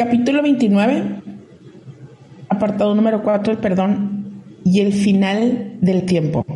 Capítulo 0.00 0.40
29, 0.40 1.20
apartado 2.48 2.94
número 2.94 3.22
4, 3.22 3.52
el 3.52 3.58
perdón 3.58 4.42
y 4.64 4.80
el 4.80 4.94
final 4.94 5.76
del 5.82 6.06
tiempo. 6.06 6.46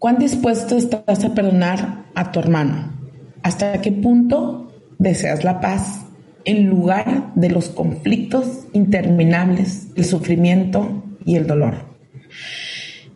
¿Cuán 0.00 0.18
dispuesto 0.18 0.76
estás 0.76 1.24
a 1.24 1.32
perdonar 1.32 2.06
a 2.16 2.32
tu 2.32 2.40
hermano? 2.40 2.98
¿Hasta 3.44 3.80
qué 3.80 3.92
punto 3.92 4.72
deseas 4.98 5.44
la 5.44 5.60
paz 5.60 6.04
en 6.44 6.66
lugar 6.68 7.30
de 7.36 7.48
los 7.48 7.68
conflictos 7.68 8.66
interminables, 8.72 9.90
el 9.94 10.06
sufrimiento 10.06 11.04
y 11.24 11.36
el 11.36 11.46
dolor? 11.46 11.76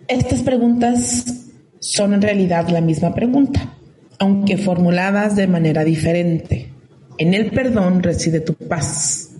Estas 0.06 0.42
preguntas 0.42 1.50
son 1.81 2.15
en 2.15 2.22
realidad 2.22 2.69
la 2.69 2.81
misma 2.81 3.12
pregunta, 3.12 3.75
aunque 4.20 4.56
formuladas 4.56 5.34
de 5.34 5.48
manera 5.48 5.83
diferente. 5.83 6.78
En 7.19 7.34
el 7.34 7.50
perdón 7.50 8.02
reside 8.02 8.38
tu 8.38 8.55
paz, 8.55 9.30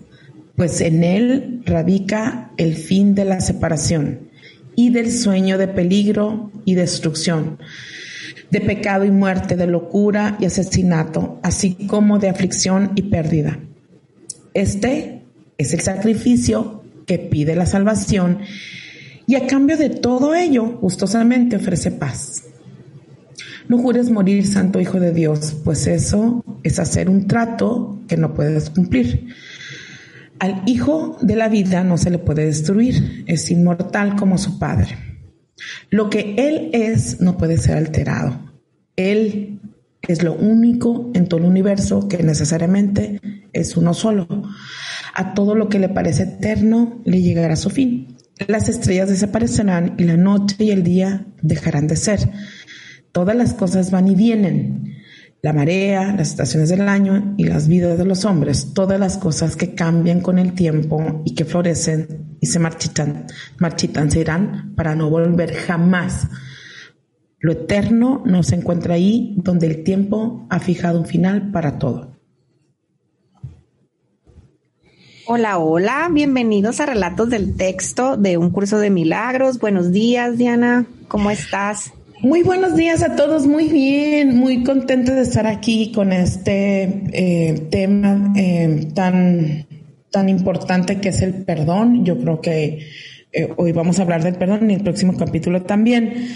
pues 0.57 0.81
en 0.81 1.05
él 1.05 1.61
radica 1.65 2.51
el 2.57 2.75
fin 2.75 3.15
de 3.15 3.23
la 3.23 3.39
separación 3.39 4.29
y 4.75 4.89
del 4.89 5.13
sueño 5.13 5.57
de 5.57 5.69
peligro 5.69 6.51
y 6.65 6.75
destrucción, 6.75 7.57
de 8.51 8.59
pecado 8.59 9.05
y 9.05 9.11
muerte, 9.11 9.55
de 9.55 9.65
locura 9.65 10.37
y 10.41 10.45
asesinato, 10.45 11.39
así 11.41 11.75
como 11.87 12.19
de 12.19 12.27
aflicción 12.27 12.91
y 12.95 13.03
pérdida. 13.03 13.59
Este 14.53 15.21
es 15.57 15.73
el 15.73 15.79
sacrificio 15.79 16.83
que 17.05 17.17
pide 17.17 17.55
la 17.55 17.65
salvación 17.65 18.39
y 19.25 19.35
a 19.35 19.47
cambio 19.47 19.77
de 19.77 19.89
todo 19.89 20.35
ello, 20.35 20.79
gustosamente 20.81 21.55
ofrece 21.55 21.91
paz. 21.91 22.48
No 23.69 23.77
jures 23.77 24.09
morir, 24.09 24.47
Santo 24.47 24.81
Hijo 24.81 24.99
de 24.99 25.13
Dios, 25.13 25.55
pues 25.63 25.85
eso 25.85 26.43
es 26.63 26.79
hacer 26.79 27.07
un 27.07 27.27
trato 27.27 27.99
que 28.07 28.17
no 28.17 28.33
puedes 28.33 28.71
cumplir. 28.71 29.27
Al 30.39 30.63
Hijo 30.65 31.19
de 31.21 31.35
la 31.35 31.49
vida 31.49 31.83
no 31.83 31.99
se 31.99 32.09
le 32.09 32.17
puede 32.17 32.45
destruir, 32.45 33.23
es 33.27 33.51
inmortal 33.51 34.15
como 34.15 34.39
su 34.39 34.57
Padre. 34.57 34.97
Lo 35.91 36.09
que 36.09 36.33
Él 36.39 36.71
es 36.73 37.21
no 37.21 37.37
puede 37.37 37.59
ser 37.59 37.77
alterado. 37.77 38.39
Él 38.95 39.59
es 40.01 40.23
lo 40.23 40.33
único 40.33 41.11
en 41.13 41.27
todo 41.27 41.41
el 41.41 41.45
universo 41.45 42.07
que 42.07 42.23
necesariamente 42.23 43.21
es 43.53 43.77
uno 43.77 43.93
solo. 43.93 44.27
A 45.13 45.35
todo 45.35 45.53
lo 45.53 45.69
que 45.69 45.77
le 45.77 45.89
parece 45.89 46.23
eterno 46.23 47.01
le 47.05 47.21
llegará 47.21 47.55
su 47.55 47.69
fin. 47.69 48.17
Las 48.47 48.67
estrellas 48.67 49.09
desaparecerán 49.09 49.93
y 49.99 50.05
la 50.05 50.17
noche 50.17 50.55
y 50.57 50.71
el 50.71 50.81
día 50.81 51.27
dejarán 51.43 51.87
de 51.87 51.97
ser 51.97 52.31
todas 53.19 53.35
las 53.35 53.53
cosas 53.53 53.91
van 53.91 54.07
y 54.07 54.15
vienen. 54.15 54.95
La 55.41 55.51
marea, 55.51 56.15
las 56.15 56.29
estaciones 56.29 56.69
del 56.69 56.87
año 56.87 57.33
y 57.35 57.43
las 57.43 57.67
vidas 57.67 57.97
de 57.97 58.05
los 58.05 58.23
hombres, 58.23 58.73
todas 58.73 58.97
las 58.97 59.17
cosas 59.17 59.57
que 59.57 59.75
cambian 59.75 60.21
con 60.21 60.39
el 60.39 60.53
tiempo 60.53 61.21
y 61.25 61.35
que 61.35 61.43
florecen 61.43 62.37
y 62.39 62.47
se 62.47 62.59
marchitan, 62.59 63.27
marchitan, 63.57 64.09
se 64.09 64.21
irán 64.21 64.73
para 64.73 64.95
no 64.95 65.09
volver 65.09 65.53
jamás. 65.53 66.29
Lo 67.39 67.51
eterno 67.51 68.23
no 68.25 68.41
se 68.41 68.55
encuentra 68.55 68.93
ahí 68.93 69.35
donde 69.35 69.67
el 69.67 69.83
tiempo 69.83 70.47
ha 70.49 70.61
fijado 70.61 70.97
un 70.97 71.05
final 71.05 71.51
para 71.51 71.77
todo. 71.77 72.15
Hola, 75.27 75.57
hola, 75.57 76.07
bienvenidos 76.09 76.79
a 76.79 76.85
Relatos 76.85 77.29
del 77.29 77.57
Texto 77.57 78.15
de 78.15 78.37
un 78.37 78.49
curso 78.51 78.79
de 78.79 78.89
milagros. 78.89 79.59
Buenos 79.59 79.91
días, 79.91 80.37
Diana, 80.37 80.85
¿cómo 81.09 81.31
estás? 81.31 81.91
Muy 82.21 82.43
buenos 82.43 82.75
días 82.75 83.01
a 83.01 83.15
todos, 83.15 83.47
muy 83.47 83.69
bien, 83.69 84.37
muy 84.37 84.65
contenta 84.65 85.15
de 85.15 85.21
estar 85.21 85.47
aquí 85.47 85.93
con 85.93 86.11
este 86.11 87.03
eh, 87.13 87.67
tema 87.71 88.33
eh, 88.35 88.89
tan, 88.93 89.65
tan 90.11 90.27
importante 90.27 90.99
que 90.99 91.09
es 91.09 91.21
el 91.21 91.45
perdón. 91.45 92.03
Yo 92.03 92.19
creo 92.19 92.41
que 92.41 92.87
eh, 93.31 93.53
hoy 93.55 93.71
vamos 93.71 93.99
a 93.99 94.01
hablar 94.01 94.21
del 94.21 94.35
perdón 94.35 94.69
y 94.69 94.73
el 94.73 94.83
próximo 94.83 95.15
capítulo 95.15 95.61
también. 95.61 96.27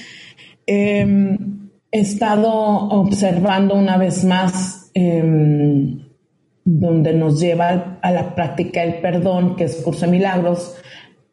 Em, 0.65 1.69
he 1.91 1.99
estado 1.99 2.49
observando 2.53 3.75
una 3.75 3.97
vez 3.97 4.23
más 4.23 4.89
em, 4.93 5.99
donde 6.63 7.13
nos 7.13 7.41
lleva 7.41 7.99
a 8.01 8.11
la 8.11 8.35
práctica 8.35 8.83
el 8.83 9.01
perdón, 9.01 9.57
que 9.57 9.65
es 9.65 9.75
curso 9.83 10.05
de 10.05 10.13
milagros, 10.13 10.77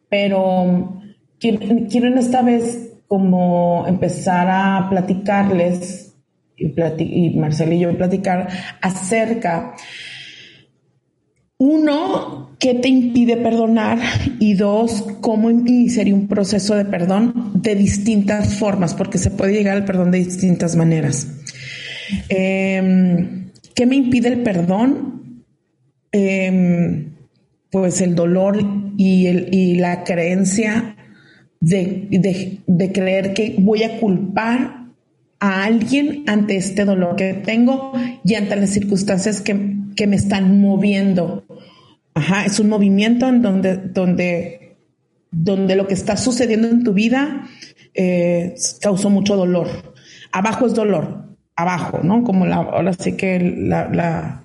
pero 0.09 1.01
quiero, 1.39 1.87
quiero 1.89 2.19
esta 2.19 2.41
vez 2.41 2.90
como 3.11 3.85
empezar 3.87 4.47
a 4.49 4.87
platicarles, 4.89 6.15
y, 6.55 6.73
y 6.97 7.37
Marcelo 7.37 7.73
y 7.73 7.79
yo 7.79 7.97
platicar 7.97 8.47
acerca, 8.81 9.75
uno, 11.57 12.55
¿qué 12.57 12.75
te 12.75 12.87
impide 12.87 13.35
perdonar? 13.35 13.99
Y 14.39 14.53
dos, 14.53 15.05
¿cómo 15.19 15.49
sería 15.89 16.15
un 16.15 16.29
proceso 16.29 16.73
de 16.73 16.85
perdón 16.85 17.51
de 17.55 17.75
distintas 17.75 18.55
formas? 18.55 18.93
Porque 18.93 19.17
se 19.17 19.29
puede 19.29 19.55
llegar 19.55 19.75
al 19.75 19.83
perdón 19.83 20.11
de 20.11 20.19
distintas 20.19 20.77
maneras. 20.77 21.27
Em, 22.29 23.51
¿Qué 23.75 23.85
me 23.85 23.97
impide 23.97 24.29
el 24.29 24.41
perdón? 24.41 25.43
Em, 26.13 27.11
pues 27.71 27.99
el 27.99 28.15
dolor 28.15 28.57
y, 28.95 29.27
el, 29.27 29.53
y 29.53 29.75
la 29.75 30.05
creencia 30.05 30.95
de, 31.61 32.91
creer 32.93 33.33
que 33.33 33.55
voy 33.59 33.83
a 33.83 33.99
culpar 33.99 34.87
a 35.39 35.63
alguien 35.63 36.23
ante 36.27 36.57
este 36.57 36.83
dolor 36.85 37.15
que 37.15 37.33
tengo 37.33 37.93
y 38.23 38.35
ante 38.35 38.55
las 38.55 38.71
circunstancias 38.71 39.41
que, 39.41 39.53
me 40.07 40.15
están 40.15 40.59
moviendo. 40.59 41.45
Ajá, 42.15 42.43
es 42.43 42.59
un 42.59 42.69
movimiento 42.69 43.27
en 43.29 43.43
donde, 43.43 43.77
donde, 43.77 44.77
donde 45.29 45.75
lo 45.75 45.87
que 45.87 45.93
está 45.93 46.17
sucediendo 46.17 46.67
en 46.67 46.83
tu 46.83 46.93
vida 46.93 47.47
eh, 47.93 48.55
causó 48.81 49.11
mucho 49.11 49.35
dolor. 49.35 49.67
Abajo 50.31 50.65
es 50.65 50.73
dolor, 50.73 51.35
abajo, 51.55 51.99
¿no? 52.03 52.23
Como 52.23 52.47
la, 52.47 52.55
ahora 52.55 52.93
sí 52.93 53.15
que 53.15 53.39
la 53.39 54.41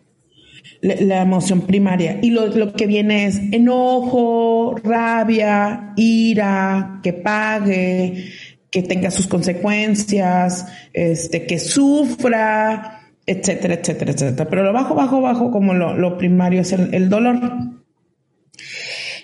emoción 0.82 1.62
primaria. 1.62 2.18
Y 2.22 2.30
lo, 2.30 2.72
que 2.72 2.86
viene 2.86 3.26
es 3.26 3.40
enojo, 3.52 4.76
rabia, 4.82 5.92
ira, 5.96 7.00
que 7.02 7.12
pague, 7.12 8.30
que 8.70 8.82
tenga 8.82 9.10
sus 9.10 9.26
consecuencias, 9.26 10.66
este, 10.92 11.46
que 11.46 11.58
sufra, 11.58 13.00
etcétera, 13.24 13.74
etcétera, 13.74 14.12
etcétera. 14.12 14.50
Pero 14.50 14.64
lo 14.64 14.72
bajo, 14.72 14.94
bajo, 14.94 15.20
bajo, 15.20 15.50
como 15.50 15.74
lo, 15.74 16.18
primario 16.18 16.60
es 16.60 16.72
el, 16.72 16.94
el 16.94 17.08
dolor. 17.08 17.40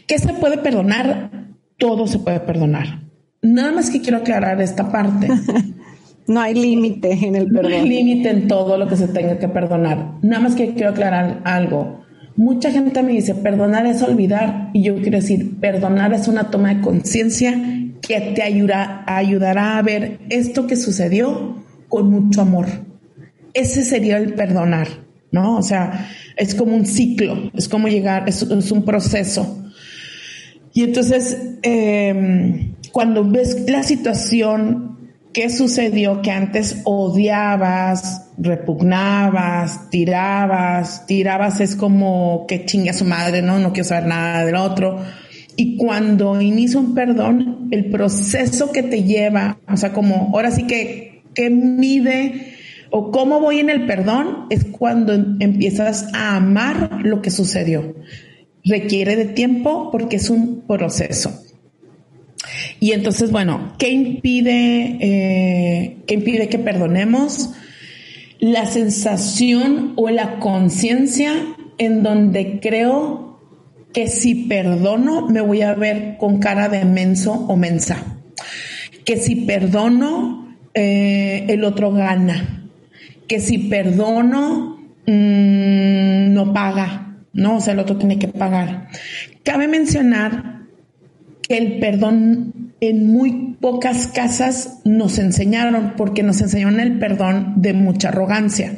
¿Qué 0.06 0.18
se 0.18 0.34
puede 0.34 0.58
perdonar? 0.58 1.30
Todo 1.78 2.06
se 2.06 2.18
puede 2.18 2.40
perdonar. 2.40 3.02
Nada 3.40 3.72
más 3.72 3.90
que 3.90 4.00
quiero 4.00 4.18
aclarar 4.18 4.60
esta 4.60 4.90
parte. 4.90 5.28
No 6.26 6.40
hay 6.40 6.54
límite 6.54 7.12
en 7.12 7.36
el 7.36 7.48
perdón. 7.48 7.70
No 7.72 7.76
hay 7.76 7.88
límite 7.88 8.30
en 8.30 8.48
todo 8.48 8.78
lo 8.78 8.88
que 8.88 8.96
se 8.96 9.08
tenga 9.08 9.38
que 9.38 9.48
perdonar. 9.48 10.18
Nada 10.22 10.42
más 10.42 10.54
que 10.54 10.74
quiero 10.74 10.90
aclarar 10.90 11.40
algo. 11.44 12.02
Mucha 12.36 12.70
gente 12.70 13.02
me 13.02 13.12
dice, 13.12 13.34
perdonar 13.34 13.86
es 13.86 14.02
olvidar. 14.02 14.70
Y 14.72 14.82
yo 14.82 14.96
quiero 14.96 15.18
decir, 15.18 15.58
perdonar 15.60 16.12
es 16.14 16.28
una 16.28 16.50
toma 16.50 16.74
de 16.74 16.80
conciencia 16.80 17.54
que 18.00 18.20
te 18.34 18.42
ayudará, 18.42 19.04
ayudará 19.06 19.78
a 19.78 19.82
ver 19.82 20.20
esto 20.28 20.66
que 20.66 20.76
sucedió 20.76 21.62
con 21.88 22.10
mucho 22.10 22.40
amor. 22.40 22.66
Ese 23.54 23.84
sería 23.84 24.16
el 24.16 24.34
perdonar, 24.34 24.88
¿no? 25.30 25.58
O 25.58 25.62
sea, 25.62 26.08
es 26.36 26.54
como 26.54 26.74
un 26.74 26.86
ciclo, 26.86 27.50
es 27.54 27.68
como 27.68 27.88
llegar, 27.88 28.28
es, 28.28 28.42
un 28.42 28.84
proceso. 28.84 29.62
Y 30.72 30.84
entonces, 30.84 31.36
em, 31.62 32.74
cuando 32.92 33.28
ves 33.28 33.68
la 33.68 33.82
situación 33.82 34.91
¿Qué 35.32 35.48
sucedió 35.48 36.20
que 36.20 36.30
antes 36.30 36.82
odiabas, 36.84 38.30
repugnabas, 38.36 39.88
tirabas? 39.88 41.06
Tirabas 41.06 41.60
es 41.60 41.74
como 41.74 42.44
que 42.46 42.66
chingue 42.66 42.90
a 42.90 42.94
su 42.94 43.06
madre, 43.06 43.40
¿no? 43.40 43.58
No 43.58 43.72
quiero 43.72 43.88
saber 43.88 44.08
nada 44.08 44.44
del 44.44 44.56
otro. 44.56 44.98
Y 45.56 45.78
cuando 45.78 46.40
inicia 46.40 46.78
un 46.78 46.94
perdón, 46.94 47.68
el 47.70 47.90
proceso 47.90 48.72
que 48.72 48.82
te 48.82 49.04
lleva, 49.04 49.58
o 49.66 49.76
sea, 49.78 49.92
como 49.92 50.30
ahora 50.34 50.50
sí 50.50 50.66
que, 50.66 51.22
que 51.34 51.48
mide 51.48 52.54
o 52.90 53.10
cómo 53.10 53.40
voy 53.40 53.60
en 53.60 53.70
el 53.70 53.86
perdón, 53.86 54.46
es 54.50 54.64
cuando 54.64 55.14
empiezas 55.14 56.08
a 56.12 56.36
amar 56.36 57.00
lo 57.04 57.22
que 57.22 57.30
sucedió. 57.30 57.94
Requiere 58.64 59.16
de 59.16 59.24
tiempo 59.24 59.90
porque 59.90 60.16
es 60.16 60.28
un 60.28 60.66
proceso. 60.66 61.42
Y 62.80 62.92
entonces, 62.92 63.30
bueno, 63.30 63.74
¿qué 63.78 63.90
impide, 63.90 64.98
eh, 65.00 65.96
¿qué 66.06 66.14
impide 66.14 66.48
que 66.48 66.58
perdonemos? 66.58 67.50
La 68.38 68.66
sensación 68.66 69.92
o 69.96 70.10
la 70.10 70.38
conciencia 70.38 71.32
en 71.78 72.02
donde 72.02 72.60
creo 72.60 73.40
que 73.92 74.08
si 74.08 74.34
perdono 74.34 75.28
me 75.28 75.40
voy 75.40 75.62
a 75.62 75.74
ver 75.74 76.16
con 76.18 76.38
cara 76.38 76.68
de 76.68 76.84
menso 76.84 77.32
o 77.32 77.56
mensa. 77.56 78.18
Que 79.04 79.16
si 79.16 79.36
perdono, 79.36 80.56
eh, 80.74 81.44
el 81.48 81.64
otro 81.64 81.92
gana. 81.92 82.68
Que 83.28 83.40
si 83.40 83.58
perdono, 83.58 84.78
mm, 85.06 86.32
no 86.32 86.52
paga. 86.52 87.16
No, 87.32 87.56
o 87.56 87.60
sea, 87.60 87.74
el 87.74 87.80
otro 87.80 87.96
tiene 87.96 88.18
que 88.18 88.28
pagar. 88.28 88.88
Cabe 89.42 89.68
mencionar 89.68 90.61
que 91.52 91.58
el 91.58 91.80
perdón 91.80 92.72
en 92.80 93.12
muy 93.12 93.58
pocas 93.60 94.06
casas 94.06 94.80
nos 94.86 95.18
enseñaron, 95.18 95.92
porque 95.98 96.22
nos 96.22 96.40
enseñaron 96.40 96.80
el 96.80 96.98
perdón 96.98 97.56
de 97.56 97.74
mucha 97.74 98.08
arrogancia, 98.08 98.72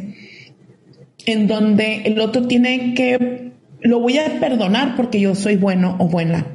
en 1.25 1.47
donde 1.47 2.03
el 2.05 2.19
otro 2.19 2.49
tiene 2.49 2.95
que, 2.95 3.53
lo 3.81 4.01
voy 4.01 4.19
a 4.19 4.41
perdonar 4.41 4.97
porque 4.97 5.21
yo 5.21 5.37
soy 5.37 5.55
bueno 5.55 5.95
o 6.01 6.09
buena. 6.09 6.47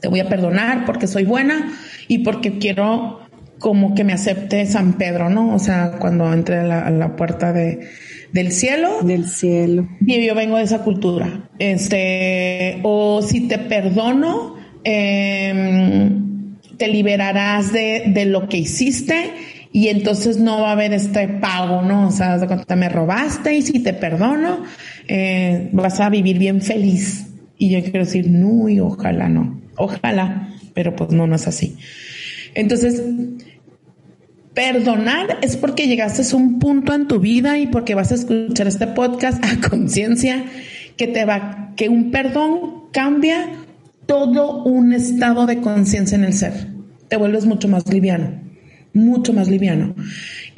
Te 0.00 0.08
voy 0.08 0.20
a 0.20 0.30
perdonar 0.30 0.86
porque 0.86 1.06
soy 1.06 1.24
buena 1.24 1.74
y 2.08 2.20
porque 2.20 2.56
quiero 2.56 3.20
como 3.58 3.94
que 3.94 4.02
me 4.02 4.14
acepte 4.14 4.64
San 4.64 4.94
Pedro, 4.94 5.28
¿no? 5.28 5.54
O 5.54 5.58
sea, 5.58 5.98
cuando 5.98 6.32
entre 6.32 6.60
a 6.60 6.90
la, 6.90 7.16
puerta 7.16 7.52
de, 7.52 7.86
del 8.32 8.50
cielo. 8.50 9.02
Del 9.02 9.26
cielo. 9.26 9.88
Y 10.00 10.26
yo 10.26 10.34
vengo 10.34 10.56
de 10.56 10.62
esa 10.62 10.82
cultura. 10.82 11.50
Este, 11.58 12.80
o 12.82 13.20
si 13.20 13.46
te 13.46 13.58
perdono, 13.58 14.55
Em, 14.88 16.54
te 16.76 16.86
liberarás 16.86 17.72
de, 17.72 18.24
lo 18.26 18.48
que 18.48 18.58
hiciste 18.58 19.32
y 19.72 19.88
entonces 19.88 20.38
no 20.38 20.60
va 20.60 20.68
a 20.68 20.72
haber 20.72 20.92
este 20.92 21.26
pago, 21.26 21.82
¿no? 21.82 22.06
O 22.06 22.10
sea, 22.12 22.38
te 22.38 22.76
me 22.76 22.88
robaste 22.88 23.52
y 23.52 23.62
si 23.62 23.80
te 23.80 23.94
perdono, 23.94 24.62
eh, 25.08 25.70
vas 25.72 25.98
a 25.98 26.08
vivir 26.08 26.38
bien 26.38 26.60
feliz. 26.62 27.26
Y 27.58 27.70
yo 27.70 27.82
quiero 27.82 28.04
decir, 28.04 28.30
no, 28.30 28.66
ojalá 28.86 29.28
no, 29.28 29.60
ojalá, 29.76 30.50
pero 30.72 30.94
pues 30.94 31.10
no, 31.10 31.26
no 31.26 31.34
es 31.34 31.48
así. 31.48 31.76
Entonces, 32.54 33.02
perdonar 34.54 35.38
es 35.42 35.56
porque 35.56 35.88
llegaste 35.88 36.22
a 36.22 36.36
un 36.36 36.60
punto 36.60 36.94
en 36.94 37.08
tu 37.08 37.18
vida 37.18 37.58
y 37.58 37.66
porque 37.66 37.96
vas 37.96 38.12
a 38.12 38.14
escuchar 38.14 38.68
este 38.68 38.86
podcast 38.86 39.44
a 39.44 39.68
conciencia 39.68 40.44
que 40.96 41.08
te 41.08 41.24
va, 41.24 41.72
que 41.74 41.88
un 41.88 42.12
perdón 42.12 42.84
cambia 42.92 43.65
todo 44.06 44.64
un 44.64 44.92
estado 44.92 45.46
de 45.46 45.60
conciencia 45.60 46.16
en 46.16 46.24
el 46.24 46.32
ser. 46.32 46.68
Te 47.08 47.16
vuelves 47.16 47.46
mucho 47.46 47.68
más 47.68 47.86
liviano, 47.88 48.40
mucho 48.92 49.32
más 49.32 49.48
liviano. 49.48 49.94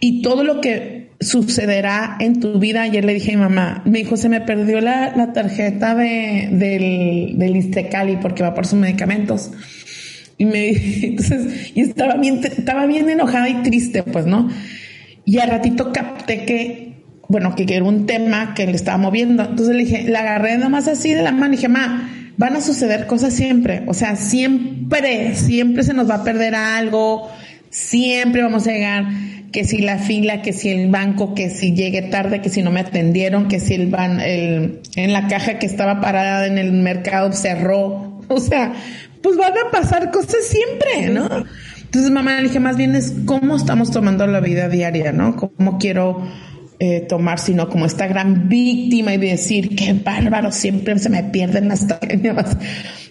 Y 0.01 0.23
todo 0.23 0.45
lo 0.45 0.61
que 0.61 1.11
sucederá 1.21 2.17
en 2.21 2.41
tu 2.41 2.59
vida, 2.59 2.83
ayer 2.83 3.05
le 3.05 3.15
dije 3.15 3.33
a 3.33 3.37
mi 3.37 3.43
mamá, 3.43 3.83
me 3.85 3.99
dijo, 3.99 4.17
se 4.17 4.29
me 4.29 4.41
perdió 4.41 4.81
la, 4.81 5.33
tarjeta 5.33 5.95
de, 5.95 6.49
del, 6.53 7.39
del 7.39 7.57
Istecali 7.57 8.19
porque 8.21 8.43
va 8.43 8.55
por 8.55 8.67
sus 8.67 8.79
medicamentos. 8.79 9.51
Y 10.37 10.45
me 10.45 10.69
y 11.75 11.81
estaba 11.81 12.15
bien, 12.17 12.41
estaba 12.45 12.87
bien 12.87 13.11
enojada 13.11 13.49
y 13.49 13.63
triste, 13.63 14.05
pues, 14.05 14.27
¿no? 14.27 14.49
Y 15.25 15.39
a 15.39 15.47
ratito 15.47 15.93
capté 15.93 16.45
que, 16.45 17.03
bueno, 17.29 17.55
que 17.55 17.67
era 17.69 17.85
un 17.85 18.07
tema 18.07 18.55
que 18.55 18.67
le 18.67 18.77
estaba 18.77 18.97
moviendo. 18.97 19.43
Entonces 19.43 19.75
le 19.75 19.85
dije, 19.85 20.09
la 20.09 20.21
agarré 20.21 20.57
nomás 20.57 20.89
así 20.89 21.13
de 21.13 21.23
la 21.23 21.33
mano 21.33 21.53
y 21.53 21.57
dije, 21.57 21.69
ma, 21.69 22.09
van 22.39 22.57
a 22.57 22.61
suceder 22.63 23.07
cosas 23.07 23.35
siempre. 23.35 23.83
O 23.87 23.93
sea, 23.93 24.17
siempre, 24.17 25.35
siempre 25.35 25.83
se 25.83 25.93
nos 25.93 26.09
va 26.09 26.17
a 26.17 26.25
perder 26.25 26.55
algo, 26.55 27.29
siempre 27.69 28.43
vamos 28.43 28.67
a 28.67 28.73
llegar, 28.73 29.07
que 29.53 29.65
si 29.65 29.79
la 29.79 29.99
fila, 29.99 30.41
que 30.41 30.53
si 30.53 30.71
el 30.71 30.89
banco, 30.91 31.35
que 31.35 31.51
si 31.51 31.75
llegué 31.75 32.03
tarde, 32.03 32.41
que 32.41 32.49
si 32.49 32.63
no 32.63 32.71
me 32.71 32.81
atendieron, 32.81 33.49
que 33.49 33.61
si 33.61 33.75
el 33.75 33.89
van, 33.89 34.21
el, 34.21 34.81
en 34.95 35.13
la 35.13 35.27
caja 35.27 35.59
que 35.59 35.67
estaba 35.67 36.01
parada 36.01 36.47
en 36.47 36.57
el 36.57 36.73
mercado 36.73 37.33
cerró. 37.33 38.15
O 38.31 38.41
sea, 38.41 38.75
pues 39.23 39.39
van 39.39 39.55
a 39.55 39.71
pasar 39.71 40.11
cosas 40.11 40.45
siempre, 40.45 41.09
¿no? 41.11 41.47
Entonces 41.83 42.11
mamá 42.11 42.37
le 42.37 42.49
dije, 42.49 42.61
más 42.61 42.77
bien 42.77 42.95
es 42.95 43.15
cómo 43.25 43.57
estamos 43.57 43.91
tomando 43.91 44.27
la 44.27 44.41
vida 44.41 44.69
diaria, 44.69 45.13
¿no? 45.13 45.35
Cómo 45.35 45.79
quiero 45.79 46.29
eh, 46.81 47.01
tomar, 47.09 47.41
sino 47.41 47.69
como 47.69 47.87
esta 47.87 48.07
gran 48.07 48.49
víctima 48.49 49.13
y 49.13 49.19
decir, 49.19 49.75
qué 49.75 49.95
bárbaro, 49.95 50.53
siempre 50.53 50.99
se 50.99 51.09
me 51.11 51.25
pierden 51.25 51.69
las 51.69 51.87
tarjetas. 51.87 52.57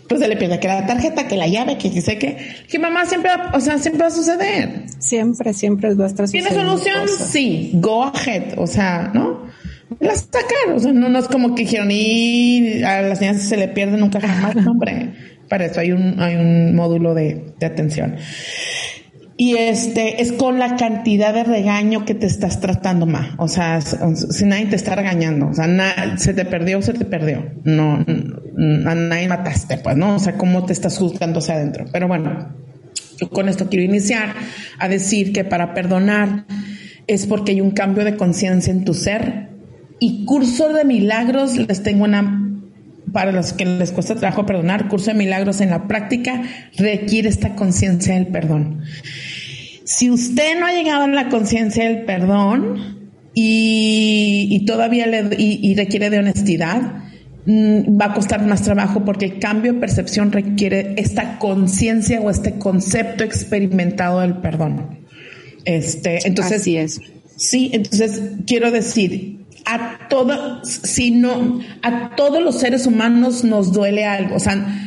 Pues 0.08 0.22
se 0.22 0.28
le 0.30 0.38
pierde 0.38 0.60
que 0.60 0.70
la 0.70 0.86
tarjeta, 0.86 1.28
que 1.28 1.36
la 1.36 1.48
llave, 1.48 1.78
que 1.78 1.90
sé 2.02 2.18
que, 2.18 2.38
que 2.70 2.80
mamá 2.80 3.06
siempre, 3.06 3.30
o 3.54 3.60
sea, 3.60 3.78
siempre 3.78 4.04
va 4.04 4.08
a 4.08 4.12
suceder. 4.12 4.84
Siempre, 5.00 5.54
siempre 5.54 5.94
va 5.96 6.06
a 6.06 6.08
estar 6.08 6.30
¿Tiene 6.30 6.50
solución? 6.52 7.10
Sí, 7.30 7.72
go 7.74 8.06
ahead, 8.06 8.58
o 8.58 8.68
sea, 8.68 9.12
¿no? 9.14 9.48
La 10.00 10.16
sacar, 10.16 10.74
o 10.74 10.80
sea, 10.80 10.94
no, 10.94 11.10
no 11.10 11.20
es 11.20 11.28
como 11.28 11.56
que 11.56 11.64
dijeron, 11.64 11.90
y 11.92 12.84
a 12.84 13.02
las 13.02 13.20
niñas 13.20 13.42
se 13.42 13.58
le 13.58 13.68
pierde 13.68 13.98
nunca 13.98 14.22
jamás, 14.22 14.56
hombre. 14.66 15.14
Para 15.50 15.66
eso 15.66 15.80
hay 15.80 15.92
un, 15.92 16.22
hay 16.22 16.36
un 16.36 16.76
módulo 16.76 17.14
de, 17.14 17.54
de 17.60 17.66
atención. 17.66 18.16
Y 19.40 19.56
este 19.56 20.24
es 20.24 20.32
con 20.32 20.58
la 20.58 20.78
cantidad 20.78 21.32
de 21.32 21.44
regaño 21.44 22.06
que 22.06 22.16
te 22.16 22.26
estás 22.26 22.60
tratando 22.60 23.06
más. 23.06 23.36
O 23.38 23.48
sea, 23.48 23.80
si 23.82 24.46
nadie 24.46 24.66
te 24.66 24.76
está 24.76 24.96
regañando, 24.96 25.50
o 25.50 25.54
sea, 25.54 26.18
se 26.18 26.34
te 26.34 26.44
perdió, 26.44 26.82
se 26.82 26.94
te 26.94 27.06
perdió. 27.06 27.46
No, 27.64 28.04
a 28.04 28.96
nadie 28.96 29.28
mataste, 29.28 29.78
pues, 29.78 29.96
¿no? 29.96 30.16
O 30.16 30.20
sea, 30.20 30.38
cómo 30.38 30.66
te 30.66 30.74
estás 30.74 30.98
juzgando 30.98 31.38
hacia 31.38 31.54
adentro. 31.54 31.86
Pero 31.92 32.08
bueno, 32.08 32.56
yo 33.20 33.30
con 33.30 33.48
esto 33.48 33.70
quiero 33.70 33.86
iniciar 33.86 34.34
a 34.80 34.88
decir 34.88 35.32
que 35.34 35.44
para 35.44 35.76
perdonar 35.76 36.46
es 37.06 37.28
porque 37.28 37.52
hay 37.52 37.62
un 37.62 37.72
cambio 37.72 38.04
de 38.06 38.18
conciencia 38.18 38.74
en 38.74 38.86
tu 38.86 38.96
ser. 38.96 39.50
Y 40.00 40.26
curso 40.26 40.74
de 40.74 40.84
milagros 40.84 41.58
les 41.58 41.84
tengo 41.84 42.06
una 42.06 42.44
para 43.12 43.32
los 43.32 43.54
que 43.54 43.66
les 43.66 43.92
cuesta 43.92 44.16
trabajo 44.16 44.46
perdonar, 44.46 44.88
curso 44.90 45.12
de 45.12 45.18
milagros 45.18 45.62
en 45.62 45.70
la 45.70 45.88
práctica 45.88 46.42
requiere 46.78 47.30
esta 47.30 47.56
conciencia 47.56 48.16
del 48.16 48.28
perdón. 48.28 48.84
Si 49.88 50.12
usted 50.12 50.60
no 50.60 50.66
ha 50.66 50.74
llegado 50.74 51.06
a 51.06 51.08
la 51.08 51.30
conciencia 51.30 51.86
del 51.86 52.04
perdón 52.04 53.10
y, 53.34 54.66
todavía 54.68 55.08
le, 55.08 55.30
y, 55.38 55.74
requiere 55.76 56.10
de 56.10 56.20
honestidad, 56.20 57.06
mm, 57.46 57.98
va 57.98 58.08
a 58.08 58.14
costar 58.14 58.46
más 58.46 58.64
trabajo 58.64 59.06
porque 59.06 59.24
el 59.24 59.40
cambio 59.40 59.72
de 59.72 59.80
percepción 59.80 60.34
requiere 60.34 60.96
esta 60.98 61.40
conciencia 61.40 62.20
o 62.20 62.30
este 62.30 62.60
concepto 62.60 63.24
experimentado 63.24 64.20
del 64.20 64.40
perdón. 64.40 65.06
Este, 65.64 66.20
entonces, 66.28 66.62
Así 66.62 66.76
es. 66.76 67.00
Sí, 67.38 67.70
entonces 67.72 68.34
quiero 68.46 68.72
decir, 68.72 69.46
a 69.66 70.10
todos, 70.10 70.68
sino 70.84 71.62
a 71.82 72.14
todos 72.18 72.44
los 72.44 72.60
seres 72.60 72.88
humanos 72.88 73.46
nos 73.46 73.72
duele 73.72 74.04
algo. 74.04 74.36
O 74.36 74.40
sea, 74.40 74.87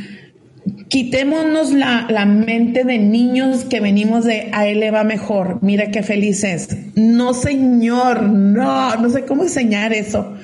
quitémonos 0.90 1.73
la, 1.73 2.09
la, 2.11 2.26
mente 2.26 2.82
de 2.82 2.99
niños 2.99 3.64
que 3.64 3.80
venimos 3.80 4.25
de 4.25 4.50
a 4.52 4.66
él 4.66 4.80
le 4.80 4.90
va 4.90 5.04
mejor, 5.04 5.61
mira 5.62 5.92
qué 5.92 6.02
feliz 6.02 6.42
es. 6.42 6.68
No, 6.97 7.32
señor, 7.32 8.25
no, 8.25 8.97
no 8.97 9.09
sé 9.09 9.25
cómo 9.25 9.44
enseñar 9.44 9.92
eso. 9.92 10.35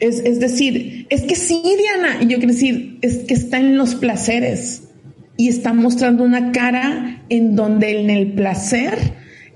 Es, 0.00 0.18
es 0.18 0.40
decir, 0.40 1.06
es 1.08 1.22
que 1.22 1.36
sí, 1.36 1.62
Diana, 1.62 2.18
y 2.20 2.26
yo 2.26 2.38
quiero 2.38 2.52
decir, 2.52 2.98
es 3.00 3.18
que 3.18 3.34
está 3.34 3.58
en 3.58 3.78
los 3.78 3.94
placeres 3.94 4.88
y 5.36 5.48
está 5.48 5.72
mostrando 5.72 6.24
una 6.24 6.50
cara 6.50 7.22
en 7.28 7.54
donde 7.54 8.00
en 8.00 8.10
el 8.10 8.32
placer 8.32 8.98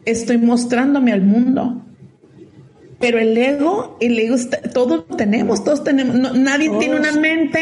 estoy 0.05 0.39
mostrándome 0.39 1.13
al 1.13 1.23
mundo. 1.23 1.85
Pero 3.01 3.19
el 3.19 3.37
ego, 3.37 3.97
el 4.01 4.17
ego, 4.17 4.37
está, 4.37 4.61
todos 4.63 5.07
tenemos, 5.17 5.65
todos 5.65 5.83
tenemos, 5.83 6.35
nadie 6.37 6.71
tiene 6.79 6.97
una 6.97 7.13
mente 7.13 7.61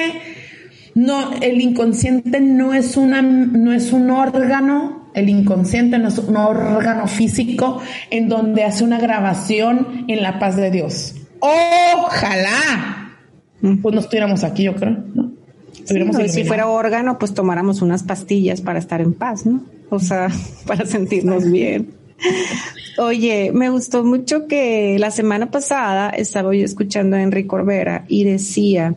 no, 0.96 1.30
el 1.42 1.60
inconsciente 1.60 2.40
no 2.40 2.72
es 2.72 2.96
una, 2.96 3.20
no 3.20 3.70
es 3.74 3.92
un 3.92 4.10
órgano, 4.10 5.10
el 5.12 5.28
inconsciente 5.28 5.98
no 5.98 6.08
es 6.08 6.16
un 6.16 6.38
órgano 6.38 7.06
físico 7.06 7.82
en 8.08 8.30
donde 8.30 8.64
hace 8.64 8.82
una 8.82 8.98
grabación 8.98 10.06
en 10.08 10.22
la 10.22 10.38
paz 10.38 10.56
de 10.56 10.70
Dios. 10.70 11.14
Ojalá. 11.40 13.12
Pues 13.60 13.94
no 13.94 14.00
estuviéramos 14.00 14.42
aquí, 14.42 14.62
yo 14.62 14.74
creo, 14.74 14.96
¿no? 15.14 15.32
si 16.28 16.44
fuera 16.44 16.66
órgano, 16.66 17.18
pues 17.18 17.34
tomáramos 17.34 17.82
unas 17.82 18.02
pastillas 18.02 18.62
para 18.62 18.78
estar 18.78 19.02
en 19.02 19.12
paz, 19.12 19.44
¿no? 19.44 19.62
O 19.90 19.98
sea, 19.98 20.28
para 20.66 20.86
sentirnos 20.86 21.50
bien. 21.50 21.90
Oye, 22.96 23.50
me 23.52 23.68
gustó 23.68 24.02
mucho 24.02 24.46
que 24.46 24.98
la 24.98 25.10
semana 25.10 25.50
pasada 25.50 26.08
estaba 26.08 26.54
yo 26.54 26.64
escuchando 26.64 27.16
a 27.16 27.22
Enrique 27.22 27.48
Corbera 27.48 28.06
y 28.08 28.24
decía 28.24 28.94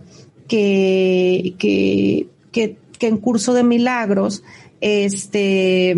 que, 0.50 1.56
que 1.58 2.28
que, 2.52 2.78
que 2.98 3.08
en 3.08 3.18
curso 3.18 3.54
de 3.54 3.64
milagros, 3.64 4.44
este, 4.82 5.96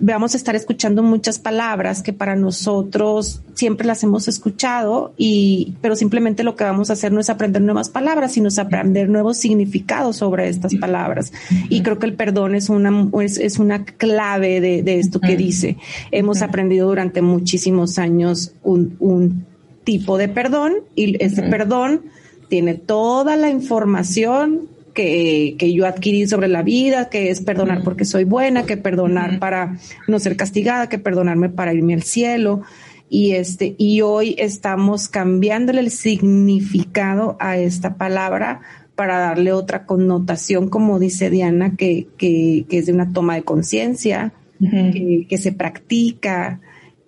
vamos 0.00 0.34
a 0.34 0.36
estar 0.36 0.56
escuchando 0.56 1.02
muchas 1.02 1.38
palabras 1.38 2.02
que 2.02 2.12
para 2.12 2.36
nosotros 2.36 3.42
siempre 3.54 3.86
las 3.86 4.02
hemos 4.02 4.28
escuchado 4.28 5.12
y 5.16 5.74
pero 5.80 5.94
simplemente 5.94 6.42
lo 6.42 6.56
que 6.56 6.64
vamos 6.64 6.90
a 6.90 6.94
hacer 6.94 7.12
no 7.12 7.20
es 7.20 7.30
aprender 7.30 7.62
nuevas 7.62 7.90
palabras 7.90 8.32
sino 8.32 8.48
es 8.48 8.58
aprender 8.58 9.08
nuevos 9.08 9.36
significados 9.38 10.16
sobre 10.16 10.48
estas 10.48 10.74
palabras. 10.76 11.32
Y 11.68 11.82
creo 11.82 11.98
que 11.98 12.06
el 12.06 12.14
perdón 12.14 12.54
es 12.54 12.68
una 12.68 13.08
es, 13.22 13.58
una 13.58 13.84
clave 13.84 14.60
de, 14.60 14.98
esto 14.98 15.20
que 15.20 15.36
dice. 15.36 15.76
Hemos 16.10 16.42
aprendido 16.42 16.88
durante 16.88 17.22
muchísimos 17.22 17.98
años 17.98 18.52
un, 18.62 18.96
un 19.00 19.46
tipo 19.84 20.16
de 20.16 20.28
perdón 20.28 20.74
y 20.94 21.22
ese 21.22 21.42
perdón 21.42 22.02
tiene 22.48 22.74
toda 22.74 23.36
la 23.36 23.50
información 23.50 24.68
que, 24.94 25.56
que, 25.58 25.72
yo 25.72 25.86
adquirí 25.86 26.26
sobre 26.26 26.48
la 26.48 26.62
vida, 26.62 27.10
que 27.10 27.30
es 27.30 27.40
perdonar 27.40 27.82
porque 27.82 28.04
soy 28.04 28.24
buena, 28.24 28.64
que 28.64 28.76
perdonar 28.76 29.38
para 29.38 29.78
no 30.06 30.18
ser 30.20 30.36
castigada, 30.36 30.88
que 30.88 30.98
perdonarme 30.98 31.48
para 31.48 31.74
irme 31.74 31.94
al 31.94 32.02
cielo. 32.02 32.62
Y 33.10 33.32
este, 33.32 33.74
y 33.76 34.00
hoy 34.00 34.34
estamos 34.38 35.08
cambiándole 35.08 35.80
el 35.80 35.90
significado 35.90 37.36
a 37.40 37.58
esta 37.58 37.96
palabra 37.96 38.62
para 38.94 39.18
darle 39.18 39.52
otra 39.52 39.86
connotación, 39.86 40.68
como 40.68 40.98
dice 40.98 41.30
Diana, 41.30 41.74
que, 41.76 42.06
que, 42.16 42.64
que 42.68 42.78
es 42.78 42.86
de 42.86 42.92
una 42.92 43.12
toma 43.12 43.34
de 43.34 43.42
conciencia, 43.42 44.32
que, 44.60 45.26
que, 45.28 45.36
se 45.36 45.52
practica, 45.52 46.60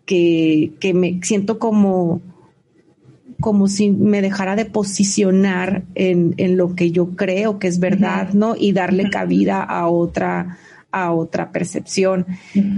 que, 0.05 0.73
que 0.79 0.93
me 0.93 1.21
siento 1.23 1.59
como, 1.59 2.21
como 3.41 3.69
si 3.69 3.91
me 3.91 4.23
dejara 4.23 4.57
de 4.57 4.65
posicionar 4.65 5.83
en, 5.95 6.35
en 6.39 6.57
lo 6.57 6.75
que 6.75 6.91
yo 6.91 7.11
creo 7.17 7.59
que 7.59 7.69
es 7.69 7.79
verdad, 7.79 8.33
¿no? 8.33 8.55
Y 8.59 8.73
darle 8.73 9.11
cabida 9.11 9.63
a 9.63 9.89
otra, 9.89 10.59
a 10.91 11.13
otra 11.13 11.53
percepción. 11.53 12.27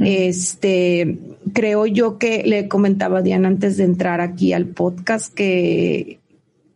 Este, 0.05 1.19
creo 1.53 1.87
yo 1.87 2.19
que 2.19 2.43
le 2.45 2.69
comentaba 2.69 3.19
a 3.19 3.23
Diana 3.23 3.49
antes 3.49 3.77
de 3.77 3.85
entrar 3.85 4.21
aquí 4.21 4.53
al 4.53 4.67
podcast 4.67 5.33
que, 5.33 6.19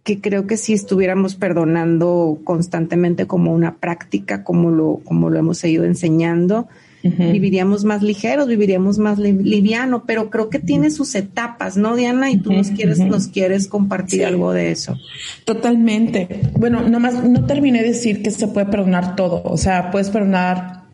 que 0.05 0.21
creo 0.21 0.47
que 0.47 0.57
si 0.57 0.73
estuviéramos 0.73 1.35
perdonando 1.35 2.39
constantemente 2.45 3.27
como 3.27 3.53
una 3.53 3.77
práctica, 3.77 4.45
como 4.45 4.71
lo, 4.71 5.01
como 5.05 5.31
lo 5.31 5.39
hemos 5.39 5.59
seguido 5.59 5.85
enseñando, 5.85 6.69
viviríamos 7.03 7.85
más 7.85 8.03
ligeros, 8.03 8.47
viviríamos 8.47 8.99
más 8.99 9.19
liviano, 9.19 10.05
pero 10.07 10.31
creo 10.31 10.49
que 10.51 10.61
tiene 10.61 10.91
sus 10.91 11.15
etapas, 11.15 11.77
¿no, 11.77 11.97
Diana? 11.97 12.31
Y 12.31 12.37
tú 12.37 12.53
nos 12.53 12.71
quieres, 12.71 12.99
nos 13.01 13.29
quieres 13.29 13.67
compartir 13.67 14.25
algo 14.25 14.53
de 14.53 14.71
eso. 14.71 14.97
Totalmente. 15.45 16.29
Bueno, 16.57 16.89
nomás 16.89 17.23
no 17.25 17.45
terminé 17.47 17.83
de 17.83 17.89
decir 17.89 18.23
que 18.23 18.31
se 18.31 18.47
puede 18.49 18.67
perdonar 18.67 19.17
todo. 19.17 19.43
O 19.45 19.57
sea, 19.57 19.91
puedes 19.91 20.11
perdonar, 20.11 20.85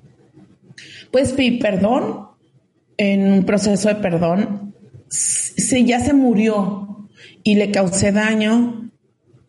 puedes 1.11 1.33
pedir 1.33 1.59
perdón 1.59 2.29
en 2.97 3.33
un 3.33 3.45
proceso 3.45 3.89
de 3.89 3.97
perdón. 3.97 4.75
Si 5.11 5.85
ya 5.85 6.01
se 6.01 6.15
murió 6.15 7.09
y 7.43 7.57
le 7.57 7.71
causé 7.71 8.13
daño, 8.13 8.91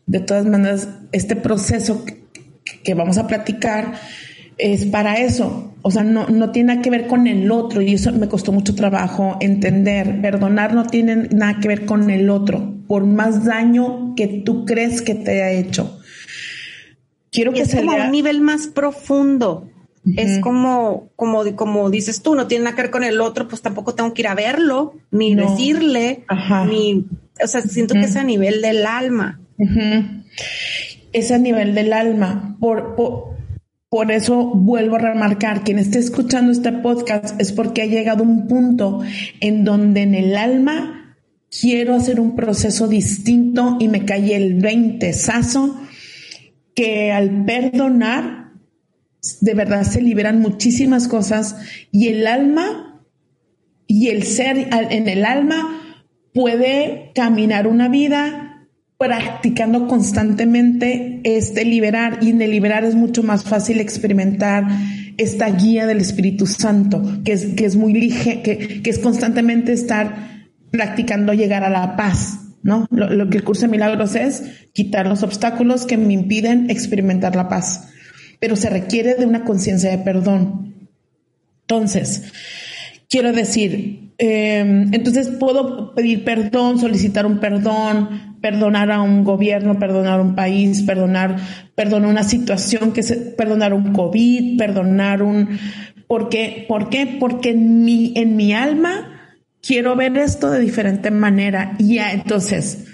de 0.05 0.19
todas 0.19 0.45
maneras, 0.45 0.89
este 1.11 1.35
proceso 1.35 2.03
que 2.83 2.93
vamos 2.93 3.17
a 3.17 3.27
platicar 3.27 3.93
es 4.59 4.85
para 4.85 5.15
eso. 5.15 5.73
O 5.81 5.89
sea, 5.89 6.03
no, 6.03 6.27
no 6.27 6.51
tiene 6.51 6.67
nada 6.67 6.81
que 6.81 6.89
ver 6.89 7.07
con 7.07 7.25
el 7.25 7.49
otro 7.49 7.81
y 7.81 7.93
eso 7.93 8.11
me 8.11 8.27
costó 8.27 8.51
mucho 8.51 8.75
trabajo 8.75 9.37
entender. 9.39 10.21
Perdonar 10.21 10.73
no 10.73 10.85
tiene 10.85 11.29
nada 11.31 11.59
que 11.59 11.69
ver 11.69 11.85
con 11.85 12.09
el 12.09 12.29
otro, 12.29 12.75
por 12.87 13.05
más 13.05 13.45
daño 13.45 14.13
que 14.15 14.27
tú 14.27 14.65
crees 14.65 15.01
que 15.01 15.15
te 15.15 15.41
ha 15.41 15.51
hecho. 15.51 15.99
Quiero 17.31 17.53
que 17.53 17.61
es 17.61 17.73
como 17.73 17.95
un 17.95 18.11
nivel 18.11 18.41
más 18.41 18.67
profundo. 18.67 19.69
Es 20.15 20.39
como, 20.39 21.09
como, 21.15 21.55
como 21.55 21.89
dices 21.89 22.23
tú, 22.23 22.33
no 22.33 22.47
tiene 22.47 22.63
nada 22.63 22.75
que 22.75 22.83
ver 22.83 22.91
con 22.91 23.03
el 23.03 23.21
otro, 23.21 23.47
pues 23.47 23.61
tampoco 23.61 23.93
tengo 23.93 24.13
que 24.13 24.23
ir 24.23 24.27
a 24.27 24.33
verlo, 24.33 24.95
ni 25.11 25.35
decirle, 25.35 26.23
ni, 26.67 27.05
o 27.43 27.47
sea, 27.47 27.61
siento 27.61 27.93
que 27.93 28.05
es 28.05 28.15
a 28.15 28.23
nivel 28.23 28.61
del 28.61 28.87
alma. 28.87 29.39
Es 31.13 31.31
a 31.31 31.37
nivel 31.37 31.75
del 31.75 31.93
alma. 31.93 32.57
por, 32.59 32.95
por 32.95 33.38
eso 34.11 34.45
vuelvo 34.53 34.97
a 34.97 34.99
remarcar, 34.99 35.63
quien 35.63 35.79
esté 35.79 35.97
escuchando 35.97 36.51
este 36.51 36.71
podcast 36.71 37.39
es 37.41 37.51
porque 37.51 37.81
ha 37.81 37.85
llegado 37.87 38.23
un 38.23 38.47
punto 38.47 39.01
en 39.39 39.63
donde 39.63 40.03
en 40.03 40.13
el 40.13 40.37
alma 40.37 41.17
quiero 41.49 41.95
hacer 41.95 42.19
un 42.19 42.35
proceso 42.35 42.87
distinto 42.87 43.77
y 43.79 43.87
me 43.87 44.05
cae 44.05 44.35
el 44.35 44.61
20 44.61 45.11
sazo 45.13 45.81
que 46.75 47.11
al 47.11 47.45
perdonar 47.45 48.51
de 49.41 49.53
verdad 49.55 49.83
se 49.83 50.01
liberan 50.03 50.39
muchísimas 50.39 51.07
cosas 51.07 51.55
y 51.91 52.09
el 52.09 52.27
alma 52.27 53.03
y 53.87 54.09
el 54.09 54.21
ser 54.21 54.69
en 54.71 55.09
el 55.09 55.25
alma 55.25 55.81
puede 56.31 57.11
caminar 57.15 57.65
una 57.65 57.89
vida 57.89 58.48
practicando 58.99 59.87
constantemente 59.87 61.21
este 61.23 61.63
liberar 61.63 62.19
y 62.21 62.31
en 62.31 62.41
el 62.41 62.51
liberar 62.51 62.83
es 62.83 62.95
mucho 62.95 63.23
más 63.23 63.45
fácil 63.45 63.79
experimentar 63.79 64.67
esta 65.17 65.49
guía 65.49 65.87
del 65.87 65.99
Espíritu 65.99 66.45
Santo, 66.45 67.01
que 67.23 67.31
es, 67.31 67.45
que 67.55 67.63
es 67.63 67.77
muy 67.77 67.93
lige, 67.93 68.41
que, 68.41 68.81
es 68.83 68.99
constantemente 68.99 69.71
estar 69.71 70.49
practicando 70.69 71.33
llegar 71.33 71.63
a 71.63 71.69
la 71.69 71.95
paz, 71.95 72.39
¿no? 72.61 72.87
Lo, 72.91 73.09
lo, 73.09 73.29
que 73.29 73.37
el 73.37 73.45
curso 73.45 73.61
de 73.61 73.67
milagros 73.69 74.15
es 74.15 74.43
quitar 74.73 75.07
los 75.07 75.23
obstáculos 75.23 75.85
que 75.85 75.95
me 75.95 76.11
impiden 76.11 76.69
experimentar 76.69 77.37
la 77.37 77.47
paz, 77.47 77.87
pero 78.41 78.57
se 78.57 78.69
requiere 78.69 79.15
de 79.15 79.25
una 79.25 79.45
conciencia 79.45 79.91
de 79.91 79.99
perdón. 79.99 80.89
Entonces, 81.61 82.33
quiero 83.09 83.31
decir, 83.31 84.11
eh, 84.17 84.59
entonces 84.91 85.29
puedo 85.29 85.95
pedir 85.95 86.25
perdón, 86.25 86.79
solicitar 86.79 87.25
un 87.25 87.39
perdón, 87.39 88.28
perdonar 88.41 88.91
a 88.91 89.01
un 89.01 89.23
gobierno, 89.23 89.79
perdonar 89.79 90.19
a 90.19 90.23
un 90.23 90.35
país, 90.35 90.83
perdonar, 90.83 91.37
perdonar 91.75 92.09
una 92.09 92.23
situación 92.23 92.91
que 92.93 93.03
se, 93.03 93.15
perdonar 93.15 93.73
un 93.73 93.93
COVID, 93.93 94.57
perdonar 94.57 95.21
un, 95.23 95.59
¿por 96.07 96.29
qué? 96.29 96.65
¿Por 96.67 96.89
qué? 96.89 97.17
Porque 97.19 97.51
en 97.51 97.83
mi, 97.83 98.13
en 98.15 98.35
mi 98.35 98.53
alma 98.53 99.35
quiero 99.61 99.95
ver 99.95 100.17
esto 100.17 100.49
de 100.51 100.59
diferente 100.59 101.11
manera. 101.11 101.75
Y 101.79 101.95
ya, 101.95 102.11
entonces, 102.11 102.85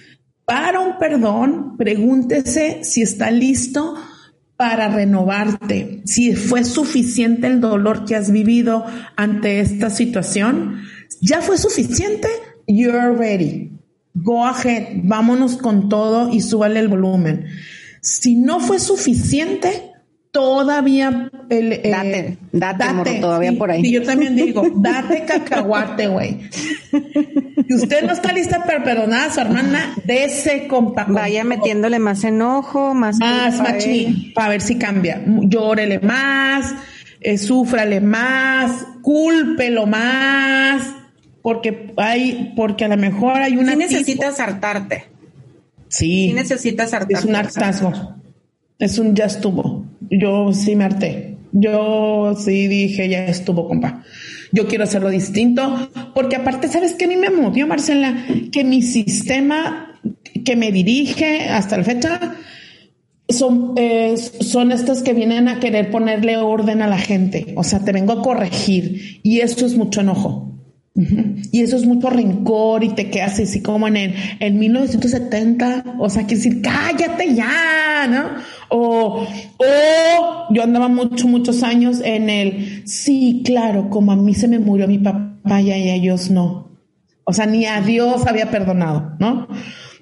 para 0.46 0.80
un 0.80 0.98
perdón, 0.98 1.78
pregúntese 1.78 2.84
si 2.84 3.02
está 3.02 3.32
listo 3.32 3.96
para 4.58 4.88
renovarte, 4.88 6.02
si 6.06 6.34
fue 6.34 6.64
suficiente 6.64 7.48
el 7.48 7.60
dolor 7.60 8.06
que 8.06 8.16
has 8.16 8.32
vivido 8.32 8.86
ante 9.18 9.60
esta 9.60 9.90
situación, 9.90 10.82
ya 11.20 11.42
fue 11.42 11.58
suficiente, 11.58 12.30
you're 12.66 13.12
ready 13.12 13.75
go 14.16 14.46
ahead, 14.46 15.02
vámonos 15.04 15.58
con 15.58 15.90
todo 15.90 16.32
y 16.32 16.42
súbale 16.42 16.80
el 16.80 16.88
volumen. 16.88 17.46
Si 18.02 18.36
no 18.36 18.60
fue 18.60 18.80
suficiente, 18.80 19.92
todavía 20.32 21.30
el, 21.50 21.74
eh, 21.74 21.90
date, 21.90 22.38
date, 22.52 23.20
todavía 23.20 23.54
por 23.58 23.72
ahí. 23.72 23.86
Y 23.86 23.92
yo 23.92 24.04
también 24.04 24.36
digo, 24.36 24.64
date 24.76 25.26
cacahuate, 25.26 26.08
güey. 26.08 26.42
Si 27.68 27.74
usted 27.74 28.04
no 28.04 28.14
está 28.14 28.32
lista 28.32 28.64
para 28.64 28.84
perdonar 28.84 29.30
a 29.30 29.34
su 29.34 29.40
hermana, 29.42 29.96
dese 30.06 30.68
compa. 30.68 31.06
Vaya 31.10 31.44
metiéndole 31.44 32.00
más 32.00 32.24
enojo, 32.24 32.94
más 32.94 33.18
más 33.20 33.60
machín, 33.60 34.34
para 34.34 34.50
ver 34.50 34.62
si 34.62 34.78
cambia. 34.78 35.22
Llórele 35.26 36.00
más, 36.00 36.74
eh, 37.22 37.38
súfrale 37.38 38.02
más, 38.02 38.86
cúlpelo 39.02 39.88
más 39.88 41.05
porque 41.46 41.94
hay, 41.98 42.54
porque 42.56 42.86
a 42.86 42.88
lo 42.88 42.98
mejor 42.98 43.36
hay 43.36 43.56
una. 43.56 43.74
Sí 43.74 43.78
necesitas 43.78 44.40
hartarte. 44.40 45.06
Sí. 45.90 46.30
Sí 46.30 46.34
necesitas 46.34 46.92
hartarte. 46.92 47.14
Es 47.14 47.24
un 47.24 47.36
hartazgo. 47.36 47.94
Es 48.80 48.98
un 48.98 49.14
ya 49.16 49.26
estuvo. 49.26 49.86
Yo 50.10 50.54
sí 50.54 50.76
me 50.76 50.86
harté. 50.86 51.38
Yo 51.52 52.36
sí 52.36 52.68
dije 52.68 53.10
ya 53.10 53.28
estuvo, 53.28 53.68
compa. 53.68 54.04
Yo 54.54 54.66
quiero 54.66 54.86
hacerlo 54.86 55.10
distinto, 55.10 55.92
porque 56.16 56.36
aparte, 56.36 56.68
¿sabes 56.68 56.94
qué 56.94 57.06
a 57.06 57.10
mí 57.10 57.16
me 57.16 57.30
movió, 57.30 57.68
Marcela? 57.68 58.26
Que 58.52 58.64
mi 58.64 58.82
sistema 58.82 60.00
que 60.44 60.56
me 60.56 60.72
dirige 60.72 61.42
hasta 61.48 61.78
la 61.78 61.84
fecha 61.84 62.38
son, 63.30 63.76
eh, 63.78 64.18
son 64.18 64.72
estas 64.72 65.04
que 65.04 65.14
vienen 65.14 65.48
a 65.48 65.60
querer 65.60 65.92
ponerle 65.92 66.38
orden 66.38 66.82
a 66.82 66.88
la 66.88 66.98
gente. 66.98 67.54
O 67.56 67.64
sea, 67.64 67.86
te 67.86 67.92
vengo 67.92 68.14
a 68.14 68.24
corregir 68.24 69.20
y 69.22 69.42
esto 69.42 69.68
es 69.68 69.78
mucho 69.78 70.02
enojo. 70.02 70.55
Y 70.96 71.62
eso 71.62 71.76
es 71.76 71.86
mucho 71.86 72.10
rencor 72.10 72.86
y 72.86 72.90
te 72.90 73.10
quedas 73.10 73.38
así 73.40 73.62
como 73.62 73.86
en 73.90 73.98
el 73.98 74.16
en 74.40 74.58
1970, 74.58 75.98
o 76.00 76.10
sea, 76.10 76.26
que 76.26 76.36
decir, 76.36 76.62
cállate 76.62 77.36
ya, 77.36 78.08
¿no? 78.08 78.30
O, 78.70 79.26
o 79.58 80.54
yo 80.54 80.64
andaba 80.64 80.88
mucho, 80.88 81.28
muchos 81.28 81.64
años 81.64 82.00
en 82.02 82.30
el, 82.30 82.88
sí, 82.88 83.42
claro, 83.44 83.90
como 83.90 84.14
a 84.14 84.16
mí 84.16 84.34
se 84.34 84.48
me 84.48 84.58
murió 84.58 84.88
mi 84.88 85.00
papá 85.00 85.62
y 85.62 85.72
a 85.72 85.76
ellos 85.76 86.32
no. 86.32 86.72
O 87.26 87.34
sea, 87.34 87.46
ni 87.46 87.66
a 87.66 87.82
Dios 87.82 88.26
había 88.26 88.50
perdonado, 88.50 89.18
¿no? 89.20 89.48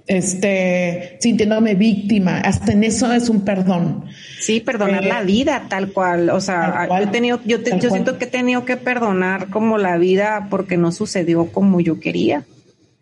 este, 0.07 1.17
sintiéndome 1.19 1.75
víctima. 1.75 2.39
Hasta 2.39 2.73
en 2.73 2.83
eso 2.83 3.11
es 3.11 3.29
un 3.29 3.41
perdón. 3.41 4.05
Sí, 4.43 4.59
perdonar 4.59 5.05
la 5.05 5.21
eh, 5.21 5.25
vida 5.25 5.67
tal 5.69 5.93
cual. 5.93 6.29
O 6.29 6.41
sea, 6.41 6.87
yo, 6.89 6.97
he 6.97 7.07
tenido, 7.07 7.39
yo, 7.45 7.59
yo 7.59 7.89
siento 7.89 8.17
que 8.17 8.25
he 8.25 8.27
tenido 8.27 8.65
que 8.65 8.75
perdonar 8.75 9.49
como 9.49 9.77
la 9.77 9.97
vida 9.97 10.47
porque 10.49 10.75
no 10.75 10.91
sucedió 10.91 11.47
como 11.47 11.79
yo 11.79 11.99
quería. 12.01 12.43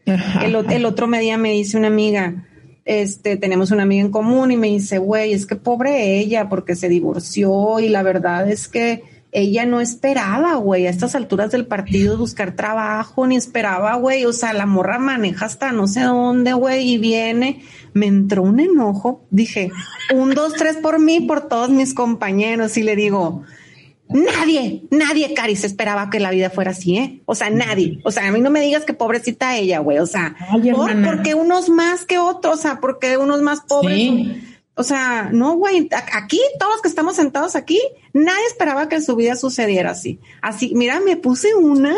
el, 0.05 0.55
el, 0.55 0.85
otro 0.85 1.07
día 1.07 1.37
me 1.37 1.51
dice 1.51 1.77
una 1.77 1.87
amiga, 1.87 2.45
este, 2.85 3.37
tenemos 3.37 3.71
una 3.71 3.83
amiga 3.83 4.01
en 4.01 4.11
común 4.11 4.51
y 4.51 4.57
me 4.57 4.67
dice, 4.67 4.99
güey, 4.99 5.33
es 5.33 5.47
que 5.47 5.55
pobre 5.55 6.19
ella 6.19 6.47
porque 6.47 6.75
se 6.75 6.89
divorció 6.89 7.79
y 7.79 7.89
la 7.89 8.03
verdad 8.03 8.49
es 8.49 8.67
que 8.67 9.03
ella 9.31 9.65
no 9.65 9.79
esperaba, 9.79 10.55
güey, 10.55 10.87
a 10.87 10.89
estas 10.89 11.15
alturas 11.15 11.51
del 11.51 11.65
partido 11.65 12.17
buscar 12.17 12.55
trabajo, 12.55 13.25
ni 13.27 13.37
esperaba, 13.37 13.95
güey, 13.95 14.25
o 14.25 14.33
sea, 14.33 14.53
la 14.53 14.65
morra 14.65 14.99
maneja 14.99 15.45
hasta 15.45 15.71
no 15.71 15.87
sé 15.87 16.01
dónde, 16.01 16.53
güey, 16.53 16.93
y 16.93 16.97
viene, 16.97 17.61
me 17.93 18.07
entró 18.07 18.43
un 18.43 18.59
enojo, 18.59 19.25
dije, 19.29 19.71
un, 20.13 20.31
dos, 20.33 20.53
tres 20.53 20.77
por 20.77 20.99
mí, 20.99 21.21
por 21.21 21.47
todos 21.47 21.69
mis 21.69 21.93
compañeros, 21.93 22.75
y 22.77 22.83
le 22.83 22.95
digo, 22.95 23.43
Nadie, 24.13 24.83
nadie, 24.91 25.33
Cari, 25.33 25.55
se 25.55 25.67
esperaba 25.67 26.09
que 26.09 26.19
la 26.19 26.31
vida 26.31 26.49
fuera 26.49 26.71
así, 26.71 26.97
¿eh? 26.97 27.21
O 27.25 27.33
sea, 27.33 27.49
nadie. 27.49 27.99
O 28.03 28.11
sea, 28.11 28.27
a 28.27 28.31
mí 28.31 28.41
no 28.41 28.49
me 28.49 28.59
digas 28.59 28.83
que 28.83 28.93
pobrecita 28.93 29.55
ella, 29.55 29.79
güey. 29.79 29.99
O 29.99 30.05
sea, 30.05 30.35
¿por, 30.73 31.01
porque 31.01 31.33
unos 31.33 31.69
más 31.69 32.03
que 32.03 32.17
otros, 32.17 32.59
o 32.59 32.61
sea, 32.61 32.81
porque 32.81 33.15
unos 33.17 33.41
más 33.41 33.61
pobres. 33.61 34.50
O 34.75 34.83
sea, 34.83 35.29
no, 35.33 35.55
güey, 35.55 35.89
aquí, 36.13 36.39
todos 36.57 36.73
los 36.73 36.81
que 36.81 36.87
estamos 36.87 37.17
sentados 37.17 37.55
aquí, 37.55 37.79
nadie 38.13 38.45
esperaba 38.47 38.87
que 38.87 39.01
su 39.01 39.15
vida 39.15 39.35
sucediera 39.35 39.91
así. 39.91 40.19
Así, 40.41 40.71
mira, 40.75 41.01
me 41.01 41.17
puse 41.17 41.53
una. 41.55 41.93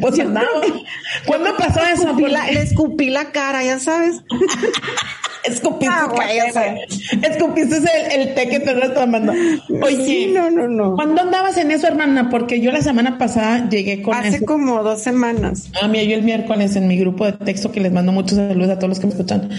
Pues 0.00 0.18
no. 0.18 0.40
¿Cuándo 1.26 1.56
pasó 1.56 1.80
eso? 1.82 2.12
le 2.14 2.60
escupí 2.60 3.10
la 3.10 3.30
cara, 3.30 3.62
ya 3.64 3.78
sabes. 3.78 4.22
Escupiste, 5.46 5.94
ah, 5.96 6.08
güey, 6.12 6.40
o 6.40 6.52
sea, 6.52 6.76
escupiste 7.22 7.76
el, 7.76 8.20
el, 8.20 8.34
té 8.34 8.48
que 8.48 8.58
te 8.58 8.72
estás 8.72 8.94
tomando. 8.94 9.32
Oye, 9.80 10.04
sí, 10.04 10.32
no, 10.34 10.50
no, 10.50 10.66
no. 10.66 10.96
¿Cuándo 10.96 11.22
andabas 11.22 11.56
en 11.56 11.70
eso, 11.70 11.86
hermana? 11.86 12.30
Porque 12.30 12.60
yo 12.60 12.72
la 12.72 12.82
semana 12.82 13.16
pasada 13.16 13.68
llegué 13.68 14.02
con 14.02 14.12
Hace 14.14 14.44
como 14.44 14.82
dos 14.82 15.02
semanas. 15.02 15.70
A 15.80 15.86
mí, 15.86 16.04
yo 16.06 16.16
el 16.16 16.22
miércoles 16.22 16.74
en 16.74 16.88
mi 16.88 16.98
grupo 16.98 17.26
de 17.26 17.32
texto 17.34 17.70
que 17.70 17.80
les 17.80 17.92
mando 17.92 18.10
muchos 18.10 18.36
saludos 18.36 18.70
a 18.70 18.78
todos 18.78 18.88
los 18.88 18.98
que 18.98 19.06
me 19.06 19.12
escuchan. 19.12 19.50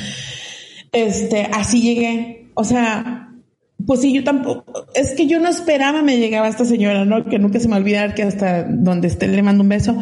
Este, 0.91 1.47
así 1.53 1.81
llegué. 1.81 2.36
O 2.59 2.63
sea, 2.63 3.29
pues 3.85 4.01
sí, 4.01 4.11
yo 4.11 4.23
tampoco, 4.23 4.87
es 4.95 5.11
que 5.11 5.27
yo 5.27 5.39
no 5.39 5.47
esperaba 5.47 6.01
me 6.01 6.17
llegaba 6.17 6.47
esta 6.47 6.65
señora, 6.65 7.05
¿no? 7.05 7.23
Que 7.25 7.37
nunca 7.37 7.59
se 7.59 7.67
me 7.67 7.75
olvidar 7.75 8.15
que 8.15 8.23
hasta 8.23 8.63
donde 8.63 9.07
esté 9.07 9.27
le 9.27 9.43
mando 9.43 9.61
un 9.61 9.69
beso. 9.69 9.95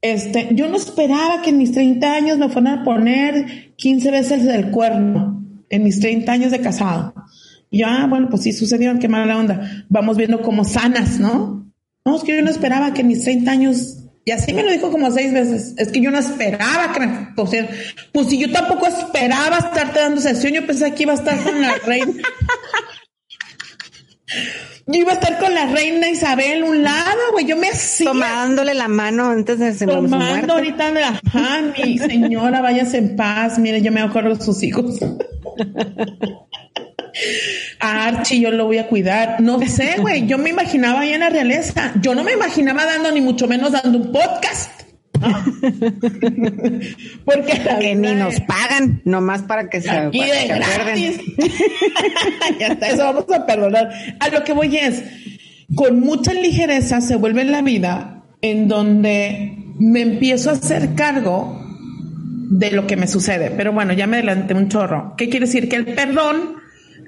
Este, 0.00 0.50
yo 0.52 0.68
no 0.68 0.76
esperaba 0.76 1.42
que 1.42 1.50
en 1.50 1.58
mis 1.58 1.72
30 1.72 2.12
años 2.12 2.38
me 2.38 2.48
fueran 2.50 2.78
a 2.78 2.84
poner 2.84 3.74
15 3.74 4.12
veces 4.12 4.46
el 4.46 4.70
cuerno 4.70 5.44
en 5.70 5.82
mis 5.82 5.98
30 5.98 6.30
años 6.30 6.52
de 6.52 6.60
casado. 6.60 7.14
Y 7.68 7.82
ah, 7.82 8.06
bueno, 8.08 8.28
pues 8.30 8.44
sí 8.44 8.52
sucedió, 8.52 8.96
qué 9.00 9.08
mala 9.08 9.36
onda. 9.36 9.84
Vamos 9.88 10.16
viendo 10.16 10.40
como 10.40 10.62
sanas, 10.62 11.18
¿no? 11.18 11.68
No, 12.04 12.16
es 12.16 12.22
que 12.22 12.36
yo 12.36 12.42
no 12.42 12.50
esperaba 12.50 12.94
que 12.94 13.00
en 13.00 13.08
mis 13.08 13.24
30 13.24 13.50
años, 13.50 14.04
y 14.28 14.30
así 14.30 14.52
me 14.52 14.62
lo 14.62 14.70
dijo 14.70 14.90
como 14.90 15.10
seis 15.10 15.32
veces, 15.32 15.72
es 15.78 15.90
que 15.90 16.02
yo 16.02 16.10
no 16.10 16.18
esperaba 16.18 16.92
que 16.92 17.00
me 17.00 17.28
pusieran, 17.34 17.70
pues 18.12 18.28
si 18.28 18.36
yo 18.36 18.52
tampoco 18.52 18.86
esperaba 18.86 19.56
estarte 19.56 20.00
dando 20.00 20.20
sesión, 20.20 20.52
yo 20.52 20.66
pensé 20.66 20.92
que 20.92 21.04
iba 21.04 21.12
a 21.12 21.16
estar 21.16 21.42
con 21.42 21.58
la 21.58 21.74
reina. 21.86 22.12
Yo 24.86 25.00
iba 25.00 25.12
a 25.12 25.14
estar 25.14 25.38
con 25.38 25.54
la 25.54 25.64
reina 25.64 26.10
Isabel 26.10 26.62
un 26.62 26.82
lado, 26.82 27.32
güey. 27.32 27.46
Yo 27.46 27.56
me 27.56 27.68
hacía. 27.68 28.08
Tomándole 28.08 28.74
la 28.74 28.88
mano 28.88 29.30
antes 29.30 29.58
de 29.58 29.72
ser 29.72 29.88
Tomando 29.88 30.52
ahorita 30.52 30.92
de 30.92 31.00
la 31.00 31.72
mi 31.78 31.98
señora, 31.98 32.60
váyase 32.60 32.98
en 32.98 33.16
paz. 33.16 33.58
Mire, 33.58 33.80
yo 33.80 33.92
me 33.92 34.02
acuerdo 34.02 34.34
de 34.34 34.44
sus 34.44 34.62
hijos. 34.62 34.98
A 37.80 38.06
Archie 38.06 38.40
yo 38.40 38.50
lo 38.50 38.66
voy 38.66 38.78
a 38.78 38.86
cuidar. 38.86 39.40
No 39.40 39.60
sé, 39.66 39.96
güey. 39.98 40.26
Yo 40.26 40.38
me 40.38 40.50
imaginaba 40.50 41.00
ahí 41.00 41.12
en 41.12 41.20
la 41.20 41.30
realeza. 41.30 41.92
Yo 42.00 42.14
no 42.14 42.24
me 42.24 42.32
imaginaba 42.32 42.84
dando, 42.84 43.10
ni 43.12 43.20
mucho 43.20 43.46
menos 43.46 43.72
dando 43.72 43.98
un 43.98 44.12
podcast. 44.12 44.78
Porque 47.24 47.96
ni 47.96 48.14
nos 48.14 48.40
pagan, 48.42 49.02
nomás 49.04 49.42
para 49.42 49.68
que 49.68 49.80
se, 49.80 49.90
Aquí 49.90 50.18
ya 52.58 52.68
está, 52.68 52.88
eso 52.88 53.04
vamos 53.04 53.26
a 53.34 53.46
perdonar. 53.46 53.90
A 54.20 54.28
lo 54.28 54.44
que 54.44 54.52
voy 54.52 54.76
es, 54.76 55.02
con 55.74 56.00
mucha 56.00 56.32
ligereza 56.32 57.00
se 57.00 57.16
vuelve 57.16 57.42
en 57.42 57.52
la 57.52 57.62
vida 57.62 58.22
en 58.42 58.68
donde 58.68 59.56
me 59.78 60.02
empiezo 60.02 60.50
a 60.50 60.54
hacer 60.54 60.94
cargo 60.94 61.64
de 62.50 62.70
lo 62.70 62.86
que 62.86 62.96
me 62.96 63.06
sucede. 63.06 63.50
Pero 63.50 63.72
bueno, 63.72 63.92
ya 63.92 64.06
me 64.06 64.18
adelanté 64.18 64.54
un 64.54 64.68
chorro. 64.68 65.14
¿Qué 65.16 65.28
quiere 65.28 65.46
decir? 65.46 65.68
Que 65.68 65.76
el 65.76 65.86
perdón 65.86 66.57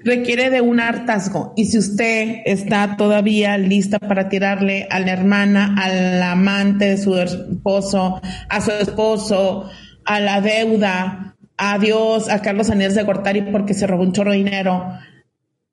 requiere 0.05 0.51
de 0.51 0.61
un 0.61 0.81
hartazgo. 0.81 1.53
Y 1.57 1.67
si 1.67 1.79
usted 1.79 2.43
está 2.45 2.97
todavía 2.97 3.59
lista 3.59 3.99
para 3.99 4.29
tirarle 4.29 4.87
a 4.91 5.01
la 5.01 5.13
hermana, 5.13 5.75
al 5.79 6.23
amante 6.23 6.87
de 6.87 6.99
su 6.99 7.17
esposo, 7.17 8.21
a 8.49 8.61
su 8.61 8.71
esposo, 8.73 9.71
a 10.05 10.21
la 10.21 10.41
deuda, 10.41 11.37
a 11.57 11.79
Dios, 11.79 12.29
a 12.29 12.41
Carlos 12.41 12.71
Aníbal 12.71 12.95
de 12.95 13.03
Gortari 13.03 13.43
porque 13.43 13.75
se 13.75 13.87
robó 13.87 14.03
un 14.03 14.13
chorro 14.13 14.33
de 14.33 14.39
dinero, 14.39 14.99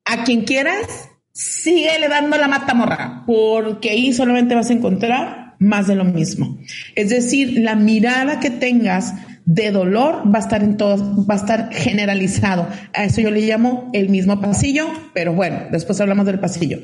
a 0.04 0.24
quien 0.24 0.42
quieras, 0.42 1.10
síguele 1.32 2.08
dando 2.08 2.36
la 2.36 2.48
matamorra, 2.48 3.24
porque 3.26 3.90
ahí 3.90 4.12
solamente 4.12 4.54
vas 4.54 4.70
a 4.70 4.74
encontrar 4.74 5.54
más 5.58 5.86
de 5.86 5.94
lo 5.94 6.04
mismo. 6.04 6.58
Es 6.94 7.10
decir, 7.10 7.58
la 7.60 7.74
mirada 7.74 8.40
que 8.40 8.50
tengas 8.50 9.14
de 9.48 9.70
dolor 9.70 10.22
va 10.26 10.40
a 10.40 10.42
estar 10.42 10.62
en 10.62 10.76
todo, 10.76 11.24
va 11.24 11.34
a 11.34 11.38
estar 11.38 11.72
generalizado. 11.72 12.68
A 12.92 13.04
eso 13.04 13.22
yo 13.22 13.30
le 13.30 13.40
llamo 13.40 13.88
el 13.94 14.10
mismo 14.10 14.42
pasillo, 14.42 14.86
pero 15.14 15.32
bueno, 15.32 15.60
después 15.72 15.98
hablamos 16.02 16.26
del 16.26 16.38
pasillo. 16.38 16.80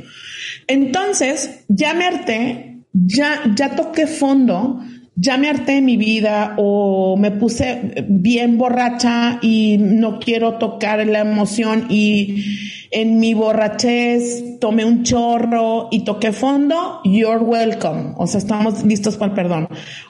Entonces, 0.66 1.66
ya 1.68 1.92
me 1.92 2.07
harté, 2.07 2.79
ya, 2.94 3.42
ya 3.55 3.77
toqué 3.77 4.07
fondo, 4.07 4.81
ya 5.16 5.38
me 5.38 5.48
harté 5.48 5.72
de 5.72 5.83
mi 5.83 5.96
vida 5.96 6.55
o 6.57 7.16
me 7.16 7.31
puse 7.31 8.07
bien 8.09 8.59
borracha 8.59 9.38
y 9.42 9.77
no 9.79 10.18
quiero 10.18 10.59
tocar 10.59 11.07
la 11.07 11.20
emoción 11.20 11.87
y 11.88 12.44
en 12.90 13.18
mi 13.18 13.35
borrachez 13.35 14.61
tomé 14.61 14.85
un 14.85 15.03
chorro 15.03 15.88
y 15.90 16.05
toqué 16.05 16.33
fondo, 16.33 17.00
you're 17.05 17.42
welcome. 17.42 18.14
O 18.16 18.27
sea, 18.29 18.38
estamos 18.38 18.85
listos 18.85 19.16
para 19.16 19.31
el 19.31 19.35
perdón. 19.35 19.68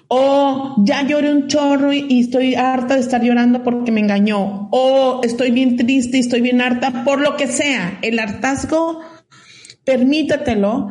O 0.08 0.76
ya 0.84 1.02
lloré 1.02 1.32
un 1.32 1.48
chorro 1.48 1.94
y, 1.94 2.20
estoy 2.20 2.54
harta 2.54 2.94
de 2.94 3.00
estar 3.00 3.22
llorando 3.22 3.62
porque 3.62 3.90
me 3.90 4.00
engañó. 4.00 4.68
O 4.70 5.20
estoy 5.22 5.50
bien 5.50 5.76
triste 5.76 6.18
y 6.18 6.20
estoy 6.20 6.42
bien 6.42 6.60
harta 6.60 7.04
por 7.04 7.22
lo 7.22 7.36
que 7.36 7.46
sea. 7.46 7.98
El 8.02 8.18
hartazgo, 8.18 9.00
permítatelo 9.84 10.88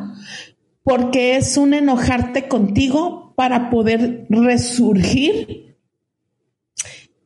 porque 0.82 1.36
es 1.36 1.56
un 1.56 1.74
enojarte 1.74 2.48
contigo 2.48 3.23
para 3.34 3.70
poder 3.70 4.26
resurgir 4.28 5.76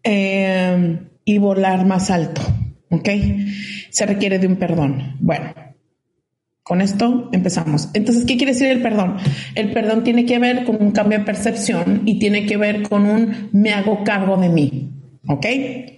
eh, 0.02 0.98
y 1.24 1.38
volar 1.38 1.86
más 1.86 2.10
alto. 2.10 2.40
¿Ok? 2.90 3.08
Se 3.90 4.06
requiere 4.06 4.38
de 4.38 4.46
un 4.46 4.56
perdón. 4.56 5.16
Bueno, 5.20 5.52
con 6.62 6.80
esto 6.80 7.28
empezamos. 7.32 7.88
Entonces, 7.94 8.24
¿qué 8.24 8.36
quiere 8.36 8.52
decir 8.52 8.68
el 8.68 8.82
perdón? 8.82 9.16
El 9.54 9.72
perdón 9.72 10.04
tiene 10.04 10.26
que 10.26 10.38
ver 10.38 10.64
con 10.64 10.76
un 10.80 10.92
cambio 10.92 11.18
de 11.18 11.24
percepción 11.24 12.02
y 12.04 12.18
tiene 12.18 12.46
que 12.46 12.56
ver 12.56 12.82
con 12.82 13.06
un 13.06 13.48
me 13.52 13.72
hago 13.72 14.04
cargo 14.04 14.36
de 14.36 14.48
mí. 14.48 14.97
¿Ok? 15.26 15.46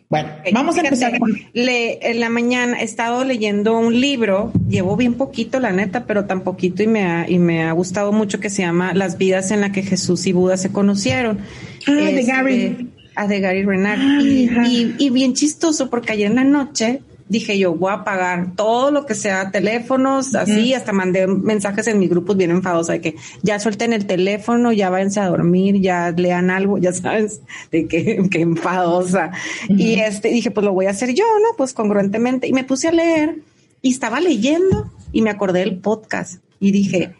Bueno, 0.08 0.28
vamos 0.52 0.76
a 0.76 0.80
empezar. 0.80 1.12
Le, 1.52 2.10
en 2.10 2.20
la 2.20 2.28
mañana 2.30 2.80
he 2.80 2.84
estado 2.84 3.24
leyendo 3.24 3.78
un 3.78 4.00
libro, 4.00 4.52
llevo 4.68 4.96
bien 4.96 5.14
poquito, 5.14 5.60
la 5.60 5.70
neta, 5.70 6.04
pero 6.04 6.24
tan 6.24 6.40
poquito 6.40 6.82
y 6.82 6.86
me 6.86 7.04
ha, 7.04 7.28
y 7.28 7.38
me 7.38 7.64
ha 7.64 7.72
gustado 7.72 8.12
mucho 8.12 8.40
que 8.40 8.50
se 8.50 8.62
llama 8.62 8.92
Las 8.94 9.18
vidas 9.18 9.50
en 9.50 9.60
las 9.60 9.70
que 9.70 9.82
Jesús 9.82 10.26
y 10.26 10.32
Buda 10.32 10.56
se 10.56 10.72
conocieron. 10.72 11.38
Ah, 11.86 11.92
de 11.92 12.20
este, 12.20 12.32
Gary. 12.32 12.88
Ah, 13.14 13.26
de 13.26 13.40
Gary 13.40 13.64
Renard. 13.64 14.00
y, 14.22 14.94
y, 14.98 15.10
bien 15.10 15.34
chistoso 15.34 15.90
porque 15.90 16.12
ayer 16.12 16.30
en 16.30 16.36
la 16.36 16.44
noche 16.44 17.02
dije 17.30 17.56
yo, 17.56 17.74
voy 17.74 17.92
a 17.92 18.02
pagar 18.02 18.56
todo 18.56 18.90
lo 18.90 19.06
que 19.06 19.14
sea 19.14 19.52
teléfonos, 19.52 20.34
así, 20.34 20.74
hasta 20.74 20.92
mandé 20.92 21.28
mensajes 21.28 21.86
en 21.86 22.00
mi 22.00 22.08
grupos 22.08 22.36
bien 22.36 22.50
enfadosos 22.50 22.88
de 22.88 23.00
que 23.00 23.14
ya 23.42 23.60
suelten 23.60 23.92
el 23.92 24.06
teléfono, 24.06 24.72
ya 24.72 24.90
váyanse 24.90 25.20
a 25.20 25.28
dormir, 25.28 25.80
ya 25.80 26.10
lean 26.10 26.50
algo, 26.50 26.78
ya 26.78 26.92
sabes, 26.92 27.40
de 27.70 27.86
que, 27.86 28.28
que 28.30 28.40
enfadosa. 28.40 29.30
Y 29.68 30.00
este, 30.00 30.28
dije, 30.30 30.50
pues 30.50 30.64
lo 30.64 30.72
voy 30.72 30.86
a 30.86 30.90
hacer 30.90 31.14
yo, 31.14 31.24
¿no? 31.40 31.56
Pues 31.56 31.72
congruentemente. 31.72 32.48
Y 32.48 32.52
me 32.52 32.64
puse 32.64 32.88
a 32.88 32.92
leer 32.92 33.36
y 33.80 33.92
estaba 33.92 34.20
leyendo 34.20 34.90
y 35.12 35.22
me 35.22 35.30
acordé 35.30 35.60
del 35.60 35.78
podcast 35.78 36.42
y 36.58 36.72
dije, 36.72 37.14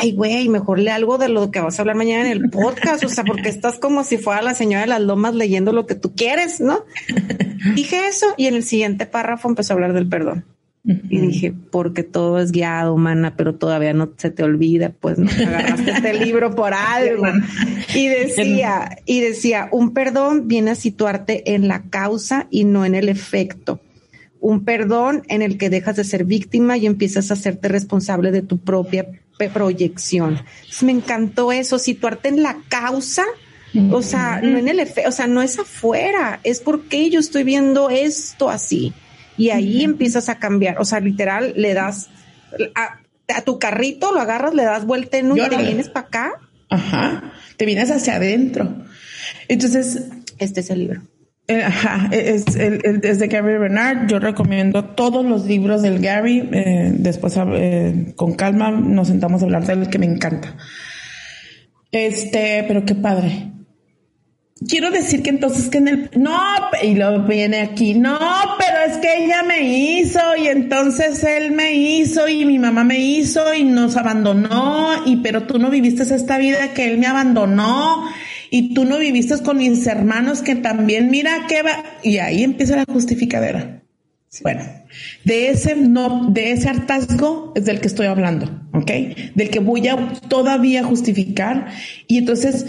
ay, 0.00 0.12
güey, 0.12 0.48
mejor 0.48 0.78
lee 0.78 0.88
algo 0.88 1.18
de 1.18 1.28
lo 1.28 1.50
que 1.50 1.60
vas 1.60 1.78
a 1.78 1.82
hablar 1.82 1.96
mañana 1.96 2.26
en 2.26 2.32
el 2.32 2.50
podcast, 2.50 3.04
o 3.04 3.08
sea, 3.08 3.24
porque 3.24 3.48
estás 3.48 3.78
como 3.78 4.04
si 4.04 4.18
fuera 4.18 4.42
la 4.42 4.54
señora 4.54 4.82
de 4.82 4.88
las 4.88 5.00
lomas 5.00 5.34
leyendo 5.34 5.72
lo 5.72 5.86
que 5.86 5.94
tú 5.94 6.14
quieres, 6.14 6.60
¿no? 6.60 6.84
Dije 7.74 8.06
eso 8.08 8.26
y 8.36 8.46
en 8.46 8.54
el 8.54 8.64
siguiente 8.64 9.06
párrafo 9.06 9.48
empezó 9.48 9.72
a 9.72 9.74
hablar 9.74 9.92
del 9.92 10.08
perdón. 10.08 10.44
Y 10.86 11.18
dije, 11.18 11.54
porque 11.70 12.02
todo 12.02 12.38
es 12.38 12.52
guiado, 12.52 12.92
humana, 12.92 13.36
pero 13.38 13.54
todavía 13.54 13.94
no 13.94 14.12
se 14.18 14.30
te 14.30 14.42
olvida, 14.42 14.92
pues 15.00 15.16
no 15.16 15.30
agarraste 15.30 15.92
este 15.92 16.12
libro 16.12 16.54
por 16.54 16.74
algo. 16.74 17.24
Y 17.94 18.08
decía, 18.08 18.98
y 19.06 19.20
decía, 19.20 19.70
un 19.72 19.94
perdón 19.94 20.46
viene 20.46 20.72
a 20.72 20.74
situarte 20.74 21.54
en 21.54 21.68
la 21.68 21.84
causa 21.84 22.48
y 22.50 22.64
no 22.64 22.84
en 22.84 22.94
el 22.94 23.08
efecto. 23.08 23.80
Un 24.40 24.64
perdón 24.64 25.22
en 25.28 25.40
el 25.40 25.56
que 25.56 25.70
dejas 25.70 25.96
de 25.96 26.04
ser 26.04 26.26
víctima 26.26 26.76
y 26.76 26.84
empiezas 26.84 27.30
a 27.30 27.34
hacerte 27.34 27.68
responsable 27.68 28.30
de 28.30 28.42
tu 28.42 28.58
propia 28.58 29.06
proyección. 29.38 30.40
me 30.82 30.92
encantó 30.92 31.52
eso, 31.52 31.78
situarte 31.78 32.28
en 32.28 32.42
la 32.42 32.58
causa 32.68 33.24
o 33.90 34.02
sea, 34.02 34.40
no 34.40 34.58
en 34.58 34.68
el 34.68 34.78
efecto, 34.78 35.08
o 35.08 35.12
sea, 35.12 35.26
no 35.26 35.42
es 35.42 35.58
afuera, 35.58 36.40
es 36.44 36.60
porque 36.60 37.10
yo 37.10 37.18
estoy 37.18 37.42
viendo 37.42 37.90
esto 37.90 38.48
así. 38.48 38.92
Y 39.36 39.50
ahí 39.50 39.82
empiezas 39.82 40.28
a 40.28 40.38
cambiar. 40.38 40.80
O 40.80 40.84
sea, 40.84 41.00
literal, 41.00 41.54
le 41.56 41.74
das 41.74 42.08
a, 42.76 43.42
tu 43.42 43.58
carrito, 43.58 44.12
lo 44.12 44.20
agarras, 44.20 44.54
le 44.54 44.62
das 44.62 44.86
vuelta 44.86 45.18
en 45.18 45.32
un 45.32 45.38
y 45.38 45.48
te 45.48 45.56
vienes 45.56 45.88
para 45.88 46.06
acá. 46.06 46.32
Ajá. 46.70 47.32
Te 47.56 47.66
vienes 47.66 47.90
hacia 47.90 48.16
adentro. 48.16 48.84
Entonces. 49.48 50.04
Este 50.38 50.60
es 50.60 50.70
el 50.70 50.78
libro. 50.80 51.02
Eh, 51.46 51.62
ajá, 51.62 52.08
es, 52.10 52.56
el, 52.56 53.00
de 53.00 53.26
Gary 53.28 53.58
Bernard. 53.58 54.06
Yo 54.06 54.18
recomiendo 54.18 54.84
todos 54.84 55.24
los 55.24 55.46
libros 55.46 55.82
del 55.82 56.00
Gary. 56.00 56.48
Eh, 56.52 56.92
después, 56.96 57.38
eh, 57.38 58.12
con 58.16 58.34
calma, 58.34 58.70
nos 58.70 59.08
sentamos 59.08 59.42
a 59.42 59.44
hablar 59.44 59.66
de 59.66 59.74
él, 59.74 59.90
que 59.90 59.98
me 59.98 60.06
encanta. 60.06 60.56
Este, 61.92 62.64
pero 62.66 62.84
qué 62.84 62.94
padre 62.94 63.54
quiero 64.68 64.90
decir 64.90 65.22
que 65.22 65.30
entonces 65.30 65.68
que 65.68 65.78
en 65.78 65.88
el 65.88 66.10
no 66.16 66.38
y 66.82 66.94
lo 66.94 67.22
viene 67.24 67.60
aquí 67.60 67.94
no 67.94 68.18
pero 68.58 68.78
es 68.86 68.98
que 68.98 69.24
ella 69.24 69.42
me 69.42 69.62
hizo 69.62 70.20
y 70.36 70.48
entonces 70.48 71.22
él 71.24 71.52
me 71.52 71.74
hizo 71.74 72.28
y 72.28 72.44
mi 72.44 72.58
mamá 72.58 72.84
me 72.84 72.98
hizo 72.98 73.52
y 73.54 73.64
nos 73.64 73.96
abandonó 73.96 75.04
y 75.06 75.16
pero 75.16 75.42
tú 75.44 75.58
no 75.58 75.70
viviste 75.70 76.02
esta 76.02 76.38
vida 76.38 76.72
que 76.72 76.86
él 76.86 76.98
me 76.98 77.06
abandonó 77.06 78.08
y 78.56 78.72
tú 78.72 78.84
no 78.84 78.98
viviste 78.98 79.42
con 79.42 79.58
mis 79.58 79.84
hermanos 79.88 80.40
que 80.40 80.54
también 80.54 81.10
mira 81.10 81.48
que 81.48 81.62
va 81.62 81.82
y 82.04 82.18
ahí 82.18 82.44
empieza 82.44 82.76
la 82.76 82.84
justificadera 82.84 83.82
bueno 84.42 84.62
de 85.24 85.50
ese 85.50 85.74
no 85.74 86.30
de 86.30 86.52
ese 86.52 86.68
hartazgo 86.68 87.52
es 87.56 87.64
del 87.64 87.80
que 87.80 87.88
estoy 87.88 88.06
hablando 88.06 88.46
¿ok? 88.72 88.92
del 89.34 89.50
que 89.50 89.58
voy 89.58 89.88
a 89.88 89.96
todavía 90.28 90.84
justificar 90.84 91.66
y 92.06 92.18
entonces 92.18 92.64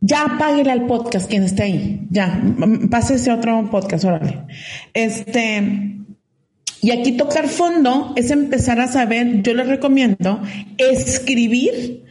ya 0.00 0.24
apáguele 0.24 0.70
al 0.70 0.86
podcast 0.86 1.28
quien 1.28 1.42
esté 1.42 1.64
ahí. 1.64 2.06
Ya, 2.10 2.40
pásese 2.88 3.32
a 3.32 3.34
otro 3.34 3.68
podcast, 3.68 4.04
órale. 4.04 4.44
Este, 4.94 5.98
y 6.80 6.90
aquí 6.92 7.16
tocar 7.16 7.48
fondo 7.48 8.12
es 8.16 8.30
empezar 8.30 8.80
a 8.80 8.86
saber, 8.86 9.42
yo 9.42 9.54
les 9.54 9.66
recomiendo 9.66 10.40
escribir 10.76 12.04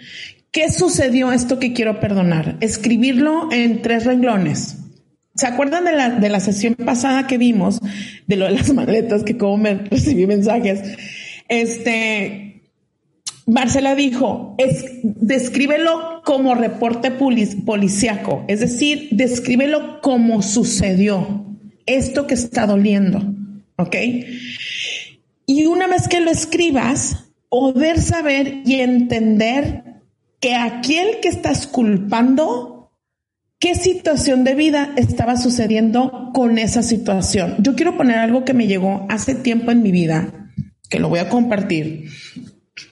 qué 0.57 0.71
sucedió 0.71 1.31
esto 1.31 1.59
que 1.59 1.71
quiero 1.71 1.99
perdonar. 1.99 2.57
Escribirlo 2.61 3.49
en 3.51 3.83
tres 3.83 4.05
renglones. 4.05 4.77
¿Se 5.35 5.45
acuerdan 5.45 5.85
de 5.85 5.91
la, 5.91 6.09
de 6.09 6.29
la 6.29 6.39
sesión 6.39 6.73
pasada 6.73 7.27
que 7.27 7.37
vimos 7.37 7.79
de 8.25 8.37
lo 8.37 8.45
de 8.45 8.53
las 8.53 8.73
maletas 8.73 9.23
que 9.23 9.37
como 9.37 9.57
me 9.57 9.75
recibí 9.75 10.25
mensajes? 10.25 10.97
Este, 11.47 12.63
Marcela 13.45 13.93
dijo, 13.93 14.55
es, 14.57 14.83
descríbelo 15.03 16.23
como 16.25 16.55
reporte 16.55 17.11
policiaco, 17.11 18.43
es 18.47 18.59
decir, 18.59 19.09
descríbelo 19.11 20.01
como 20.01 20.41
sucedió, 20.41 21.45
esto 21.85 22.25
que 22.25 22.33
está 22.33 22.65
doliendo, 22.65 23.21
¿ok? 23.75 23.95
Y 25.45 25.67
una 25.67 25.85
vez 25.85 26.07
que 26.07 26.19
lo 26.19 26.31
escribas, 26.31 27.25
poder 27.47 28.01
saber 28.01 28.63
y 28.65 28.81
entender 28.81 29.87
que 30.47 30.55
aquel 30.55 31.19
que 31.21 31.29
estás 31.29 31.67
culpando, 31.67 32.91
qué 33.60 33.75
situación 33.75 34.43
de 34.43 34.55
vida 34.55 34.93
estaba 34.95 35.36
sucediendo 35.36 36.31
con 36.33 36.57
esa 36.57 36.83
situación. 36.83 37.55
Yo 37.60 37.75
quiero 37.75 37.97
poner 37.97 38.17
algo 38.17 38.45
que 38.45 38.53
me 38.53 38.67
llegó 38.67 39.05
hace 39.10 39.36
tiempo 39.36 39.71
en 39.71 39.83
mi 39.83 39.91
vida, 39.91 40.51
que 40.89 40.99
lo 40.99 41.10
voy 41.10 41.19
a 41.19 41.29
compartir 41.29 42.10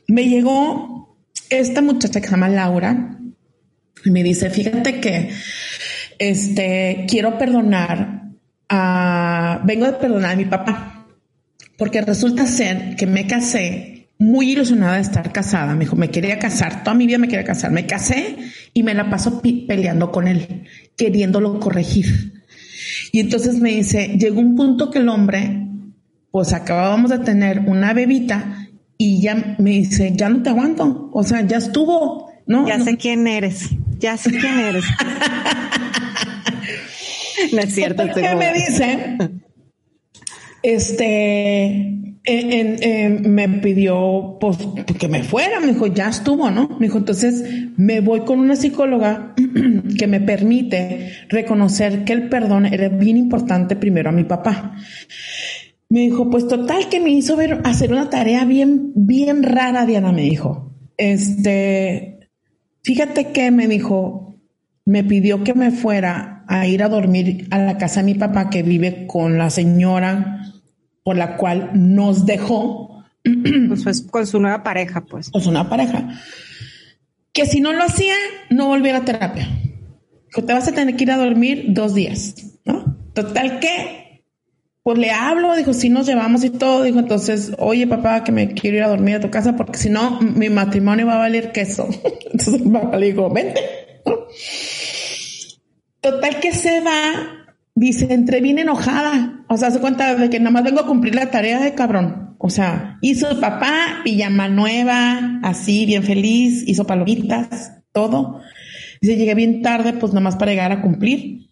me 0.08 0.28
llegó 0.28 1.18
esta 1.50 1.82
muchacha 1.82 2.22
que 2.22 2.28
se 2.28 2.32
llama 2.32 2.50
Laura 2.50 3.20
y 4.04 4.12
me 4.12 4.24
dice, 4.24 4.50
fíjate 4.50 5.00
que 5.00 5.32
este, 6.20 7.06
quiero 7.10 7.38
perdonar 7.38 8.24
a, 8.70 9.62
vengo 9.64 9.86
de 9.86 9.94
perdonar 9.94 10.32
a 10.32 10.36
mi 10.36 10.46
papá, 10.46 11.08
porque 11.78 12.02
resulta 12.02 12.46
ser 12.46 12.96
que 12.96 13.08
me 13.08 13.28
casé 13.28 13.95
muy 14.18 14.52
ilusionada 14.52 14.96
de 14.96 15.02
estar 15.02 15.32
casada. 15.32 15.74
Me 15.74 15.86
dijo, 15.86 15.96
me 15.96 16.10
quería 16.10 16.40
casar, 16.40 16.84
toda 16.84 16.96
mi 16.96 17.08
vida 17.08 17.18
me 17.18 17.28
quería 17.28 17.46
casar. 17.46 17.72
Me 17.72 17.86
casé 17.86 18.38
y 18.74 18.84
me 18.84 18.94
la 18.94 19.10
paso 19.10 19.42
peleando 19.42 20.12
con 20.12 20.28
él, 20.28 20.64
queriéndolo 20.96 21.60
corregir. 21.60 22.44
Y 23.12 23.20
entonces 23.20 23.60
me 23.60 23.72
dice, 23.72 24.18
llegó 24.20 24.40
un 24.40 24.56
punto 24.56 24.92
que 24.92 25.00
el 25.00 25.10
hombre, 25.10 25.68
pues 26.32 26.54
acabábamos 26.54 27.12
de 27.12 27.20
tener 27.20 27.60
una 27.60 27.94
bebita 27.94 28.70
y 28.98 29.22
ya 29.22 29.56
me 29.58 29.72
dice, 29.72 30.14
ya 30.16 30.30
no 30.30 30.42
te 30.42 30.50
aguanto, 30.50 31.10
o 31.14 31.24
sea, 31.24 31.46
ya 31.46 31.58
estuvo, 31.58 32.32
¿no? 32.48 32.68
Ya 32.68 32.80
sé 32.80 32.98
quién 32.98 33.28
eres, 33.28 33.70
ya 34.00 34.18
sé 34.18 34.32
quién 34.32 34.60
eres. 34.60 34.86
no 37.54 37.60
es 37.60 37.74
cierto. 37.74 38.04
¿Qué 38.14 38.36
me 38.36 38.54
dice? 38.54 39.18
Este, 40.64 42.05
me 42.28 43.50
pidió 43.62 44.38
pues, 44.40 44.58
que 45.00 45.08
me 45.08 45.24
fuera, 45.24 45.60
me 45.60 45.68
dijo, 45.68 45.88
ya 45.88 46.10
estuvo, 46.10 46.50
¿no? 46.50 46.70
Me 46.80 46.88
dijo, 46.88 46.98
entonces 46.98 47.44
me 47.78 48.00
voy 48.00 48.22
con 48.22 48.40
una 48.40 48.56
psicóloga 48.56 49.36
que 49.98 50.08
me 50.08 50.20
permite 50.20 51.12
reconocer 51.30 52.04
que 52.04 52.14
el 52.14 52.30
perdón 52.30 52.66
era 52.66 52.90
bien 52.90 53.18
importante 53.18 53.76
primero 53.76 54.10
a 54.10 54.14
mi 54.14 54.24
papá. 54.24 54.76
Me 55.90 56.02
dijo, 56.02 56.30
pues 56.30 56.48
total 56.48 56.90
que 56.90 57.00
me 57.00 57.12
hizo 57.12 57.36
ver, 57.36 57.62
hacer 57.64 57.92
una 57.92 58.10
tarea 58.10 58.44
bien, 58.46 58.92
bien 58.96 59.44
rara, 59.44 59.86
Diana, 59.86 60.12
me 60.12 60.24
dijo. 60.24 60.74
Este, 60.98 62.30
fíjate 62.82 63.28
que 63.28 63.52
me 63.52 63.68
dijo, 63.68 64.36
me 64.84 65.04
pidió 65.04 65.44
que 65.44 65.54
me 65.54 65.70
fuera 65.70 66.44
a 66.48 66.66
ir 66.68 66.82
a 66.82 66.90
dormir 66.90 67.48
a 67.52 67.60
la 67.60 67.78
casa 67.78 68.02
de 68.02 68.08
mi 68.08 68.16
papá 68.16 68.50
que 68.50 68.64
vive 68.64 69.06
con 69.06 69.38
la 69.38 69.50
señora 69.52 70.42
por 71.06 71.16
la 71.18 71.38
cual 71.38 71.70
nos 71.76 72.26
dejó. 72.26 73.06
Pues 73.84 74.02
con 74.02 74.26
su 74.26 74.40
nueva 74.40 74.64
pareja, 74.64 75.06
pues. 75.06 75.30
Con 75.30 75.42
su 75.42 75.52
nueva 75.52 75.70
pareja. 75.70 76.20
Que 77.32 77.46
si 77.46 77.62
no 77.62 77.74
lo 77.74 77.84
hacía, 77.84 78.16
no 78.50 78.68
volviera 78.68 79.00
a 79.00 79.06
terapia. 79.06 79.48
Que 80.32 80.42
te 80.42 80.52
vas 80.52 80.68
a 80.68 80.74
tener 80.74 80.96
que 80.96 81.04
ir 81.04 81.12
a 81.12 81.18
dormir 81.18 81.66
dos 81.70 81.94
días, 81.94 82.36
¿no? 82.66 82.98
Total 83.14 83.60
que 83.60 84.24
pues 84.82 84.98
le 84.98 85.10
hablo, 85.10 85.56
dijo, 85.56 85.74
si 85.74 85.90
nos 85.90 86.06
llevamos 86.06 86.44
y 86.44 86.52
todo, 86.52 86.84
dijo, 86.84 87.00
entonces, 87.00 87.54
oye 87.58 87.88
papá, 87.88 88.24
que 88.24 88.32
me 88.32 88.54
quiero 88.54 88.78
ir 88.78 88.84
a 88.84 88.90
dormir 88.90 89.16
a 89.16 89.20
tu 89.20 89.32
casa 89.32 89.56
porque 89.56 89.80
si 89.80 89.90
no, 89.90 90.20
mi 90.22 90.50
matrimonio 90.50 91.08
va 91.08 91.16
a 91.16 91.20
valer 91.20 91.52
queso. 91.52 91.88
Entonces 92.32 92.62
el 92.62 92.72
papá 92.72 92.98
le 92.98 93.08
dijo, 93.08 93.30
vente. 93.32 93.62
Total 96.02 96.40
que 96.40 96.52
se 96.52 96.82
va, 96.82 97.45
dice, 97.76 98.14
entré 98.14 98.42
bien 98.42 98.58
enojada. 98.58 99.46
O 99.50 99.58
sea, 99.58 99.70
se 99.70 99.80
cuenta 99.80 100.16
de 100.16 100.30
que 100.30 100.40
nada 100.40 100.52
más 100.52 100.64
vengo 100.64 100.80
a 100.80 100.88
cumplir 100.88 101.14
la 101.14 101.30
tarea 101.30 101.60
de 101.60 101.76
cabrón. 101.76 102.36
O 102.40 102.50
sea, 102.50 102.98
hizo 103.02 103.40
papá 103.40 104.02
pijama 104.04 104.48
nueva, 104.48 105.40
así, 105.44 105.86
bien 105.86 106.04
feliz, 106.04 106.64
hizo 106.68 106.88
palomitas, 106.88 107.84
todo. 107.92 108.42
Dice, 109.02 109.18
llegué 109.18 109.36
bien 109.36 109.62
tarde, 109.62 109.94
pues 109.94 110.14
nada 110.14 110.24
más 110.24 110.36
para 110.36 110.52
llegar 110.52 110.72
a 110.72 110.82
cumplir. 110.82 111.50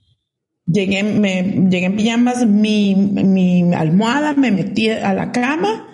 Llegué, 0.66 1.04
me, 1.04 1.44
llegué 1.70 1.86
en 1.86 1.96
pijamas, 1.98 2.46
mi, 2.46 2.96
mi 2.96 3.74
almohada, 3.74 4.34
me 4.34 4.50
metí 4.50 4.90
a 4.90 5.14
la 5.14 5.32
cama 5.32 5.88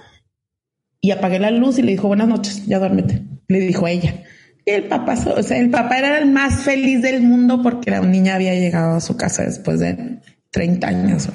y 1.01 1.11
apagué 1.11 1.39
la 1.39 1.49
luz 1.49 1.79
y 1.79 1.81
le 1.81 1.91
dijo, 1.91 2.07
buenas 2.07 2.27
noches, 2.27 2.65
ya 2.67 2.77
duérmete. 2.77 3.23
Le 3.47 3.59
dijo 3.59 3.87
ella. 3.87 4.23
El 4.69 4.83
papá, 4.85 5.15
o 5.35 5.43
sea, 5.43 5.57
el 5.57 5.69
papá 5.69 5.99
era 5.99 6.17
el 6.19 6.29
más 6.31 6.61
feliz 6.61 7.01
del 7.01 7.21
mundo 7.21 7.61
porque 7.61 7.91
la 7.91 8.01
niña 8.01 8.35
había 8.35 8.53
llegado 8.53 8.95
a 8.95 9.01
su 9.01 9.17
casa 9.17 9.43
después 9.43 9.79
de 9.79 10.19
30 10.51 10.87
años, 10.87 11.29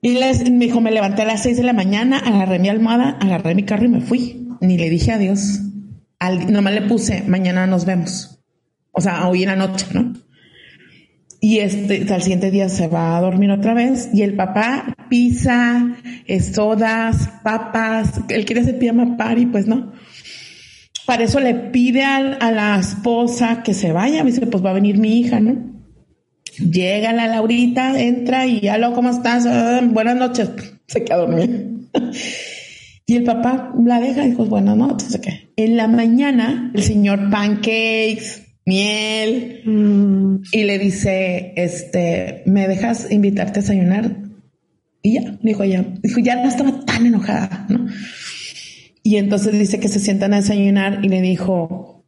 Y 0.00 0.14
les, 0.14 0.50
me 0.50 0.66
dijo, 0.66 0.80
me 0.80 0.90
levanté 0.90 1.22
a 1.22 1.26
las 1.26 1.42
6 1.42 1.56
de 1.56 1.62
la 1.64 1.72
mañana, 1.72 2.18
agarré 2.18 2.58
mi 2.58 2.68
almohada, 2.68 3.18
agarré 3.20 3.54
mi 3.54 3.64
carro 3.64 3.84
y 3.84 3.88
me 3.88 4.00
fui. 4.00 4.48
Ni 4.60 4.76
le 4.76 4.90
dije 4.90 5.12
adiós. 5.12 5.60
Al, 6.18 6.52
nomás 6.52 6.74
le 6.74 6.82
puse, 6.82 7.22
mañana 7.22 7.66
nos 7.66 7.84
vemos. 7.84 8.40
O 8.92 9.00
sea, 9.00 9.28
hoy 9.28 9.42
en 9.42 9.48
la 9.48 9.56
noche, 9.56 9.86
¿no? 9.92 10.14
y 11.40 11.58
este, 11.60 12.12
al 12.12 12.22
siguiente 12.22 12.50
día 12.50 12.68
se 12.68 12.88
va 12.88 13.16
a 13.16 13.20
dormir 13.20 13.50
otra 13.50 13.74
vez 13.74 14.10
y 14.12 14.22
el 14.22 14.34
papá 14.34 14.94
pisa, 15.08 15.96
sodas, 16.52 17.30
papas, 17.44 18.20
él 18.28 18.44
quiere 18.44 18.62
hacer 18.62 18.78
pijama 18.78 19.16
party, 19.16 19.46
pues 19.46 19.66
no. 19.66 19.92
Para 21.08 21.24
eso 21.24 21.40
le 21.40 21.54
pide 21.54 22.04
a, 22.04 22.50
la 22.50 22.78
esposa 22.78 23.62
que 23.62 23.72
se 23.72 23.92
vaya, 23.92 24.22
dice, 24.24 24.46
pues 24.46 24.62
va 24.62 24.72
a 24.72 24.74
venir 24.74 24.98
mi 24.98 25.18
hija, 25.18 25.40
¿no? 25.40 25.56
Llega 26.58 27.14
la 27.14 27.26
Laurita, 27.26 27.98
entra 27.98 28.46
y 28.46 28.60
ya 28.60 28.76
lo, 28.76 28.92
¿cómo 28.92 29.08
estás? 29.08 29.46
Ah, 29.46 29.80
buenas 29.82 30.16
noches. 30.16 30.50
Se 30.86 31.04
queda 31.04 31.16
dormida. 31.16 31.46
y 33.06 33.16
el 33.16 33.24
papá 33.24 33.72
la 33.82 34.00
deja 34.00 34.26
y 34.26 34.32
dijo, 34.32 34.44
bueno, 34.44 34.76
no, 34.76 34.90
entonces 34.90 35.18
qué. 35.22 35.48
En 35.56 35.78
la 35.78 35.88
mañana, 35.88 36.70
el 36.74 36.82
señor 36.82 37.30
pancakes, 37.30 38.42
miel, 38.66 39.62
mm. 39.64 40.42
y 40.52 40.64
le 40.64 40.78
dice, 40.78 41.54
este, 41.56 42.42
¿me 42.44 42.68
dejas 42.68 43.10
invitarte 43.10 43.60
a 43.60 43.62
desayunar? 43.62 44.14
Y 45.00 45.14
ya, 45.14 45.38
dijo 45.42 45.62
ella, 45.62 45.86
dijo, 46.02 46.20
ya 46.20 46.36
no 46.36 46.48
estaba 46.48 46.84
tan 46.84 47.06
enojada, 47.06 47.64
¿no? 47.70 47.86
Y 49.08 49.16
entonces 49.16 49.58
dice 49.58 49.80
que 49.80 49.88
se 49.88 50.00
sientan 50.00 50.34
a 50.34 50.36
desayunar 50.42 51.02
y 51.02 51.08
le 51.08 51.22
dijo, 51.22 52.04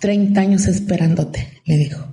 30 0.00 0.40
años 0.40 0.66
esperándote, 0.66 1.46
le 1.66 1.76
dijo. 1.76 2.06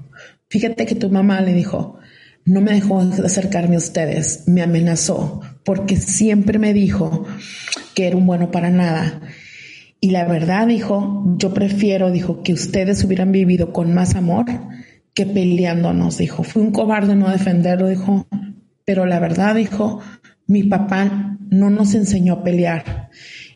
Fíjate 0.50 0.86
que 0.86 0.96
tu 0.96 1.10
mamá 1.10 1.40
le 1.40 1.54
dijo, 1.54 2.00
no 2.44 2.60
me 2.60 2.74
dejó 2.74 3.00
acercarme 3.00 3.76
a 3.76 3.78
ustedes, 3.78 4.44
me 4.46 4.62
amenazó, 4.62 5.40
porque 5.64 5.96
siempre 5.96 6.60
me 6.60 6.74
dijo 6.74 7.26
que 7.96 8.08
era 8.08 8.18
un 8.18 8.26
bueno 8.26 8.52
para 8.52 8.72
nada. 8.72 9.22
Y 10.02 10.10
la 10.10 10.26
verdad, 10.26 10.68
dijo, 10.68 11.24
yo 11.38 11.54
prefiero, 11.54 12.12
dijo, 12.12 12.44
que 12.44 12.52
ustedes 12.52 13.02
hubieran 13.06 13.32
vivido 13.32 13.72
con 13.72 13.94
más 13.94 14.16
amor 14.16 14.48
que 15.14 15.26
peleándonos, 15.26 16.18
dijo. 16.18 16.44
Fui 16.44 16.62
un 16.62 16.72
cobarde 16.74 17.16
no 17.16 17.30
defenderlo, 17.30 17.88
dijo, 17.88 18.28
pero 18.84 19.06
la 19.06 19.20
verdad, 19.20 19.56
dijo, 19.56 20.02
mi 20.46 20.64
papá 20.64 21.38
no 21.50 21.70
nos 21.70 21.94
enseñó 21.94 22.34
a 22.34 22.44
pelear. 22.44 23.10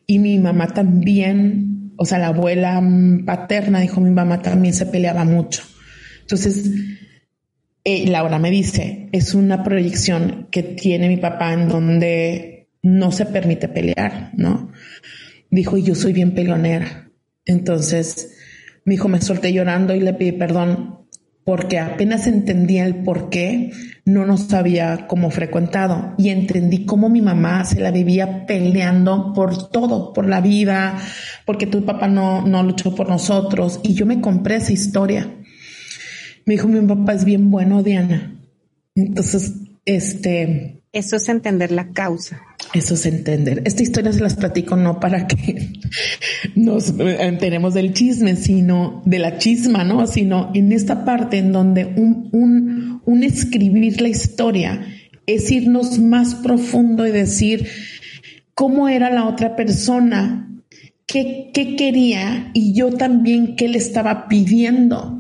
Y 0.08 0.20
mi 0.20 0.40
mamá 0.40 0.68
también, 0.68 1.92
o 1.98 2.06
sea, 2.06 2.18
la 2.18 2.28
abuela 2.28 2.82
paterna, 3.26 3.82
dijo, 3.82 4.00
mi 4.00 4.12
mamá 4.12 4.42
también 4.42 4.74
se 4.74 4.86
peleaba 4.86 5.26
mucho. 5.26 5.64
Entonces, 6.22 6.72
eh, 7.84 8.08
Laura 8.08 8.40
me 8.40 8.50
dice, 8.50 9.10
es 9.12 9.34
una 9.34 9.64
proyección 9.64 10.48
que 10.50 10.64
tiene 10.64 11.10
mi 11.10 11.18
papá 11.18 11.54
en 11.54 11.68
donde 11.68 12.70
no 12.82 13.12
se 13.12 13.26
permite 13.26 13.68
pelear, 13.68 14.32
¿no? 14.34 14.72
Dijo, 15.50 15.78
y 15.78 15.84
yo 15.84 15.94
soy 15.94 16.14
bien 16.14 16.34
peleonera. 16.34 17.12
Entonces, 17.46 18.38
mi 18.86 18.96
hijo 18.96 19.10
me 19.10 19.22
solté 19.22 19.52
llorando 19.52 19.94
y 19.94 20.00
le 20.00 20.14
pedí 20.14 20.32
perdón 20.32 20.97
porque 21.48 21.80
apenas 21.80 22.28
entendía 22.28 22.86
el 22.86 23.04
por 23.04 23.30
qué 23.30 23.72
no 24.04 24.26
nos 24.26 24.54
había 24.54 25.08
como 25.08 25.32
frecuentado 25.32 26.14
y 26.18 26.28
entendí 26.28 26.84
cómo 26.84 27.08
mi 27.08 27.22
mamá 27.22 27.64
se 27.64 27.80
la 27.80 27.90
vivía 27.90 28.46
peleando 28.46 29.32
por 29.32 29.70
todo, 29.70 30.12
por 30.12 30.28
la 30.28 30.42
vida, 30.42 31.00
porque 31.46 31.66
tu 31.66 31.86
papá 31.86 32.10
no, 32.10 32.46
no 32.46 32.64
luchó 32.64 32.94
por 32.94 33.08
nosotros 33.08 33.80
y 33.82 33.94
yo 33.94 34.06
me 34.06 34.20
compré 34.20 34.58
esa 34.58 34.74
historia. 34.74 35.38
Me 36.46 36.56
dijo, 36.56 36.68
mi 36.68 36.86
papá 36.86 37.14
es 37.14 37.24
bien 37.24 37.50
bueno, 37.50 37.82
Diana. 37.82 38.38
Entonces, 38.94 39.54
este... 39.86 40.77
Eso 40.98 41.16
es 41.16 41.30
entender 41.30 41.72
la 41.72 41.90
causa. 41.90 42.42
Eso 42.74 42.96
es 42.96 43.06
entender. 43.06 43.62
Esta 43.66 43.84
historia 43.84 44.12
se 44.12 44.20
las 44.20 44.34
platico 44.34 44.76
no 44.76 45.00
para 45.00 45.28
que 45.28 45.74
nos 46.56 46.92
enteremos 46.98 47.76
del 47.76 47.94
chisme, 47.94 48.36
sino 48.36 49.04
de 49.06 49.20
la 49.20 49.38
chisma, 49.38 49.84
¿no? 49.84 50.08
Sino 50.08 50.50
en 50.56 50.72
esta 50.72 51.06
parte 51.06 51.38
en 51.38 51.52
donde 51.52 51.86
un, 51.86 52.30
un, 52.32 53.04
un 53.06 53.24
escribir 53.24 54.02
la 54.02 54.08
historia 54.08 54.88
es 55.28 55.52
irnos 55.52 56.00
más 56.00 56.34
profundo 56.34 57.06
y 57.06 57.12
decir 57.12 57.70
cómo 58.56 58.90
era 58.90 59.12
la 59.12 59.28
otra 59.28 59.56
persona, 59.56 60.50
qué, 61.06 61.52
qué 61.54 61.76
quería 61.76 62.50
y 62.56 62.74
yo 62.74 62.90
también 62.90 63.56
qué 63.56 63.68
le 63.68 63.78
estaba 63.78 64.28
pidiendo 64.28 65.17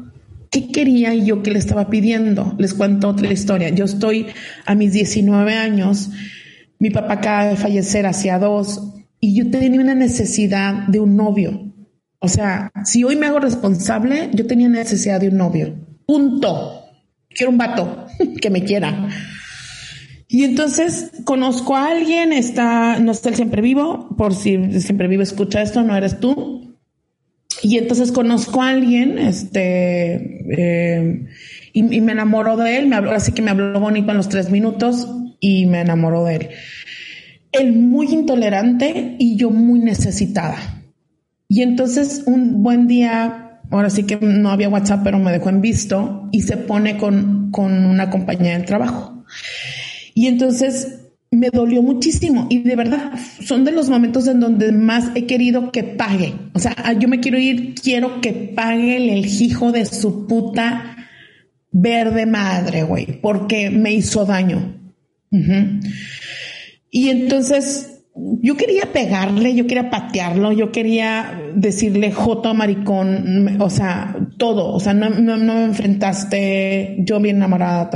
¿Qué 0.58 0.72
quería 0.72 1.14
yo 1.14 1.44
que 1.44 1.52
le 1.52 1.60
estaba 1.60 1.88
pidiendo? 1.88 2.56
Les 2.58 2.74
cuento 2.74 3.10
otra 3.10 3.32
historia. 3.32 3.70
Yo 3.70 3.86
estoy 3.86 4.26
a 4.66 4.74
mis 4.74 4.92
19 4.92 5.54
años, 5.54 6.10
mi 6.80 6.90
papá 6.90 7.14
acaba 7.14 7.46
de 7.46 7.56
fallecer 7.56 8.08
hacia 8.08 8.40
dos 8.40 8.82
y 9.20 9.36
yo 9.36 9.52
tenía 9.52 9.80
una 9.80 9.94
necesidad 9.94 10.88
de 10.88 11.00
un 11.00 11.16
novio. 11.16 11.72
O 12.18 12.28
sea, 12.28 12.72
si 12.86 13.04
hoy 13.04 13.16
me 13.18 13.28
hago 13.28 13.40
responsable, 13.40 14.32
yo 14.34 14.48
tenía 14.48 14.68
necesidad 14.68 15.22
de 15.22 15.30
un 15.30 15.38
novio. 15.38 15.76
Punto. 16.08 16.86
Quiero 17.30 17.52
un 17.52 17.60
vato 17.60 18.08
que 18.42 18.50
me 18.50 18.64
quiera. 18.64 19.10
Y 20.28 20.44
entonces 20.44 21.12
conozco 21.24 21.76
a 21.76 21.92
alguien, 21.92 22.34
está, 22.34 22.98
no 22.98 23.12
está 23.12 23.30
el 23.30 23.36
siempre 23.36 23.62
vivo, 23.62 24.10
por 24.18 24.34
si 24.34 24.82
siempre 24.82 25.08
vivo 25.08 25.22
escucha 25.22 25.62
esto, 25.62 25.84
no 25.84 25.96
eres 25.96 26.20
tú, 26.20 26.67
y 27.64 27.78
entonces 27.78 28.12
conozco 28.12 28.62
a 28.62 28.70
alguien, 28.70 29.18
este, 29.18 30.16
eh, 30.58 31.26
y, 31.74 31.84
me 31.84 32.12
enamoró 32.12 32.58
de 32.58 32.78
él, 32.78 32.88
me 32.88 32.96
habló, 32.96 33.12
así 33.12 33.32
que 33.32 33.42
me 33.42 33.52
habló 33.52 33.80
bonito 33.80 34.12
en 34.12 34.18
los 34.18 34.30
tres 34.30 34.50
minutos 34.50 35.08
y 35.40 35.66
me 35.66 35.82
enamoró 35.82 36.24
de 36.26 36.36
él. 36.36 36.50
Él 37.52 37.74
muy 37.74 38.08
intolerante 38.08 39.16
y 39.20 39.36
yo 39.36 39.50
muy 39.50 39.80
necesitada. 39.80 40.84
Y 41.48 41.62
entonces 41.62 42.24
un 42.26 42.62
buen 42.62 42.88
día, 42.88 43.62
ahora 43.72 43.90
sí 43.90 44.04
que 44.04 44.18
no 44.18 44.50
había 44.50 44.70
WhatsApp, 44.70 45.02
pero 45.04 45.18
me 45.18 45.32
dejó 45.32 45.50
en 45.50 45.62
visto 45.62 46.30
y 46.32 46.42
se 46.42 46.58
pone 46.58 46.98
con, 46.98 47.52
con 47.52 47.86
una 47.86 48.10
compañía 48.10 48.54
del 48.54 48.66
trabajo. 48.66 49.24
Y 50.14 50.28
entonces 50.28 50.97
me 51.32 51.50
dolió 51.50 51.82
muchísimo 51.82 52.48
y 52.50 52.60
de 52.60 52.76
verdad 52.76 53.12
son 53.42 53.66
de 53.66 53.72
los 53.72 53.90
momentos 53.90 54.28
en 54.28 54.40
donde 54.40 54.72
más 54.72 55.12
he 55.16 55.26
querido 55.26 55.72
que 55.72 55.84
pague. 55.84 56.34
O 56.54 56.60
sea, 56.60 56.76
ah, 56.78 56.94
yo 56.94 57.08
me 57.08 57.20
quiero 57.20 57.38
ir, 57.38 57.76
quiero 57.76 58.22
que 58.22 58.34
pague 58.34 58.98
el 58.98 59.26
hijo 59.26 59.72
de 59.72 59.86
su 59.86 60.28
puta 60.28 60.96
verde 61.72 62.26
madre, 62.26 62.84
güey, 62.84 63.20
porque 63.22 63.70
me 63.70 63.94
hizo 63.94 64.26
daño. 64.26 64.74
Y 66.90 67.10
entonces 67.10 67.98
yo 68.42 68.58
quería 68.58 68.92
pegarle, 68.94 69.54
yo 69.54 69.68
quería 69.68 69.90
patearlo, 69.90 70.52
yo 70.52 70.72
quería 70.72 71.40
decirle 71.56 72.12
joto 72.12 72.54
maricón, 72.54 73.62
o 73.62 73.70
sea, 73.70 74.16
todo, 74.38 74.74
o 74.74 74.80
sea, 74.80 74.94
no, 74.94 75.10
no, 75.10 75.38
me 75.38 75.66
enfrentaste, 75.66 76.98
yo 77.00 77.20
bien 77.20 77.38
enamorada. 77.38 77.90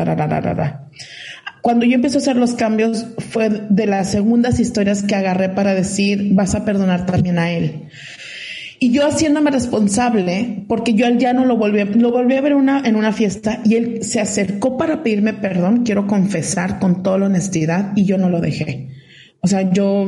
Cuando 1.62 1.86
yo 1.86 1.94
empecé 1.94 2.18
a 2.18 2.22
hacer 2.22 2.38
los 2.38 2.54
cambios 2.54 3.06
fue 3.20 3.50
de 3.70 3.86
las 3.86 4.12
segundas 4.12 4.60
historias 4.60 5.04
que 5.04 5.16
agarré 5.16 5.50
para 5.50 5.76
decir, 5.76 6.34
vas 6.34 6.56
a 6.56 6.66
perdonar 6.66 7.06
también 7.06 7.38
a 7.38 7.52
él. 7.52 7.84
Y 8.80 8.92
yo 8.92 9.06
haciéndome 9.06 9.52
responsable, 9.52 10.64
porque 10.68 10.96
yo 10.96 11.06
al 11.06 11.20
ya 11.20 11.34
no 11.34 11.46
lo 11.46 11.56
volví, 11.56 11.84
lo 11.84 12.10
volví 12.10 12.36
a 12.36 12.42
ver 12.42 12.56
una, 12.56 12.82
en 12.84 12.96
una 12.96 13.14
fiesta 13.14 13.62
y 13.64 13.76
él 13.76 14.04
se 14.04 14.20
acercó 14.20 14.76
para 14.76 15.04
pedirme 15.04 15.34
perdón, 15.34 15.84
quiero 15.84 16.08
confesar 16.08 16.80
con 16.80 17.04
toda 17.04 17.20
la 17.20 17.26
honestidad, 17.28 17.92
y 17.96 18.06
yo 18.06 18.18
no 18.18 18.30
lo 18.30 18.42
dejé. 18.42 18.90
O 19.44 19.48
sea, 19.48 19.72
yo, 19.72 20.04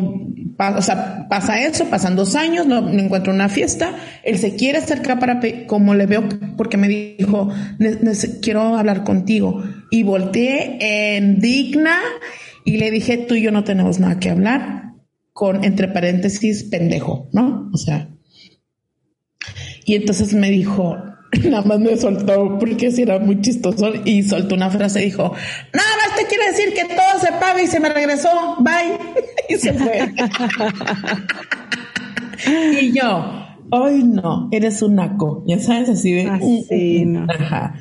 o 0.60 0.82
sea, 0.82 1.28
pasa 1.28 1.60
eso, 1.64 1.86
pasan 1.90 2.16
dos 2.16 2.36
años, 2.36 2.68
no, 2.68 2.88
encuentro 2.88 3.34
una 3.34 3.50
fiesta, 3.50 3.96
él 4.24 4.38
se 4.38 4.56
quiere 4.56 4.78
acercar 4.78 5.20
para, 5.20 5.42
como 5.66 5.96
le 5.96 6.06
veo, 6.06 6.24
porque 6.56 6.78
me 6.78 6.88
dijo, 6.88 7.50
quiero 8.44 8.78
hablar 8.78 9.04
contigo. 9.04 9.64
Y 9.90 10.04
volteé 10.04 11.18
en 11.18 11.40
digna 11.40 11.98
y 12.64 12.78
le 12.78 12.92
dije, 12.92 13.18
tú 13.18 13.34
y 13.34 13.42
yo 13.42 13.52
no 13.52 13.64
tenemos 13.64 14.00
nada 14.00 14.20
que 14.20 14.30
hablar, 14.30 14.94
con, 15.34 15.64
entre 15.64 15.88
paréntesis, 15.88 16.66
pendejo, 16.66 17.28
¿no? 17.34 17.72
O 17.74 17.78
sea. 17.78 18.10
Y 19.86 19.96
entonces 19.96 20.36
me 20.36 20.52
dijo, 20.52 20.96
nada 21.44 21.64
más 21.64 21.80
me 21.80 21.98
soltó 21.98 22.60
porque 22.60 22.92
si 22.92 23.02
era 23.02 23.20
muy 23.20 23.42
chistoso 23.42 23.94
y 24.06 24.24
soltó 24.24 24.56
una 24.56 24.70
frase 24.70 25.02
y 25.02 25.06
dijo, 25.06 25.34
nada 25.74 26.03
te 26.24 26.30
quiere 26.30 26.52
decir 26.52 26.74
que 26.74 26.96
todo 26.96 27.20
se 27.22 27.32
paga 27.34 27.62
y 27.62 27.68
se 27.68 27.80
me 27.80 27.90
regresó, 27.90 28.30
bye. 28.60 28.98
y 29.50 29.56
se 29.56 29.74
fue. 29.74 30.14
y 32.82 32.92
yo, 32.94 33.46
ay 33.72 34.04
no, 34.04 34.50
eres 34.52 34.82
un 34.82 34.96
naco, 34.96 35.44
ya 35.48 35.60
sabes, 35.60 35.90
así 35.90 36.14
de... 36.14 36.30
Así, 36.30 37.06
no. 37.06 37.28
Ajá. 37.30 37.76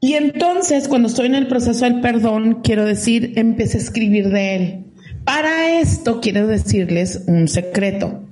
Y 0.00 0.14
entonces, 0.14 0.88
cuando 0.88 1.08
estoy 1.08 1.26
en 1.26 1.34
el 1.34 1.46
proceso 1.46 1.84
del 1.84 2.00
perdón, 2.00 2.60
quiero 2.62 2.84
decir, 2.84 3.34
empecé 3.36 3.76
a 3.76 3.80
escribir 3.80 4.30
de 4.30 4.56
él. 4.56 4.86
Para 5.24 5.78
esto 5.78 6.20
quiero 6.20 6.46
decirles 6.46 7.24
un 7.26 7.48
secreto. 7.48 8.24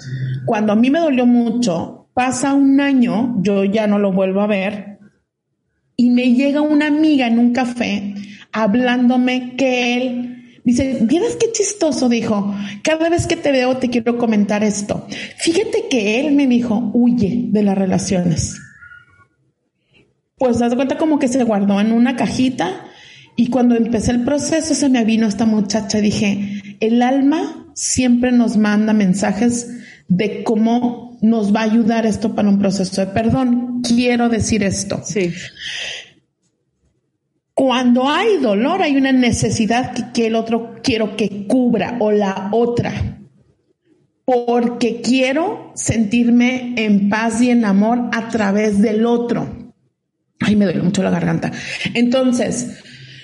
Cuando 0.47 0.73
a 0.73 0.77
mí 0.77 0.91
me 0.91 1.01
dolió 1.01 1.27
mucho 1.27 1.99
Pasa 2.19 2.53
un 2.53 2.81
año, 2.81 3.37
yo 3.43 3.63
ya 3.63 3.87
no 3.87 4.01
lo 4.01 4.11
vuelvo 4.11 4.41
a 4.41 4.49
ver, 4.49 4.99
y 5.95 6.11
me 6.11 6.35
llega 6.35 6.61
una 6.63 6.89
amiga 6.89 7.29
en 7.29 7.39
un 7.39 7.53
café 7.53 8.13
hablándome 8.63 9.57
que 9.57 9.97
él 9.97 10.61
dice, 10.65 10.99
¿vieres 11.03 11.37
qué 11.37 11.53
chistoso? 11.53 12.09
Dijo, 12.09 12.55
cada 12.83 13.09
vez 13.09 13.27
que 13.27 13.37
te 13.37 13.53
veo 13.53 13.77
te 13.79 13.89
quiero 13.89 14.19
comentar 14.19 14.63
esto. 14.65 15.07
Fíjate 15.37 15.87
que 15.91 16.21
él 16.21 16.35
me 16.35 16.47
dijo, 16.47 16.91
huye 16.95 17.47
de 17.49 17.63
las 17.63 17.77
relaciones. 17.77 18.59
Pues 20.37 20.59
das 20.59 20.75
cuenta 20.75 20.99
como 20.99 21.19
que 21.19 21.29
se 21.29 21.43
guardó 21.43 21.81
en 21.81 21.93
una 21.93 22.17
cajita 22.17 22.85
y 23.35 23.51
cuando 23.51 23.77
empecé 23.77 24.13
el 24.13 24.25
proceso 24.25 24.75
se 24.75 24.89
me 24.89 25.05
vino 25.05 25.27
esta 25.27 25.47
muchacha 25.47 26.01
dije, 26.01 26.77
el 26.81 27.03
alma 27.03 27.73
siempre 27.75 28.33
nos 28.33 28.57
manda 28.57 28.93
mensajes 28.93 29.69
de 30.09 30.43
cómo 30.43 31.17
nos 31.23 31.55
va 31.55 31.61
a 31.61 31.65
ayudar 31.65 32.07
esto 32.07 32.35
para 32.35 32.49
un 32.49 32.59
proceso 32.59 33.01
de 33.01 33.09
perdón. 33.09 33.83
Quiero 33.83 34.29
decir 34.29 34.63
esto. 34.63 35.01
Sí. 35.05 35.33
Cuando 37.59 38.09
hay 38.09 38.37
dolor, 38.37 38.83
hay 38.83 38.97
una 38.97 39.11
necesidad 39.11 40.13
que, 40.13 40.29
el 40.29 40.37
otro 40.37 40.77
quiero 40.81 41.17
que 41.17 41.49
cubra 41.49 41.97
o 41.99 42.13
la 42.13 42.51
otra. 42.53 43.19
Porque 44.25 45.01
quiero 45.01 45.73
sentirme 45.75 46.75
en 46.77 47.09
paz 47.09 47.43
y 47.43 47.51
en 47.51 47.65
amor 47.65 48.11
a 48.13 48.29
través 48.29 48.81
del 48.81 49.05
otro. 49.05 49.73
Ay, 50.39 50.55
me 50.55 50.67
duele 50.67 50.83
mucho 50.83 51.03
la 51.03 51.11
garganta. 51.11 51.51
Entonces, 51.95 52.79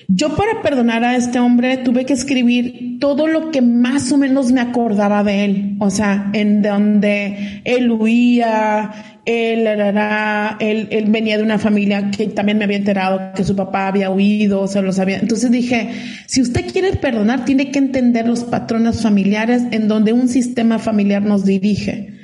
yo 0.08 0.34
para 0.34 0.62
perdonar 0.62 1.04
a 1.04 1.14
este 1.14 1.38
hombre 1.38 1.76
tuve 1.76 2.04
que 2.04 2.14
escribir 2.14 2.98
todo 2.98 3.28
lo 3.28 3.52
que 3.52 3.62
más 3.62 4.10
o 4.10 4.18
menos 4.18 4.50
me 4.50 4.60
acordaba 4.60 5.22
de 5.22 5.44
él, 5.44 5.76
o 5.78 5.90
sea, 5.90 6.30
en 6.32 6.60
donde 6.60 7.62
él 7.64 7.88
huía, 7.88 9.13
él, 9.26 9.66
él, 9.66 10.88
él 10.90 11.04
venía 11.08 11.38
de 11.38 11.42
una 11.42 11.58
familia 11.58 12.10
que 12.10 12.26
también 12.28 12.58
me 12.58 12.64
había 12.64 12.76
enterado 12.76 13.32
que 13.34 13.44
su 13.44 13.56
papá 13.56 13.88
había 13.88 14.10
huido, 14.10 14.60
o 14.60 14.68
sea, 14.68 14.82
lo 14.82 14.92
sabía. 14.92 15.18
Entonces 15.18 15.50
dije, 15.50 15.90
si 16.26 16.42
usted 16.42 16.70
quiere 16.70 16.92
perdonar, 16.96 17.44
tiene 17.44 17.70
que 17.70 17.78
entender 17.78 18.28
los 18.28 18.44
patrones 18.44 19.02
familiares 19.02 19.62
en 19.70 19.88
donde 19.88 20.12
un 20.12 20.28
sistema 20.28 20.78
familiar 20.78 21.22
nos 21.22 21.44
dirige. 21.44 22.14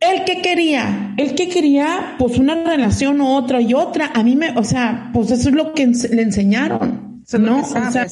El 0.00 0.24
que 0.24 0.42
quería, 0.42 1.14
el 1.16 1.34
que 1.36 1.48
quería, 1.48 2.16
pues 2.18 2.36
una 2.36 2.56
relación 2.64 3.20
u 3.20 3.28
otra 3.28 3.60
y 3.60 3.72
otra. 3.72 4.10
A 4.12 4.24
mí 4.24 4.34
me, 4.34 4.50
o 4.58 4.64
sea, 4.64 5.10
pues 5.12 5.30
eso 5.30 5.50
es 5.50 5.54
lo 5.54 5.72
que 5.72 5.86
le 5.86 6.22
enseñaron, 6.22 7.22
¿no? 7.38 7.60
o 7.60 7.64
sea, 7.64 8.06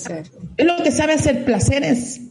es 0.56 0.66
lo 0.66 0.82
que 0.84 0.92
sabe 0.92 1.14
hacer 1.14 1.44
placeres. 1.44 2.29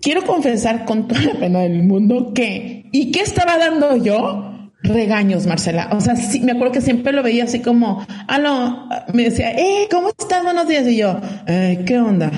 Quiero 0.00 0.24
confesar 0.24 0.84
con 0.84 1.08
toda 1.08 1.22
la 1.22 1.34
pena 1.34 1.60
del 1.60 1.82
mundo 1.82 2.32
que, 2.34 2.86
¿y 2.92 3.10
qué 3.10 3.20
estaba 3.20 3.58
dando 3.58 3.96
yo? 3.96 4.70
Regaños, 4.82 5.46
Marcela. 5.46 5.88
O 5.92 6.00
sea, 6.00 6.14
sí, 6.16 6.40
me 6.40 6.52
acuerdo 6.52 6.72
que 6.72 6.80
siempre 6.80 7.12
lo 7.12 7.22
veía 7.22 7.44
así 7.44 7.60
como, 7.60 8.06
ah, 8.28 8.38
no, 8.38 8.88
me 9.12 9.24
decía, 9.24 9.52
eh, 9.52 9.88
¿cómo 9.90 10.08
estás? 10.08 10.44
Buenos 10.44 10.68
días. 10.68 10.86
Y 10.86 10.96
yo, 10.96 11.20
eh, 11.46 11.82
¿qué 11.84 11.98
onda? 11.98 12.30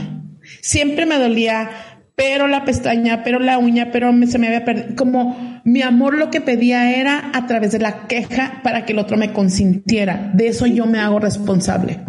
Siempre 0.62 1.06
me 1.06 1.18
dolía 1.18 1.70
pero 2.20 2.48
la 2.48 2.66
pestaña, 2.66 3.22
pero 3.24 3.38
la 3.38 3.56
uña, 3.56 3.88
pero 3.90 4.12
se 4.26 4.38
me 4.38 4.48
había 4.48 4.66
perdido. 4.66 4.94
Como 4.94 5.62
mi 5.64 5.80
amor 5.80 6.18
lo 6.18 6.30
que 6.30 6.42
pedía 6.42 6.94
era 6.94 7.30
a 7.32 7.46
través 7.46 7.72
de 7.72 7.78
la 7.78 8.06
queja 8.08 8.60
para 8.62 8.84
que 8.84 8.92
el 8.92 8.98
otro 8.98 9.16
me 9.16 9.32
consintiera. 9.32 10.30
De 10.34 10.48
eso 10.48 10.66
yo 10.66 10.84
me 10.84 10.98
hago 10.98 11.18
responsable. 11.18 12.00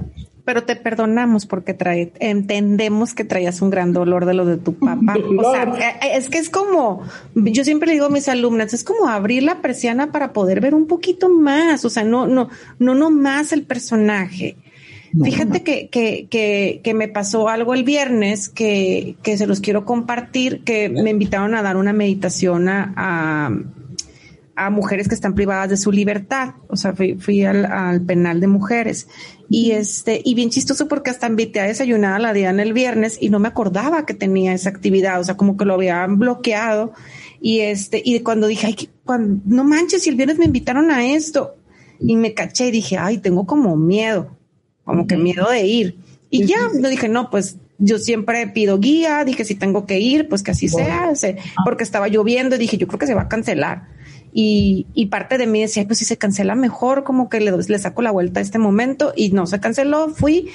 Pero 0.46 0.64
te 0.64 0.76
perdonamos 0.76 1.46
porque 1.46 1.74
trae, 1.74 2.12
entendemos 2.20 3.14
que 3.14 3.24
traías 3.24 3.62
un 3.62 3.70
gran 3.70 3.94
dolor 3.94 4.26
de 4.26 4.34
lo 4.34 4.46
de 4.46 4.58
tu 4.58 4.74
papá. 4.74 5.16
O 5.38 5.52
sea, 5.52 5.64
eh, 5.64 5.96
eh, 6.02 6.10
es 6.16 6.30
que 6.30 6.38
es 6.38 6.50
como, 6.50 7.04
yo 7.36 7.64
siempre 7.64 7.88
le 7.88 7.94
digo 7.94 8.06
a 8.06 8.10
mis 8.10 8.28
alumnas, 8.28 8.74
es 8.74 8.84
como 8.84 9.08
abrir 9.08 9.44
la 9.44 9.62
persiana 9.62 10.12
para 10.12 10.34
poder 10.34 10.62
ver 10.62 10.76
un 10.76 10.88
poquito 10.88 11.30
más. 11.30 11.86
O 11.86 11.90
sea, 11.90 12.04
no, 12.04 12.28
no, 12.28 12.50
no, 12.80 12.96
no 12.96 13.12
más 13.12 13.54
el 13.54 13.64
personaje 13.64 14.58
Fíjate 15.24 15.64
que, 15.64 15.90
que, 15.90 16.28
que, 16.30 16.80
que, 16.84 16.94
me 16.94 17.10
pasó 17.10 17.50
algo 17.50 17.74
el 17.74 17.84
viernes 17.84 18.48
que, 18.48 19.16
que 19.24 19.38
se 19.38 19.46
los 19.46 19.60
quiero 19.60 19.84
compartir, 19.84 20.64
que 20.64 20.88
me 20.88 21.10
invitaron 21.10 21.54
a 21.54 21.62
dar 21.62 21.76
una 21.76 21.92
meditación 21.92 22.70
a, 22.70 22.94
a, 22.96 23.52
mujeres 24.70 25.08
que 25.08 25.16
están 25.16 25.36
privadas 25.36 25.70
de 25.70 25.78
su 25.78 25.92
libertad. 25.92 26.56
O 26.68 26.76
sea, 26.76 26.94
fui, 26.94 27.16
fui 27.16 27.44
al, 27.46 27.66
al, 27.66 28.02
penal 28.02 28.40
de 28.40 28.48
mujeres. 28.48 29.08
Y 29.50 29.72
este, 29.72 30.22
y 30.24 30.36
bien 30.36 30.50
chistoso 30.50 30.88
porque 30.88 31.10
hasta 31.10 31.28
invité 31.28 31.60
a 31.60 31.66
desayunar 31.66 32.14
a 32.14 32.20
la 32.20 32.34
Diana 32.34 32.64
el 32.64 32.74
viernes 32.74 33.18
y 33.20 33.30
no 33.30 33.40
me 33.40 33.48
acordaba 33.48 34.06
que 34.06 34.14
tenía 34.14 34.54
esa 34.54 34.70
actividad. 34.70 35.20
O 35.20 35.24
sea, 35.24 35.38
como 35.38 35.58
que 35.58 35.66
lo 35.66 35.76
habían 35.76 36.20
bloqueado. 36.20 36.94
Y 37.42 37.62
este, 37.62 38.02
y 38.04 38.20
cuando 38.20 38.48
dije, 38.48 38.68
ay, 38.68 38.90
cuando, 39.04 39.42
no 39.46 39.64
manches, 39.64 40.04
si 40.04 40.10
el 40.10 40.16
viernes 40.16 40.38
me 40.38 40.46
invitaron 40.46 40.92
a 40.92 41.06
esto. 41.06 41.56
Y 42.00 42.16
me 42.16 42.34
caché 42.34 42.68
y 42.68 42.72
dije, 42.72 42.98
ay, 42.98 43.20
tengo 43.20 43.46
como 43.46 43.76
miedo 43.76 44.38
como 44.84 45.08
que 45.08 45.18
miedo 45.18 45.50
de 45.50 45.66
ir. 45.66 45.96
Y 46.30 46.46
ya, 46.46 46.58
yo 46.74 46.90
dije, 46.90 47.10
no, 47.10 47.30
pues 47.30 47.58
yo 47.78 47.98
siempre 47.98 48.46
pido 48.48 48.80
guía, 48.80 49.24
dije, 49.26 49.44
si 49.44 49.56
tengo 49.56 49.86
que 49.86 50.00
ir, 50.00 50.30
pues 50.30 50.44
que 50.44 50.52
así 50.52 50.68
sea, 50.68 51.14
porque 51.66 51.84
estaba 51.84 52.08
lloviendo 52.08 52.56
y 52.56 52.60
dije, 52.60 52.78
yo 52.78 52.88
creo 52.88 53.00
que 53.00 53.08
se 53.08 53.16
va 53.16 53.24
a 53.24 53.30
cancelar. 53.30 53.88
Y, 54.34 54.88
y 54.94 55.08
parte 55.08 55.38
de 55.38 55.46
mí 55.48 55.62
decía, 55.62 55.86
pues 55.86 56.00
si 56.00 56.06
se 56.06 56.18
cancela 56.18 56.56
mejor, 56.56 57.04
como 57.04 57.30
que 57.30 57.42
le, 57.42 57.52
le 57.52 57.80
saco 57.80 58.02
la 58.02 58.12
vuelta 58.12 58.40
a 58.40 58.44
este 58.44 58.60
momento 58.60 59.12
y 59.16 59.32
no 59.32 59.46
se 59.46 59.60
canceló, 59.60 60.10
fui 60.10 60.50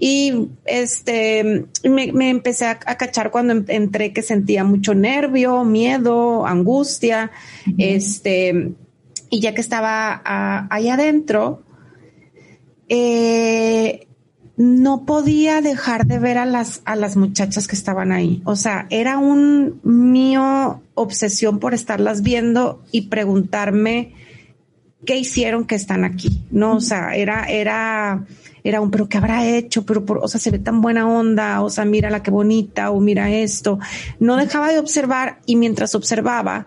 y 0.00 0.48
este, 0.64 1.66
me, 1.84 2.10
me 2.12 2.30
empecé 2.30 2.64
a, 2.64 2.78
cachar 2.78 3.30
cuando 3.30 3.62
entré 3.68 4.14
que 4.14 4.22
sentía 4.22 4.64
mucho 4.64 4.94
nervio, 4.94 5.62
miedo, 5.62 6.46
angustia, 6.46 7.30
este, 7.76 8.72
y 9.28 9.40
ya 9.40 9.54
que 9.54 9.60
estaba 9.60 10.22
ahí 10.70 10.88
adentro, 10.88 11.62
eh, 12.88 14.08
no 14.60 15.06
podía 15.06 15.62
dejar 15.62 16.04
de 16.06 16.18
ver 16.18 16.36
a 16.36 16.44
las, 16.44 16.82
a 16.84 16.94
las 16.94 17.16
muchachas 17.16 17.66
que 17.66 17.74
estaban 17.74 18.12
ahí. 18.12 18.42
O 18.44 18.56
sea, 18.56 18.86
era 18.90 19.16
un 19.16 19.80
mío 19.84 20.82
obsesión 20.92 21.58
por 21.60 21.72
estarlas 21.72 22.20
viendo 22.20 22.82
y 22.92 23.08
preguntarme 23.08 24.12
qué 25.06 25.16
hicieron 25.16 25.64
que 25.64 25.76
están 25.76 26.04
aquí. 26.04 26.42
No, 26.50 26.76
o 26.76 26.80
sea, 26.82 27.16
era, 27.16 27.44
era, 27.44 28.26
era 28.62 28.82
un, 28.82 28.90
pero 28.90 29.08
qué 29.08 29.16
habrá 29.16 29.46
hecho, 29.46 29.86
pero 29.86 30.04
por, 30.04 30.18
o 30.18 30.28
sea, 30.28 30.38
se 30.38 30.50
ve 30.50 30.58
tan 30.58 30.82
buena 30.82 31.08
onda, 31.08 31.62
o 31.62 31.70
sea, 31.70 31.86
mira 31.86 32.10
la 32.10 32.22
que 32.22 32.30
bonita, 32.30 32.90
o 32.90 33.00
mira 33.00 33.30
esto. 33.30 33.78
No 34.18 34.36
dejaba 34.36 34.68
de 34.68 34.78
observar 34.78 35.40
y 35.46 35.56
mientras 35.56 35.94
observaba, 35.94 36.66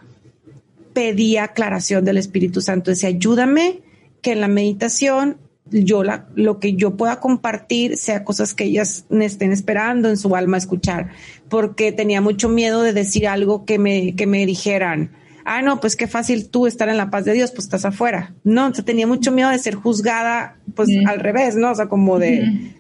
pedía 0.94 1.44
aclaración 1.44 2.04
del 2.06 2.18
Espíritu 2.18 2.60
Santo. 2.60 2.90
Decía, 2.90 3.10
ayúdame 3.10 3.82
que 4.24 4.32
en 4.32 4.42
la 4.42 4.48
meditación 4.48 5.38
yo 5.74 6.04
la, 6.04 6.28
lo 6.36 6.60
que 6.60 6.74
yo 6.76 6.96
pueda 6.96 7.20
compartir 7.20 7.98
sea 7.98 8.24
cosas 8.24 8.54
que 8.54 8.66
ellas 8.66 9.06
me 9.10 9.26
estén 9.26 9.52
esperando 9.52 10.10
en 10.10 10.18
su 10.18 10.36
alma 10.36 10.58
escuchar, 10.58 11.10
porque 11.50 11.92
tenía 11.92 12.22
mucho 12.22 12.50
miedo 12.50 12.82
de 12.82 12.94
decir 12.94 13.28
algo 13.28 13.66
que 13.66 13.80
me, 13.80 14.16
que 14.16 14.28
me 14.28 14.46
dijeran, 14.46 15.12
ah, 15.46 15.62
no, 15.62 15.80
pues 15.80 15.96
qué 15.96 16.08
fácil 16.08 16.50
tú 16.50 16.68
estar 16.68 16.90
en 16.90 16.98
la 16.98 17.10
paz 17.10 17.26
de 17.26 17.34
Dios, 17.34 17.52
pues 17.52 17.66
estás 17.66 17.86
afuera. 17.86 18.34
No, 18.44 18.68
o 18.68 18.72
tenía 18.72 19.08
mucho 19.08 19.32
miedo 19.32 19.50
de 19.50 19.60
ser 19.60 19.76
juzgada, 19.76 20.58
pues 20.76 20.90
al 21.08 21.20
revés, 21.20 21.56
¿no? 21.56 21.72
O 21.72 21.76
sea, 21.76 21.88
como 21.88 22.20
de, 22.20 22.76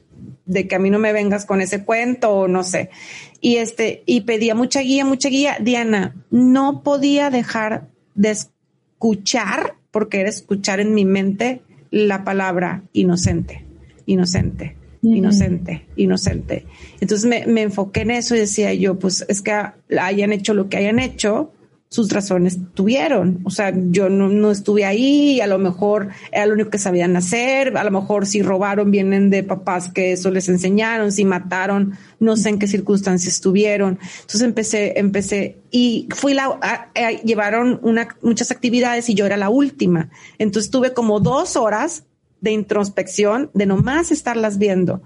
de 0.45 0.67
que 0.67 0.75
a 0.75 0.79
mí 0.79 0.89
no 0.89 0.99
me 0.99 1.13
vengas 1.13 1.45
con 1.45 1.61
ese 1.61 1.83
cuento 1.83 2.31
o 2.31 2.47
no 2.47 2.63
sé. 2.63 2.89
Y 3.41 3.57
este, 3.57 4.03
y 4.05 4.21
pedía 4.21 4.55
mucha 4.55 4.81
guía, 4.81 5.05
mucha 5.05 5.29
guía. 5.29 5.57
Diana, 5.59 6.15
no 6.29 6.83
podía 6.83 7.29
dejar 7.29 7.87
de 8.15 8.31
escuchar, 8.31 9.75
porque 9.91 10.21
era 10.21 10.29
escuchar 10.29 10.79
en 10.79 10.93
mi 10.93 11.05
mente 11.05 11.61
la 11.93 12.23
palabra 12.23 12.83
inocente, 12.91 13.63
inocente, 14.07 14.75
inocente, 15.03 15.85
inocente. 15.95 16.65
Entonces 16.99 17.29
me, 17.29 17.45
me, 17.45 17.61
enfoqué 17.61 18.01
en 18.01 18.09
eso 18.09 18.35
y 18.35 18.39
decía 18.39 18.73
yo, 18.73 18.97
pues 18.97 19.23
es 19.27 19.43
que 19.43 19.51
hayan 19.51 20.33
hecho 20.33 20.55
lo 20.55 20.69
que 20.69 20.77
hayan 20.77 20.97
hecho, 20.97 21.53
sus 21.93 22.09
razones 22.09 22.57
tuvieron. 22.73 23.41
O 23.43 23.51
sea, 23.51 23.71
yo 23.71 24.09
no, 24.09 24.49
estuve 24.49 24.83
ahí, 24.83 25.39
a 25.41 25.45
lo 25.45 25.59
mejor 25.59 26.09
era 26.31 26.47
lo 26.47 26.55
único 26.55 26.71
que 26.71 26.79
sabían 26.79 27.15
hacer, 27.15 27.77
a 27.77 27.83
lo 27.83 27.91
mejor 27.91 28.25
si 28.25 28.41
robaron 28.41 28.89
vienen 28.89 29.29
de 29.29 29.43
papás 29.43 29.89
que 29.89 30.11
eso 30.11 30.31
les 30.31 30.49
enseñaron, 30.49 31.11
si 31.11 31.23
mataron, 31.23 31.93
no 32.19 32.35
sé 32.35 32.49
en 32.49 32.57
qué 32.57 32.65
circunstancias 32.65 33.35
estuvieron. 33.35 33.99
Entonces 34.21 34.41
empecé, 34.41 34.99
empecé 34.99 35.57
y 35.69 36.07
fui 36.15 36.33
la, 36.33 36.89
llevaron 37.23 37.79
una, 37.83 38.07
muchas 38.23 38.49
actividades 38.49 39.07
y 39.09 39.13
yo 39.13 39.27
era 39.27 39.37
la 39.37 39.49
última. 39.49 40.09
Entonces 40.39 40.71
tuve 40.71 40.95
como 40.95 41.19
dos 41.19 41.55
horas 41.55 42.05
de 42.41 42.53
introspección, 42.53 43.51
de 43.53 43.67
nomás 43.67 44.11
estarlas 44.11 44.57
viendo. 44.57 45.03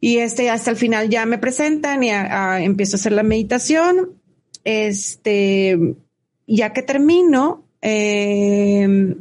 Y 0.00 0.18
este, 0.18 0.50
hasta 0.50 0.70
el 0.70 0.76
final 0.76 1.10
ya 1.10 1.26
me 1.26 1.38
presentan 1.38 2.04
y 2.04 2.10
empiezo 2.10 2.94
a 2.94 2.98
hacer 3.00 3.10
la 3.10 3.24
meditación 3.24 4.19
este, 4.64 5.96
ya 6.46 6.72
que 6.72 6.82
termino, 6.82 7.64
eh, 7.82 9.16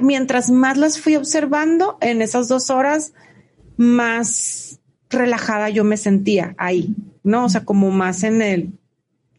mientras 0.00 0.50
más 0.50 0.76
las 0.76 1.00
fui 1.00 1.16
observando 1.16 1.98
en 2.00 2.22
esas 2.22 2.48
dos 2.48 2.70
horas, 2.70 3.12
más 3.76 4.80
relajada 5.10 5.70
yo 5.70 5.84
me 5.84 5.96
sentía 5.96 6.54
ahí, 6.58 6.94
¿no? 7.22 7.46
O 7.46 7.48
sea, 7.48 7.64
como 7.64 7.90
más 7.90 8.22
en 8.22 8.42
el, 8.42 8.72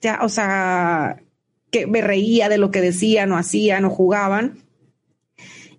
ya, 0.01 0.19
o 0.21 0.29
sea, 0.29 1.21
que 1.71 1.87
me 1.87 2.01
reía 2.01 2.49
de 2.49 2.57
lo 2.57 2.71
que 2.71 2.81
decían 2.81 3.31
o 3.31 3.37
hacían 3.37 3.85
o 3.85 3.89
jugaban. 3.89 4.63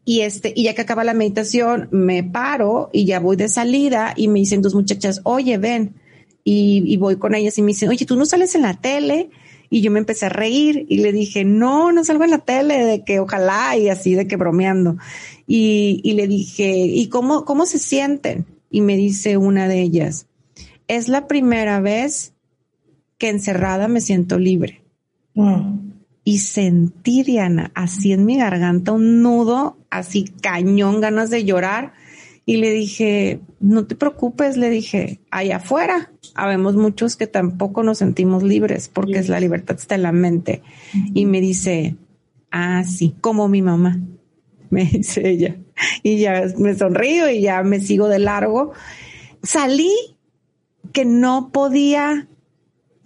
Y 0.05 0.21
este, 0.21 0.53
y 0.55 0.65
ya 0.65 0.75
que 0.75 0.83
acaba 0.83 1.03
la 1.03 1.15
meditación, 1.15 1.89
me 1.91 2.23
paro 2.23 2.91
y 2.93 3.07
ya 3.07 3.19
voy 3.19 3.37
de 3.37 3.49
salida 3.49 4.15
y 4.17 4.29
me 4.29 4.39
dicen 4.39 4.63
dos 4.63 4.75
muchachas, 4.75 5.21
oye, 5.25 5.59
ven, 5.59 5.95
y, 6.49 6.97
voy 6.99 7.17
con 7.17 7.35
ellas 7.35 7.59
y 7.59 7.63
me 7.63 7.69
dicen, 7.69 7.89
oye, 7.89 8.07
tú 8.07 8.15
no 8.15 8.25
sales 8.25 8.55
en 8.55 8.63
la 8.63 8.75
tele. 8.75 9.31
Y 9.69 9.81
yo 9.81 9.91
me 9.91 9.99
empecé 9.99 10.27
a 10.27 10.29
reír 10.29 10.87
y 10.89 10.99
le 10.99 11.11
dije, 11.11 11.45
no, 11.45 11.91
no 11.91 12.05
salgo 12.05 12.23
en 12.23 12.31
la 12.31 12.39
tele, 12.39 12.85
de 12.85 13.03
que 13.03 13.19
ojalá 13.19 13.77
y 13.77 13.89
así, 13.89 14.15
de 14.15 14.29
que 14.29 14.37
bromeando. 14.37 14.97
Y, 15.49 16.01
y 16.05 16.13
le 16.13 16.29
dije, 16.29 16.77
¿y 16.77 17.09
cómo, 17.09 17.45
cómo 17.45 17.67
se 17.67 17.81
sienten? 17.81 18.47
Y 18.71 18.81
me 18.81 18.97
dice 18.97 19.37
una 19.37 19.67
de 19.67 19.81
ellas, 19.81 20.29
es 20.87 21.09
la 21.09 21.27
primera 21.27 21.81
vez 21.81 22.33
que 23.19 23.29
encerrada 23.29 23.89
me 23.89 24.01
siento 24.01 24.39
libre. 24.39 24.85
Y 26.23 26.39
sentí, 26.39 27.25
Diana, 27.25 27.73
así 27.75 28.13
en 28.13 28.25
mi 28.25 28.37
garganta 28.37 28.93
un 28.93 29.21
nudo, 29.21 29.79
así 29.91 30.27
cañón, 30.41 31.01
ganas 31.01 31.29
de 31.29 31.45
llorar 31.45 31.93
Y 32.49 32.59
le 32.59 32.71
dije, 32.71 33.41
no 33.59 33.87
te 33.87 33.97
preocupes, 33.97 34.57
le 34.57 34.71
dije, 34.71 35.19
allá 35.33 35.57
afuera, 35.57 36.13
habemos 36.37 36.77
muchos 36.77 37.17
que 37.17 37.27
tampoco 37.27 37.83
nos 37.83 37.99
sentimos 37.99 38.45
libres 38.45 38.89
porque 38.89 39.19
es 39.19 39.29
la 39.29 39.41
libertad 39.41 39.77
está 39.77 39.97
en 39.97 40.03
la 40.03 40.13
mente. 40.13 40.63
Y 41.13 41.27
me 41.27 41.41
dice, 41.41 41.97
ah, 42.53 42.85
sí, 42.85 43.17
como 43.21 43.49
mi 43.49 43.63
mamá, 43.63 44.01
me 44.71 44.85
dice 44.85 45.29
ella. 45.29 45.57
Y 46.05 46.19
ya 46.19 46.45
me 46.57 46.77
sonrío 46.77 47.29
y 47.29 47.41
ya 47.41 47.65
me 47.65 47.81
sigo 47.81 48.09
de 48.09 48.21
largo. 48.21 48.73
Salí 49.43 49.93
que 50.93 51.05
no 51.05 51.51
podía 51.53 52.29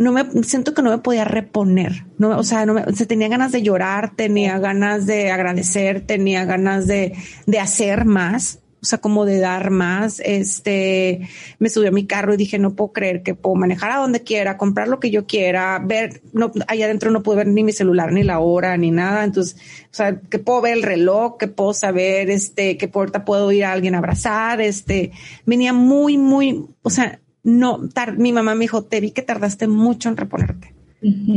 no 0.00 0.12
me 0.12 0.24
siento 0.44 0.72
que 0.72 0.80
no 0.80 0.90
me 0.90 0.98
podía 0.98 1.24
reponer. 1.24 2.06
No, 2.16 2.30
o 2.38 2.42
sea, 2.42 2.64
no 2.64 2.72
me, 2.72 2.84
se 2.94 3.04
tenía 3.04 3.28
ganas 3.28 3.52
de 3.52 3.60
llorar, 3.60 4.16
tenía 4.16 4.58
ganas 4.58 5.04
de 5.04 5.30
agradecer, 5.30 6.06
tenía 6.06 6.46
ganas 6.46 6.86
de, 6.86 7.12
de 7.46 7.58
hacer 7.58 8.06
más, 8.06 8.60
o 8.82 8.86
sea, 8.86 8.98
como 8.98 9.24
de 9.24 9.38
dar 9.38 9.70
más. 9.70 10.20
Este, 10.24 11.28
me 11.58 11.68
subí 11.68 11.86
a 11.86 11.90
mi 11.90 12.06
carro 12.06 12.34
y 12.34 12.36
dije, 12.36 12.58
no 12.58 12.74
puedo 12.74 12.92
creer 12.92 13.22
que 13.22 13.34
puedo 13.34 13.54
manejar 13.56 13.90
a 13.90 13.96
donde 13.96 14.22
quiera, 14.22 14.56
comprar 14.56 14.88
lo 14.88 15.00
que 15.00 15.10
yo 15.10 15.26
quiera, 15.26 15.78
ver, 15.84 16.22
no, 16.32 16.50
allá 16.66 16.86
adentro 16.86 17.10
no 17.10 17.22
puedo 17.22 17.38
ver 17.38 17.46
ni 17.46 17.62
mi 17.62 17.72
celular, 17.72 18.12
ni 18.12 18.22
la 18.22 18.40
hora, 18.40 18.76
ni 18.76 18.90
nada. 18.90 19.24
Entonces, 19.24 19.56
o 19.84 19.94
sea, 19.94 20.20
que 20.20 20.38
puedo 20.38 20.62
ver 20.62 20.78
el 20.78 20.82
reloj, 20.82 21.36
que 21.36 21.48
puedo 21.48 21.74
saber, 21.74 22.30
este, 22.30 22.76
que 22.76 22.88
puerta 22.88 23.24
puedo 23.24 23.52
ir 23.52 23.64
a 23.64 23.72
alguien 23.72 23.94
a 23.94 23.98
abrazar, 23.98 24.60
este, 24.60 25.12
venía 25.44 25.72
muy, 25.72 26.16
muy, 26.16 26.66
o 26.82 26.90
sea, 26.90 27.20
no, 27.42 27.80
mi 28.16 28.32
mamá 28.32 28.54
me 28.54 28.64
dijo, 28.64 28.84
te 28.84 29.00
vi 29.00 29.10
que 29.12 29.22
tardaste 29.22 29.66
mucho 29.68 30.08
en 30.08 30.16
reponerte. 30.16 30.74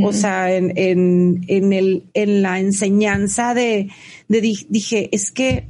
O 0.04 0.12
sea, 0.12 0.54
en, 0.54 0.74
en, 0.76 1.46
en, 1.48 1.72
el, 1.72 2.04
en 2.14 2.42
la 2.42 2.60
enseñanza 2.60 3.54
de, 3.54 3.90
de, 4.28 4.42
dije, 4.42 5.08
es 5.14 5.32
que 5.32 5.68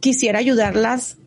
quisiera 0.00 0.38
ayudarlas 0.38 1.18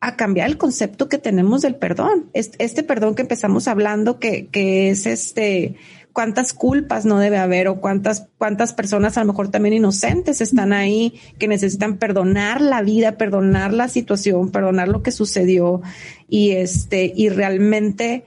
a 0.00 0.16
cambiar 0.16 0.48
el 0.48 0.58
concepto 0.58 1.08
que 1.08 1.18
tenemos 1.18 1.62
del 1.62 1.76
perdón. 1.76 2.30
Este, 2.32 2.82
perdón 2.82 3.14
que 3.14 3.22
empezamos 3.22 3.66
hablando, 3.66 4.18
que, 4.18 4.46
que 4.48 4.90
es 4.90 5.06
este, 5.06 5.76
cuántas 6.12 6.52
culpas 6.52 7.04
no 7.04 7.18
debe 7.18 7.38
haber 7.38 7.68
o 7.68 7.80
cuántas, 7.80 8.28
cuántas 8.38 8.72
personas 8.72 9.16
a 9.16 9.20
lo 9.20 9.26
mejor 9.26 9.50
también 9.50 9.74
inocentes 9.74 10.40
están 10.40 10.72
ahí 10.72 11.20
que 11.38 11.48
necesitan 11.48 11.98
perdonar 11.98 12.60
la 12.60 12.82
vida, 12.82 13.18
perdonar 13.18 13.72
la 13.72 13.88
situación, 13.88 14.50
perdonar 14.50 14.88
lo 14.88 15.02
que 15.02 15.12
sucedió 15.12 15.82
y 16.28 16.52
este, 16.52 17.12
y 17.14 17.28
realmente 17.28 18.24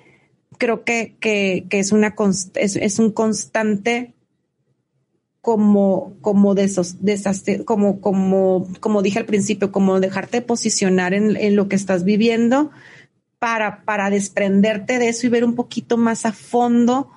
creo 0.59 0.83
que, 0.83 1.15
que, 1.19 1.65
que 1.69 1.79
es 1.79 1.91
una, 1.91 2.13
es, 2.55 2.75
es 2.75 2.99
un 2.99 3.11
constante 3.11 4.13
como, 5.49 6.15
como 6.21 6.53
de 6.53 6.65
esos, 6.65 6.97
como, 7.65 8.01
como, 8.01 8.67
como 8.79 9.01
dije 9.01 9.17
al 9.17 9.25
principio, 9.25 9.71
como 9.71 9.99
dejarte 9.99 10.43
posicionar 10.43 11.15
en, 11.15 11.35
en 11.35 11.55
lo 11.55 11.67
que 11.67 11.75
estás 11.75 12.03
viviendo 12.03 12.69
para, 13.39 13.83
para 13.83 14.11
desprenderte 14.11 14.99
de 14.99 15.09
eso 15.09 15.25
y 15.25 15.31
ver 15.31 15.43
un 15.43 15.55
poquito 15.55 15.97
más 15.97 16.27
a 16.27 16.33
fondo 16.33 17.09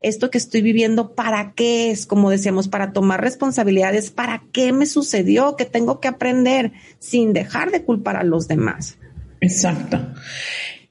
esto 0.00 0.32
que 0.32 0.38
estoy 0.38 0.62
viviendo, 0.62 1.14
¿para 1.14 1.52
qué 1.54 1.92
es? 1.92 2.06
Como 2.06 2.28
decíamos, 2.28 2.66
para 2.66 2.92
tomar 2.92 3.20
responsabilidades, 3.20 4.10
¿para 4.10 4.42
qué 4.50 4.72
me 4.72 4.86
sucedió? 4.86 5.54
Que 5.54 5.64
tengo 5.64 6.00
que 6.00 6.08
aprender 6.08 6.72
sin 6.98 7.32
dejar 7.32 7.70
de 7.70 7.84
culpar 7.84 8.16
a 8.16 8.24
los 8.24 8.48
demás. 8.48 8.98
Exacto. 9.40 10.12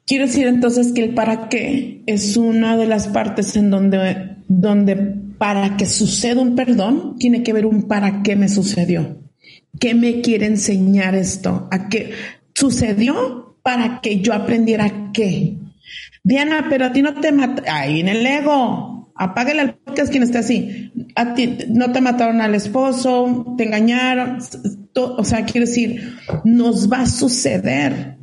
Quiero 0.08 0.28
decir 0.28 0.48
entonces 0.48 0.94
que 0.94 1.04
el 1.04 1.14
para 1.14 1.50
qué 1.50 2.04
es 2.06 2.38
una 2.38 2.78
de 2.78 2.86
las 2.86 3.10
partes 3.10 3.58
en 3.58 3.70
donde, 3.70 4.38
donde 4.48 5.25
para 5.38 5.78
que 5.78 5.86
suceda 5.86 6.42
un 6.42 6.56
perdón, 6.56 7.18
tiene 7.18 7.44
que 7.44 7.54
ver 7.54 7.66
un 7.66 7.84
para 7.84 8.24
qué 8.24 8.36
me 8.36 8.50
sucedió. 8.50 9.22
¿Qué 9.80 9.94
me 9.94 10.22
quiere 10.22 10.46
enseñar 10.46 11.16
esto? 11.16 11.68
¿A 11.72 11.90
qué 11.90 12.14
sucedió 12.54 13.58
para 13.64 14.00
que 14.02 14.22
yo 14.22 14.34
aprendiera 14.34 15.12
qué? 15.14 15.58
Diana, 16.24 16.68
pero 16.70 16.86
a 16.86 16.92
ti 16.92 17.02
no 17.02 17.16
te 17.16 17.32
mata. 17.32 17.64
Ahí 17.68 18.00
en 18.00 18.08
el 18.08 18.26
ego 18.26 18.96
apáguele 19.16 19.62
al 19.62 19.76
podcast 19.76 20.12
quien 20.12 20.24
esté 20.24 20.38
así. 20.38 20.92
A 21.16 21.34
ti 21.34 21.58
no 21.70 21.92
te 21.92 22.02
mataron 22.02 22.42
al 22.42 22.56
esposo, 22.56 23.56
te 23.58 23.64
engañaron. 23.66 24.40
o 24.96 25.24
sea, 25.24 25.46
quiero 25.46 25.68
decir, 25.68 26.18
nos 26.44 26.92
va 26.92 27.02
a 27.02 27.08
suceder. 27.08 28.18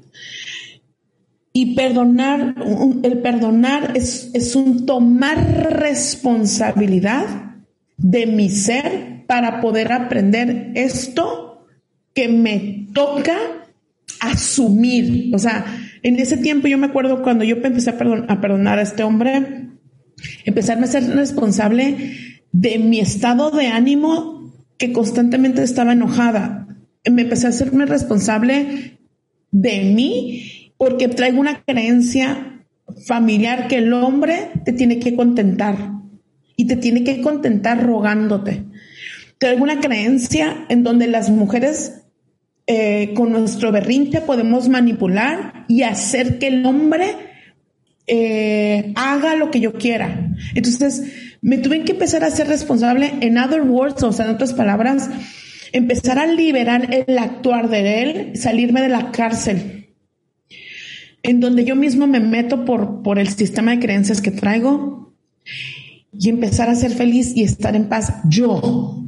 Y 1.53 1.75
perdonar, 1.75 2.55
el 3.03 3.19
perdonar 3.19 3.93
es, 3.95 4.31
es 4.33 4.57
un 4.57 4.87
tomar 4.87 5.71
responsabilidad 5.71 7.57
de 7.99 8.27
mi 8.27 8.49
ser 8.49 9.25
para 9.27 9.61
poder 9.61 9.93
aprender 9.93 10.73
esto 10.75 11.67
que 12.15 12.29
me 12.29 12.89
toca 12.95 13.37
asumir. 14.21 15.35
O 15.35 15.39
sea, 15.39 15.65
en 16.03 16.19
ese 16.19 16.37
tiempo 16.37 16.69
yo 16.69 16.79
me 16.79 16.87
acuerdo 16.87 17.23
cuando 17.23 17.45
yo 17.45 17.57
empecé 17.57 17.91
a, 17.91 17.97
a 18.29 18.41
perdonar 18.41 18.79
a 18.79 18.83
este 18.83 19.03
hombre, 19.03 19.69
empezarme 20.45 20.85
a 20.85 20.91
ser 20.91 21.05
responsable 21.15 22.17
de 22.53 22.79
mi 22.79 23.01
estado 23.01 23.51
de 23.51 23.67
ánimo 23.67 24.53
que 24.79 24.93
constantemente 24.93 25.63
estaba 25.63 25.93
enojada. 25.93 26.67
Me 27.11 27.23
empecé 27.23 27.47
a 27.47 27.51
hacerme 27.51 27.87
responsable 27.87 28.99
de 29.51 29.81
mí 29.95 30.62
porque 30.83 31.07
traigo 31.07 31.39
una 31.39 31.63
creencia 31.63 32.65
familiar 33.07 33.69
que 33.69 33.77
el 33.77 33.93
hombre 33.93 34.51
te 34.65 34.73
tiene 34.73 34.99
que 34.99 35.15
contentar 35.15 35.77
y 36.57 36.67
te 36.67 36.75
tiene 36.75 37.05
que 37.05 37.21
contentar 37.21 37.87
rogándote. 37.87 38.65
Traigo 39.39 39.63
una 39.63 39.79
creencia 39.79 40.67
en 40.69 40.83
donde 40.83 41.07
las 41.07 41.31
mujeres 41.31 42.03
eh, 42.67 43.15
con 43.15 43.31
nuestro 43.31 43.71
berrinche 43.71 44.23
podemos 44.23 44.69
manipular 44.69 45.67
y 45.69 45.85
hacer 45.85 46.41
que 46.41 46.49
el 46.49 46.67
hombre 46.67 47.15
eh, 48.09 48.93
haga 48.97 49.37
lo 49.37 49.53
que 49.53 49.61
yo 49.61 49.75
quiera. 49.75 50.35
Entonces, 50.57 51.37
me 51.43 51.59
tuve 51.59 51.85
que 51.85 51.93
empezar 51.93 52.25
a 52.25 52.31
ser 52.33 52.49
responsable, 52.49 53.13
en 53.21 53.39
other 53.39 53.63
words, 53.63 54.03
o 54.03 54.11
sea, 54.11 54.25
en 54.25 54.33
otras 54.33 54.53
palabras, 54.53 55.09
empezar 55.73 56.19
a 56.19 56.27
liberar 56.27 56.93
el 56.93 57.19
actuar 57.19 57.69
de 57.69 58.03
él, 58.03 58.33
salirme 58.37 58.83
de 58.83 58.89
la 58.89 59.13
cárcel, 59.13 59.82
en 61.23 61.41
donde 61.41 61.65
yo 61.65 61.77
mismo 61.77 62.07
me 62.07 62.21
meto 62.21 62.65
por, 62.65 63.03
por 63.03 63.19
el 63.19 63.29
sistema 63.29 63.73
de 63.73 63.81
creencias 63.81 64.21
que 64.21 64.31
traigo 64.31 65.15
y 66.13 66.29
empezar 66.29 66.69
a 66.69 66.75
ser 66.75 66.91
feliz 66.93 67.33
y 67.37 67.43
estar 67.43 67.75
en 67.77 67.89
paz. 67.89 68.15
Yo, 68.29 69.05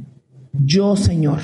yo, 0.53 0.95
Señor. 0.95 1.41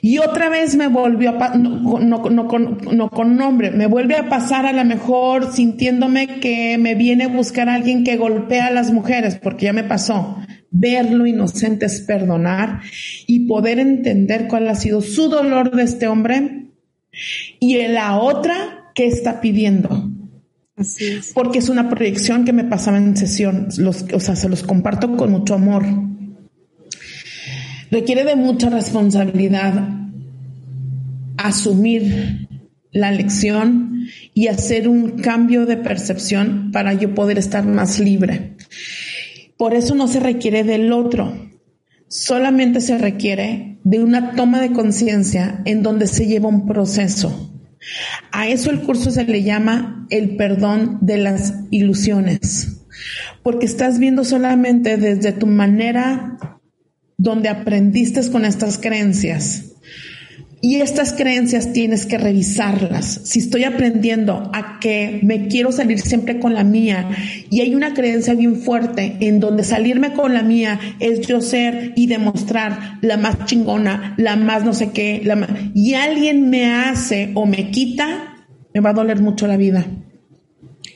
Y 0.00 0.18
otra 0.18 0.50
vez 0.50 0.76
me 0.76 0.88
volvió 0.88 1.30
a 1.30 1.54
no, 1.56 1.98
no, 1.98 2.28
no, 2.28 3.10
con 3.10 3.36
nombre, 3.36 3.70
me 3.70 3.86
vuelve 3.86 4.16
a 4.16 4.28
pasar 4.28 4.66
a 4.66 4.72
lo 4.74 4.84
mejor 4.84 5.50
sintiéndome 5.50 6.40
que 6.40 6.76
me 6.76 6.94
viene 6.94 7.24
a 7.24 7.28
buscar 7.28 7.70
alguien 7.70 8.04
que 8.04 8.18
golpea 8.18 8.66
a 8.66 8.70
las 8.70 8.92
mujeres, 8.92 9.36
porque 9.42 9.64
ya 9.64 9.72
me 9.72 9.82
pasó. 9.82 10.36
Ver 10.70 11.10
lo 11.10 11.24
inocente 11.24 11.86
es 11.86 12.02
perdonar 12.02 12.80
y 13.26 13.46
poder 13.46 13.78
entender 13.78 14.46
cuál 14.46 14.68
ha 14.68 14.74
sido 14.74 15.00
su 15.00 15.30
dolor 15.30 15.74
de 15.74 15.84
este 15.84 16.06
hombre 16.06 16.66
y 17.58 17.78
en 17.78 17.94
la 17.94 18.18
otra 18.18 18.83
que 18.94 19.06
está 19.06 19.40
pidiendo. 19.40 20.10
Así 20.76 21.04
es. 21.04 21.32
Porque 21.34 21.58
es 21.58 21.68
una 21.68 21.88
proyección 21.88 22.44
que 22.44 22.52
me 22.52 22.64
pasaba 22.64 22.98
en 22.98 23.16
sesión, 23.16 23.68
los, 23.78 24.04
o 24.12 24.20
sea, 24.20 24.36
se 24.36 24.48
los 24.48 24.62
comparto 24.62 25.16
con 25.16 25.30
mucho 25.30 25.54
amor 25.54 25.84
requiere 27.94 28.24
de 28.24 28.34
mucha 28.34 28.70
responsabilidad 28.70 29.88
asumir 31.36 32.48
la 32.90 33.12
lección 33.12 34.08
y 34.34 34.48
hacer 34.48 34.88
un 34.88 35.10
cambio 35.12 35.64
de 35.64 35.76
percepción 35.76 36.72
para 36.72 36.92
yo 36.92 37.14
poder 37.14 37.38
estar 37.38 37.64
más 37.64 38.00
libre. 38.00 38.56
Por 39.56 39.74
eso 39.74 39.94
no 39.94 40.08
se 40.08 40.18
requiere 40.18 40.64
del 40.64 40.92
otro, 40.92 41.50
solamente 42.08 42.80
se 42.80 42.98
requiere 42.98 43.78
de 43.84 44.02
una 44.02 44.34
toma 44.34 44.60
de 44.60 44.72
conciencia 44.72 45.62
en 45.64 45.84
donde 45.84 46.08
se 46.08 46.26
lleva 46.26 46.48
un 46.48 46.66
proceso. 46.66 47.53
A 48.30 48.48
eso 48.48 48.70
el 48.70 48.80
curso 48.80 49.10
se 49.10 49.24
le 49.24 49.42
llama 49.42 50.06
el 50.10 50.36
perdón 50.36 50.98
de 51.00 51.18
las 51.18 51.54
ilusiones, 51.70 52.84
porque 53.42 53.66
estás 53.66 53.98
viendo 53.98 54.24
solamente 54.24 54.96
desde 54.96 55.32
tu 55.32 55.46
manera 55.46 56.38
donde 57.16 57.48
aprendiste 57.48 58.28
con 58.30 58.44
estas 58.44 58.78
creencias. 58.78 59.73
Y 60.66 60.76
estas 60.76 61.12
creencias 61.12 61.74
tienes 61.74 62.06
que 62.06 62.16
revisarlas. 62.16 63.20
Si 63.24 63.40
estoy 63.40 63.64
aprendiendo 63.64 64.50
a 64.54 64.80
que 64.80 65.20
me 65.22 65.46
quiero 65.46 65.72
salir 65.72 66.00
siempre 66.00 66.40
con 66.40 66.54
la 66.54 66.64
mía 66.64 67.10
y 67.50 67.60
hay 67.60 67.74
una 67.74 67.92
creencia 67.92 68.32
bien 68.32 68.56
fuerte 68.56 69.18
en 69.20 69.40
donde 69.40 69.62
salirme 69.62 70.14
con 70.14 70.32
la 70.32 70.42
mía 70.42 70.80
es 71.00 71.26
yo 71.26 71.42
ser 71.42 71.92
y 71.96 72.06
demostrar 72.06 72.96
la 73.02 73.18
más 73.18 73.44
chingona, 73.44 74.14
la 74.16 74.36
más 74.36 74.64
no 74.64 74.72
sé 74.72 74.90
qué, 74.92 75.20
la 75.22 75.46
y 75.74 75.92
alguien 75.92 76.48
me 76.48 76.72
hace 76.72 77.32
o 77.34 77.44
me 77.44 77.70
quita, 77.70 78.46
me 78.72 78.80
va 78.80 78.88
a 78.88 78.94
doler 78.94 79.20
mucho 79.20 79.46
la 79.46 79.58
vida. 79.58 79.84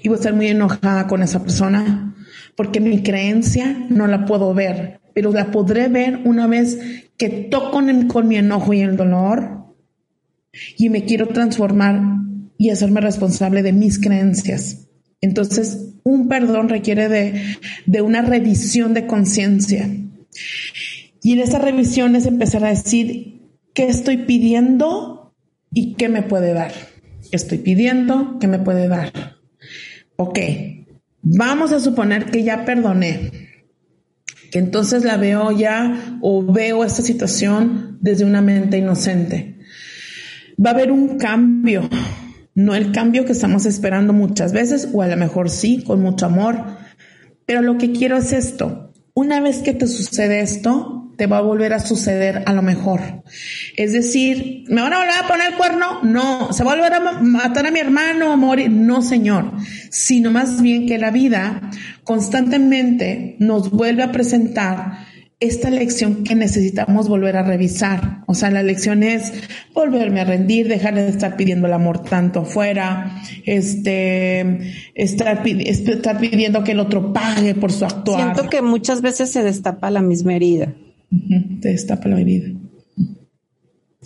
Y 0.03 0.09
voy 0.09 0.17
a 0.17 0.21
estar 0.21 0.33
muy 0.33 0.47
enojada 0.47 1.07
con 1.07 1.23
esa 1.23 1.43
persona 1.43 2.15
porque 2.57 2.81
mi 2.81 3.03
creencia 3.03 3.85
no 3.91 4.07
la 4.07 4.25
puedo 4.25 4.55
ver 4.55 4.99
pero 5.19 5.33
la 5.33 5.51
podré 5.51 5.89
ver 5.89 6.21
una 6.27 6.47
vez 6.47 6.79
que 7.17 7.29
toco 7.29 7.83
con, 8.07 8.29
mi 8.29 8.37
enojo 8.37 8.73
y 8.73 8.83
el 8.83 8.97
dolor 8.97 9.75
y 10.77 10.91
me 10.91 11.07
quiero 11.07 11.27
transformar 11.27 12.01
y 12.57 12.71
hacerme 12.71 13.01
responsable 13.01 13.65
de 13.65 13.73
mis 13.73 13.99
creencias. 13.99 14.87
Entonces, 15.21 15.97
un 16.05 16.29
perdón 16.29 16.69
requiere 16.69 17.09
de, 17.09 17.57
de 17.85 18.01
una 18.01 18.23
revisión 18.23 18.95
de 18.95 19.09
conciencia. 19.09 19.91
Y 21.21 21.33
en 21.33 21.41
esa 21.41 21.59
revisión 21.59 22.15
es 22.15 22.25
empezar 22.25 22.65
a 22.65 22.69
decir 22.69 23.43
qué 23.75 23.89
estoy 23.89 24.19
pidiendo 24.19 25.35
y 25.73 25.95
qué 25.95 26.09
me 26.09 26.23
puede 26.23 26.53
dar. 26.53 26.71
¿Qué 27.29 27.37
estoy 27.37 27.59
pidiendo? 27.59 28.39
¿Qué 28.39 28.47
me 28.47 28.61
puede 28.61 28.87
dar? 28.87 29.13
Ok, 30.15 30.39
vamos 31.23 31.73
a 31.73 31.81
suponer 31.81 32.27
que 32.27 32.45
ya 32.45 32.65
perdoné, 32.65 33.48
que 34.51 34.59
entonces 34.59 35.05
la 35.05 35.17
veo 35.17 35.53
ya 35.53 36.19
o 36.21 36.45
veo 36.45 36.85
esta 36.85 37.03
situación 37.03 37.99
desde 38.01 38.25
una 38.25 38.41
mente 38.41 38.79
inocente. 38.79 39.59
Va 40.65 40.71
a 40.71 40.75
haber 40.75 40.91
un 40.91 41.19
cambio, 41.19 41.89
no 42.55 42.75
el 42.75 42.93
cambio 42.93 43.25
que 43.25 43.33
estamos 43.33 43.67
esperando 43.67 44.13
muchas 44.13 44.53
veces, 44.53 44.89
o 44.93 45.03
a 45.03 45.07
lo 45.07 45.17
mejor 45.17 45.51
sí, 45.51 45.85
con 45.85 46.03
mucho 46.03 46.27
amor, 46.27 46.65
pero 47.47 47.63
lo 47.63 47.79
que 47.79 47.93
quiero 47.93 48.17
es 48.17 48.33
esto. 48.33 48.93
Una 49.15 49.41
vez 49.41 49.59
que 49.59 49.75
te 49.75 49.87
sucede 49.87 50.41
esto, 50.41 51.08
te 51.19 51.27
va 51.27 51.39
a 51.39 51.43
volver 51.43 51.73
a 51.73 51.81
suceder 51.81 52.45
a 52.47 52.53
lo 52.53 52.63
mejor. 52.63 53.01
Es 53.77 53.93
decir, 53.93 54.65
¿me 54.69 54.81
van 54.81 54.93
a 54.93 54.99
volver 55.01 55.25
a 55.25 55.27
poner 55.27 55.49
el 55.49 55.57
cuerno? 55.57 56.01
No. 56.05 56.53
¿Se 56.53 56.63
va 56.63 56.73
a 56.73 56.77
volver 56.77 56.95
a 56.95 57.01
matar 57.21 57.67
a 57.67 57.73
mi 57.73 57.81
hermano 57.81 58.33
o 58.33 58.37
morir? 58.37 58.71
No, 58.71 59.03
señor. 59.03 59.51
Sino 59.91 60.31
más 60.31 60.63
bien 60.63 60.87
que 60.87 60.97
la 60.97 61.11
vida 61.11 61.71
constantemente 62.05 63.35
nos 63.41 63.73
vuelve 63.73 64.05
a 64.05 64.13
presentar 64.13 65.09
esta 65.41 65.71
lección 65.71 66.23
que 66.23 66.37
necesitamos 66.37 67.09
volver 67.09 67.37
a 67.37 67.43
revisar. 67.43 68.23
O 68.29 68.35
sea, 68.35 68.53
la 68.53 68.63
lección 68.63 69.03
es 69.03 69.33
volverme 69.75 70.21
a 70.21 70.25
rendir, 70.25 70.69
dejar 70.69 70.95
de 70.95 71.09
estar 71.09 71.37
pidiendo 71.37 71.67
el 71.67 71.73
amor 71.73 72.05
tanto 72.05 72.41
afuera, 72.41 73.23
este, 73.45 74.73
estar, 74.95 75.43
pidiendo 75.43 76.63
que 76.63 76.73
el 76.73 76.79
otro 76.79 77.13
pague 77.13 77.57
por 77.57 77.73
su 77.73 77.85
actuar. 77.85 78.35
Siento 78.35 78.49
que 78.49 78.63
muchas 78.63 79.03
veces 79.03 79.33
se 79.33 79.43
destapa 79.43 79.91
la 79.91 80.01
misma 80.01 80.35
herida 80.35 80.75
te 81.61 81.69
destapa 81.69 82.09
la 82.09 82.21
herida. 82.21 82.49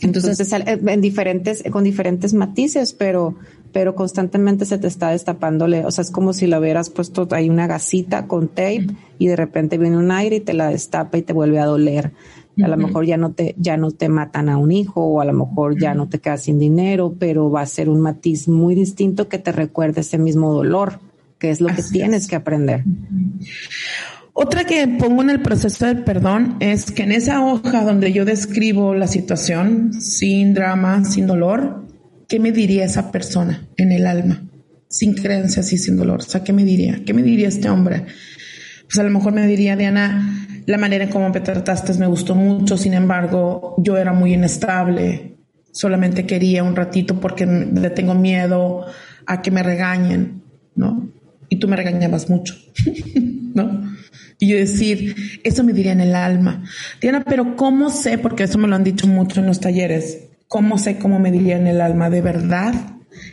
Entonces, 0.00 0.52
en 0.52 1.00
diferentes, 1.00 1.62
con 1.70 1.84
diferentes 1.84 2.32
matices, 2.34 2.92
pero, 2.92 3.36
pero 3.72 3.94
constantemente 3.94 4.64
se 4.64 4.78
te 4.78 4.86
está 4.86 5.10
destapándole. 5.10 5.84
O 5.84 5.90
sea, 5.90 6.02
es 6.02 6.10
como 6.10 6.32
si 6.32 6.46
la 6.46 6.58
hubieras 6.58 6.90
puesto 6.90 7.28
ahí 7.30 7.50
una 7.50 7.66
gasita 7.66 8.26
con 8.26 8.48
tape 8.48 8.86
y 9.18 9.26
de 9.26 9.36
repente 9.36 9.78
viene 9.78 9.98
un 9.98 10.10
aire 10.10 10.36
y 10.36 10.40
te 10.40 10.54
la 10.54 10.68
destapa 10.68 11.18
y 11.18 11.22
te 11.22 11.32
vuelve 11.32 11.58
a 11.60 11.66
doler. 11.66 12.12
A 12.62 12.68
lo 12.68 12.76
mejor 12.76 13.06
ya 13.06 13.16
no 13.16 13.32
te, 13.32 13.54
ya 13.58 13.76
no 13.76 13.92
te 13.92 14.08
matan 14.08 14.48
a 14.48 14.58
un 14.58 14.72
hijo 14.72 15.02
o 15.02 15.20
a 15.20 15.24
lo 15.24 15.32
mejor 15.32 15.78
ya 15.80 15.94
no 15.94 16.08
te 16.08 16.18
quedas 16.18 16.42
sin 16.42 16.58
dinero, 16.58 17.14
pero 17.18 17.50
va 17.50 17.62
a 17.62 17.66
ser 17.66 17.88
un 17.88 18.00
matiz 18.00 18.46
muy 18.46 18.74
distinto 18.74 19.28
que 19.28 19.38
te 19.38 19.52
recuerde 19.52 20.02
ese 20.02 20.18
mismo 20.18 20.52
dolor, 20.52 21.00
que 21.38 21.50
es 21.50 21.60
lo 21.60 21.68
que 21.68 21.82
tienes 21.82 22.26
que 22.28 22.36
aprender. 22.36 22.84
Otra 24.34 24.64
que 24.64 24.88
pongo 24.88 25.22
en 25.22 25.30
el 25.30 25.42
proceso 25.42 25.86
del 25.86 26.04
perdón 26.04 26.56
es 26.60 26.90
que 26.90 27.02
en 27.02 27.12
esa 27.12 27.44
hoja 27.44 27.84
donde 27.84 28.12
yo 28.12 28.24
describo 28.24 28.94
la 28.94 29.06
situación 29.06 29.92
sin 30.00 30.54
drama, 30.54 31.04
sin 31.04 31.26
dolor, 31.26 31.86
¿qué 32.28 32.40
me 32.40 32.50
diría 32.50 32.84
esa 32.86 33.12
persona 33.12 33.68
en 33.76 33.92
el 33.92 34.06
alma? 34.06 34.42
Sin 34.88 35.14
creencias 35.14 35.72
y 35.74 35.78
sin 35.78 35.96
dolor. 35.96 36.20
O 36.20 36.22
sea, 36.22 36.42
¿qué 36.42 36.54
me 36.54 36.64
diría? 36.64 37.02
¿Qué 37.04 37.12
me 37.12 37.22
diría 37.22 37.48
este 37.48 37.68
hombre? 37.68 38.06
Pues 38.84 38.98
a 38.98 39.02
lo 39.02 39.10
mejor 39.10 39.34
me 39.34 39.46
diría, 39.46 39.76
Diana, 39.76 40.46
la 40.66 40.78
manera 40.78 41.04
en 41.04 41.10
cómo 41.10 41.28
me 41.28 41.40
trataste 41.40 41.92
me 41.94 42.06
gustó 42.06 42.34
mucho, 42.34 42.78
sin 42.78 42.94
embargo, 42.94 43.74
yo 43.78 43.98
era 43.98 44.14
muy 44.14 44.32
inestable, 44.32 45.36
solamente 45.72 46.26
quería 46.26 46.62
un 46.62 46.76
ratito 46.76 47.20
porque 47.20 47.46
le 47.46 47.90
tengo 47.90 48.14
miedo 48.14 48.86
a 49.26 49.42
que 49.42 49.50
me 49.50 49.62
regañen, 49.62 50.42
¿no? 50.74 51.10
Y 51.52 51.56
tú 51.56 51.68
me 51.68 51.76
regañabas 51.76 52.30
mucho, 52.30 52.54
¿no? 53.54 53.94
Y 54.38 54.48
yo 54.48 54.56
decir, 54.56 55.14
eso 55.44 55.62
me 55.62 55.74
diría 55.74 55.92
en 55.92 56.00
el 56.00 56.14
alma. 56.14 56.64
Diana, 56.98 57.22
pero 57.28 57.56
¿cómo 57.56 57.90
sé? 57.90 58.16
Porque 58.16 58.44
eso 58.44 58.56
me 58.56 58.68
lo 58.68 58.74
han 58.74 58.84
dicho 58.84 59.06
mucho 59.06 59.40
en 59.40 59.48
los 59.48 59.60
talleres. 59.60 60.30
¿Cómo 60.48 60.78
sé 60.78 60.96
cómo 60.96 61.18
me 61.18 61.30
diría 61.30 61.58
en 61.58 61.66
el 61.66 61.82
alma? 61.82 62.08
¿De 62.08 62.22
verdad? 62.22 62.72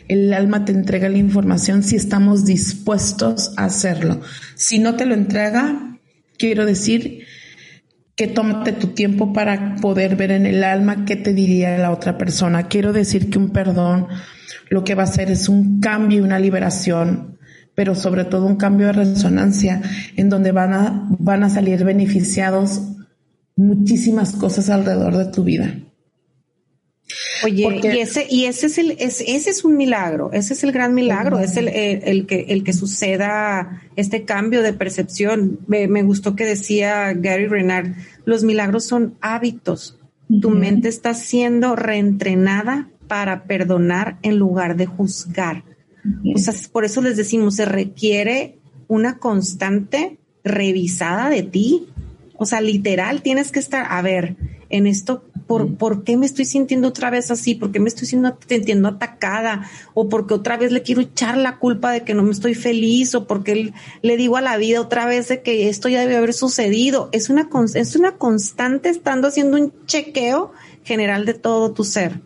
El 0.09 0.33
alma 0.33 0.65
te 0.65 0.73
entrega 0.73 1.07
la 1.07 1.17
información 1.17 1.81
si 1.81 1.95
estamos 1.95 2.43
dispuestos 2.43 3.53
a 3.55 3.63
hacerlo. 3.63 4.19
Si 4.55 4.79
no 4.79 4.97
te 4.97 5.05
lo 5.05 5.13
entrega, 5.13 5.97
quiero 6.37 6.65
decir 6.65 7.23
que 8.17 8.27
tómate 8.27 8.73
tu 8.73 8.87
tiempo 8.87 9.31
para 9.31 9.77
poder 9.77 10.17
ver 10.17 10.31
en 10.31 10.45
el 10.45 10.65
alma 10.65 11.05
qué 11.05 11.15
te 11.15 11.33
diría 11.33 11.77
la 11.77 11.91
otra 11.91 12.17
persona. 12.17 12.67
Quiero 12.67 12.91
decir 12.91 13.29
que 13.29 13.37
un 13.37 13.51
perdón 13.51 14.07
lo 14.69 14.83
que 14.83 14.93
va 14.93 15.03
a 15.03 15.05
hacer 15.05 15.31
es 15.31 15.47
un 15.47 15.79
cambio 15.79 16.17
y 16.17 16.21
una 16.21 16.37
liberación 16.37 17.38
pero 17.79 17.95
sobre 17.95 18.25
todo 18.25 18.45
un 18.45 18.57
cambio 18.57 18.87
de 18.87 18.91
resonancia 18.91 19.81
en 20.17 20.27
donde 20.27 20.51
van 20.51 20.73
a, 20.73 21.07
van 21.17 21.45
a 21.45 21.49
salir 21.49 21.85
beneficiados 21.85 22.81
muchísimas 23.55 24.33
cosas 24.33 24.69
alrededor 24.69 25.15
de 25.15 25.31
tu 25.31 25.45
vida. 25.45 25.79
Oye, 27.45 27.79
y 27.81 27.99
ese, 27.99 28.27
y 28.29 28.45
ese 28.47 28.65
es 28.65 28.77
el, 28.79 28.97
ese, 28.99 29.31
es 29.33 29.63
un 29.63 29.77
milagro, 29.77 30.29
ese 30.33 30.55
es 30.55 30.65
el 30.65 30.73
gran 30.73 30.93
milagro, 30.93 31.39
es 31.39 31.55
el, 31.55 31.69
el, 31.69 32.27
que, 32.27 32.47
el 32.49 32.65
que 32.65 32.73
suceda 32.73 33.81
este 33.95 34.25
cambio 34.25 34.61
de 34.61 34.73
percepción. 34.73 35.61
Me, 35.67 36.03
gustó 36.03 36.35
que 36.35 36.43
decía 36.43 37.13
Gary 37.13 37.47
Renard, 37.47 37.93
los 38.25 38.43
milagros 38.43 38.83
son 38.83 39.15
hábitos. 39.21 39.97
Tu 40.41 40.49
mente 40.49 40.89
está 40.89 41.13
siendo 41.13 41.77
reentrenada 41.77 42.89
para 43.07 43.45
perdonar 43.45 44.19
en 44.21 44.37
lugar 44.37 44.75
de 44.75 44.85
juzgar. 44.85 45.63
O 46.35 46.37
sea, 46.37 46.53
por 46.71 46.85
eso 46.85 47.01
les 47.01 47.17
decimos, 47.17 47.55
se 47.55 47.65
requiere 47.65 48.57
una 48.87 49.19
constante 49.19 50.17
revisada 50.43 51.29
de 51.29 51.43
ti. 51.43 51.87
O 52.37 52.45
sea, 52.45 52.61
literal, 52.61 53.21
tienes 53.21 53.51
que 53.51 53.59
estar, 53.59 53.85
a 53.89 54.01
ver, 54.01 54.35
en 54.69 54.87
esto, 54.87 55.23
¿por, 55.45 55.75
¿por 55.75 56.03
qué 56.03 56.15
me 56.15 56.25
estoy 56.25 56.45
sintiendo 56.45 56.87
otra 56.87 57.09
vez 57.09 57.31
así? 57.31 57.55
¿Por 57.55 57.71
qué 57.71 57.79
me 57.79 57.89
estoy 57.89 58.07
sintiendo 58.07 58.87
atacada? 58.87 59.69
¿O 59.93 60.07
porque 60.07 60.33
otra 60.33 60.55
vez 60.55 60.71
le 60.71 60.81
quiero 60.81 61.01
echar 61.01 61.37
la 61.37 61.57
culpa 61.57 61.91
de 61.91 62.03
que 62.03 62.13
no 62.13 62.23
me 62.23 62.31
estoy 62.31 62.55
feliz? 62.55 63.13
¿O 63.15 63.27
porque 63.27 63.73
le 64.01 64.17
digo 64.17 64.37
a 64.37 64.41
la 64.41 64.57
vida 64.57 64.79
otra 64.79 65.05
vez 65.05 65.27
de 65.27 65.41
que 65.41 65.69
esto 65.69 65.89
ya 65.89 66.01
debe 66.01 66.15
haber 66.15 66.33
sucedido? 66.33 67.09
Es 67.11 67.29
una, 67.29 67.49
es 67.75 67.95
una 67.95 68.17
constante 68.17 68.89
estando 68.89 69.27
haciendo 69.27 69.57
un 69.57 69.73
chequeo 69.85 70.53
general 70.83 71.25
de 71.25 71.33
todo 71.33 71.73
tu 71.73 71.83
ser 71.83 72.21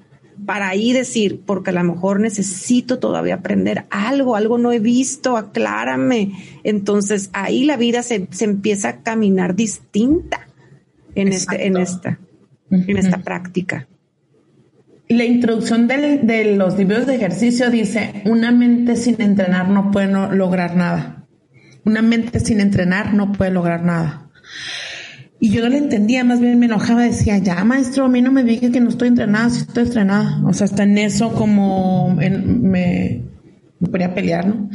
para 0.46 0.70
ahí 0.70 0.94
decir, 0.94 1.42
porque 1.46 1.70
a 1.70 1.74
lo 1.74 1.84
mejor 1.84 2.20
necesito 2.20 3.00
todavía 3.00 3.36
aprender 3.36 3.86
algo, 3.90 4.36
algo 4.36 4.58
no 4.58 4.72
he 4.72 4.80
visto, 4.80 5.38
aclárame. 5.38 6.32
Entonces 6.64 7.30
ahí 7.34 7.66
la 7.66 7.78
vida 7.78 8.04
se, 8.04 8.28
empieza 8.42 8.90
a 8.90 8.98
caminar 9.04 9.56
distinta 9.56 10.48
en, 11.16 11.30
este, 11.30 11.68
en 11.68 11.78
esta, 11.78 12.20
en 12.70 12.98
esta 12.98 13.20
práctica. 13.20 13.88
La 15.10 15.26
introducción 15.26 15.88
de 15.88 16.56
los 16.56 16.78
libros 16.78 17.06
de 17.06 17.16
ejercicio 17.16 17.70
dice, 17.70 18.24
una 18.26 18.52
mente 18.52 18.96
sin 18.96 19.22
entrenar 19.22 19.70
no 19.70 19.92
puede 19.92 20.08
lograr 20.08 20.76
nada. 20.76 21.28
Una 21.86 22.02
mente 22.02 22.40
sin 22.40 22.62
entrenar 22.62 23.14
no 23.14 23.34
puede 23.34 23.52
lograr 23.52 23.84
nada. 23.84 24.23
Y 25.44 25.50
yo 25.50 25.62
no 25.62 25.68
le 25.68 25.78
entendía, 25.78 26.24
más 26.24 26.40
bien 26.40 26.58
me 26.58 26.68
enojaba, 26.68 27.02
decía, 27.02 27.38
ya 27.38 27.66
maestro, 27.66 28.06
a 28.06 28.08
mí 28.08 28.22
no 28.22 28.32
me 28.32 28.46
diga 28.46 28.72
que 28.72 28.80
no 28.80 28.88
estoy 28.88 29.10
entrenada, 29.10 29.50
si 29.50 29.64
estoy 29.64 29.84
entrenada. 29.84 30.42
O 30.48 30.54
sea, 30.54 30.64
hasta 30.64 30.84
en 30.84 30.98
eso 30.98 31.34
como 31.34 32.16
me, 32.16 32.30
me 32.30 33.22
ponía 33.92 34.16
pelear, 34.16 34.48
¿no? 34.48 34.70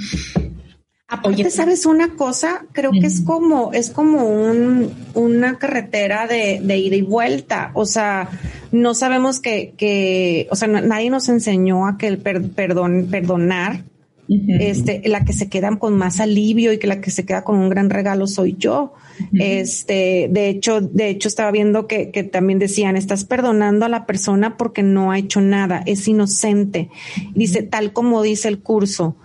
Aparte, 1.08 1.48
¿sabes 1.48 1.86
una 1.86 2.16
cosa? 2.16 2.66
Creo 2.72 2.90
que 2.90 3.06
es 3.06 3.22
como, 3.22 3.72
es 3.72 3.88
como 3.88 4.26
un, 4.26 4.92
una 5.14 5.56
carretera 5.56 6.26
de, 6.26 6.60
de 6.62 6.76
ida 6.76 6.96
y 6.96 7.02
vuelta. 7.02 7.70
O 7.72 7.86
sea, 7.86 8.28
no 8.70 8.92
sabemos 8.92 9.40
que, 9.40 9.72
que 9.78 10.48
o 10.50 10.56
sea, 10.56 10.68
nadie 10.68 11.08
nos 11.08 11.30
enseñó 11.30 11.86
a 11.86 11.96
que 11.96 12.08
el 12.08 12.18
perdón, 12.18 13.08
perdonar, 13.10 13.84
este, 14.29 15.03
la 15.07 15.24
que 15.24 15.33
se 15.33 15.49
queda 15.49 15.74
con 15.79 15.97
más 15.97 16.20
alivio 16.20 16.72
y 16.72 16.79
que 16.79 16.87
la 16.87 17.01
que 17.01 17.11
se 17.11 17.24
queda 17.24 17.45
con 17.45 17.57
un 17.57 17.70
gran 17.70 17.89
regalo 17.89 18.26
soy 18.26 18.57
yo. 18.59 18.93
Este, 19.33 20.29
de 20.31 20.49
hecho, 20.49 20.81
de 20.81 21.09
hecho 21.09 21.29
estaba 21.29 21.51
viendo 21.51 21.87
que, 21.87 22.11
que, 22.11 22.24
también 22.24 22.59
decían, 22.59 22.97
estás 22.97 23.24
perdonando 23.24 23.87
a 23.87 23.89
la 23.89 24.05
persona 24.05 24.57
porque 24.57 24.83
no 24.83 25.11
ha 25.11 25.18
hecho 25.18 25.41
nada, 25.41 25.83
es 25.87 26.07
inocente. 26.07 26.91
Dice, 27.35 27.62
tal 27.62 27.93
como 27.93 28.22
dice 28.22 28.49
el 28.49 28.61
curso, 28.61 29.16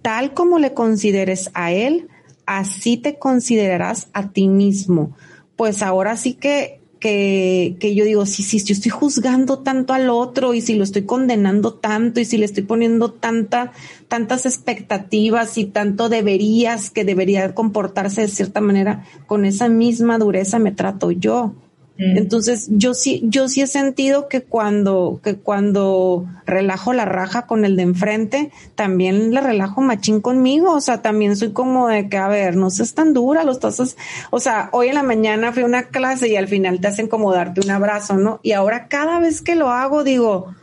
tal 0.00 0.32
como 0.32 0.58
le 0.58 0.72
consideres 0.72 1.50
a 1.52 1.72
él, 1.72 2.08
así 2.46 2.96
te 2.96 3.18
considerarás 3.18 4.08
a 4.14 4.30
ti 4.30 4.48
mismo. 4.48 5.14
Pues 5.56 5.82
ahora 5.82 6.16
sí 6.16 6.34
que 6.34 6.80
que, 7.00 7.76
que, 7.78 7.94
yo 7.94 8.04
digo, 8.04 8.26
sí, 8.26 8.42
sí, 8.42 8.62
yo 8.64 8.72
estoy 8.72 8.90
juzgando 8.90 9.58
tanto 9.58 9.92
al 9.92 10.08
otro 10.10 10.54
y 10.54 10.60
si 10.60 10.74
lo 10.74 10.84
estoy 10.84 11.02
condenando 11.02 11.74
tanto 11.74 12.20
y 12.20 12.24
si 12.24 12.38
le 12.38 12.46
estoy 12.46 12.62
poniendo 12.62 13.12
tanta, 13.12 13.72
tantas 14.08 14.46
expectativas 14.46 15.58
y 15.58 15.66
tanto 15.66 16.08
deberías 16.08 16.90
que 16.90 17.04
debería 17.04 17.54
comportarse 17.54 18.22
de 18.22 18.28
cierta 18.28 18.60
manera, 18.60 19.04
con 19.26 19.44
esa 19.44 19.68
misma 19.68 20.18
dureza 20.18 20.58
me 20.58 20.72
trato 20.72 21.10
yo. 21.10 21.54
Mm. 21.98 22.18
Entonces, 22.18 22.68
yo 22.70 22.92
sí, 22.92 23.22
yo 23.24 23.48
sí 23.48 23.62
he 23.62 23.66
sentido 23.66 24.28
que 24.28 24.42
cuando, 24.42 25.20
que 25.22 25.36
cuando 25.36 26.26
relajo 26.44 26.92
la 26.92 27.06
raja 27.06 27.46
con 27.46 27.64
el 27.64 27.76
de 27.76 27.82
enfrente, 27.84 28.50
también 28.74 29.32
le 29.32 29.40
relajo 29.40 29.80
machín 29.80 30.20
conmigo. 30.20 30.72
O 30.72 30.80
sea, 30.80 31.00
también 31.00 31.36
soy 31.36 31.52
como 31.52 31.88
de 31.88 32.08
que, 32.08 32.18
a 32.18 32.28
ver, 32.28 32.56
no 32.56 32.70
seas 32.70 32.94
tan 32.94 33.14
dura, 33.14 33.44
los 33.44 33.56
estás, 33.56 33.96
o 34.30 34.40
sea, 34.40 34.68
hoy 34.72 34.88
en 34.88 34.94
la 34.94 35.02
mañana 35.02 35.52
fui 35.52 35.62
a 35.62 35.66
una 35.66 35.84
clase 35.84 36.28
y 36.28 36.36
al 36.36 36.48
final 36.48 36.80
te 36.80 36.88
hacen 36.88 37.08
como 37.08 37.32
darte 37.32 37.62
un 37.62 37.70
abrazo, 37.70 38.16
¿no? 38.16 38.40
Y 38.42 38.52
ahora 38.52 38.88
cada 38.88 39.18
vez 39.18 39.40
que 39.40 39.54
lo 39.54 39.70
hago, 39.70 40.04
digo, 40.04 40.54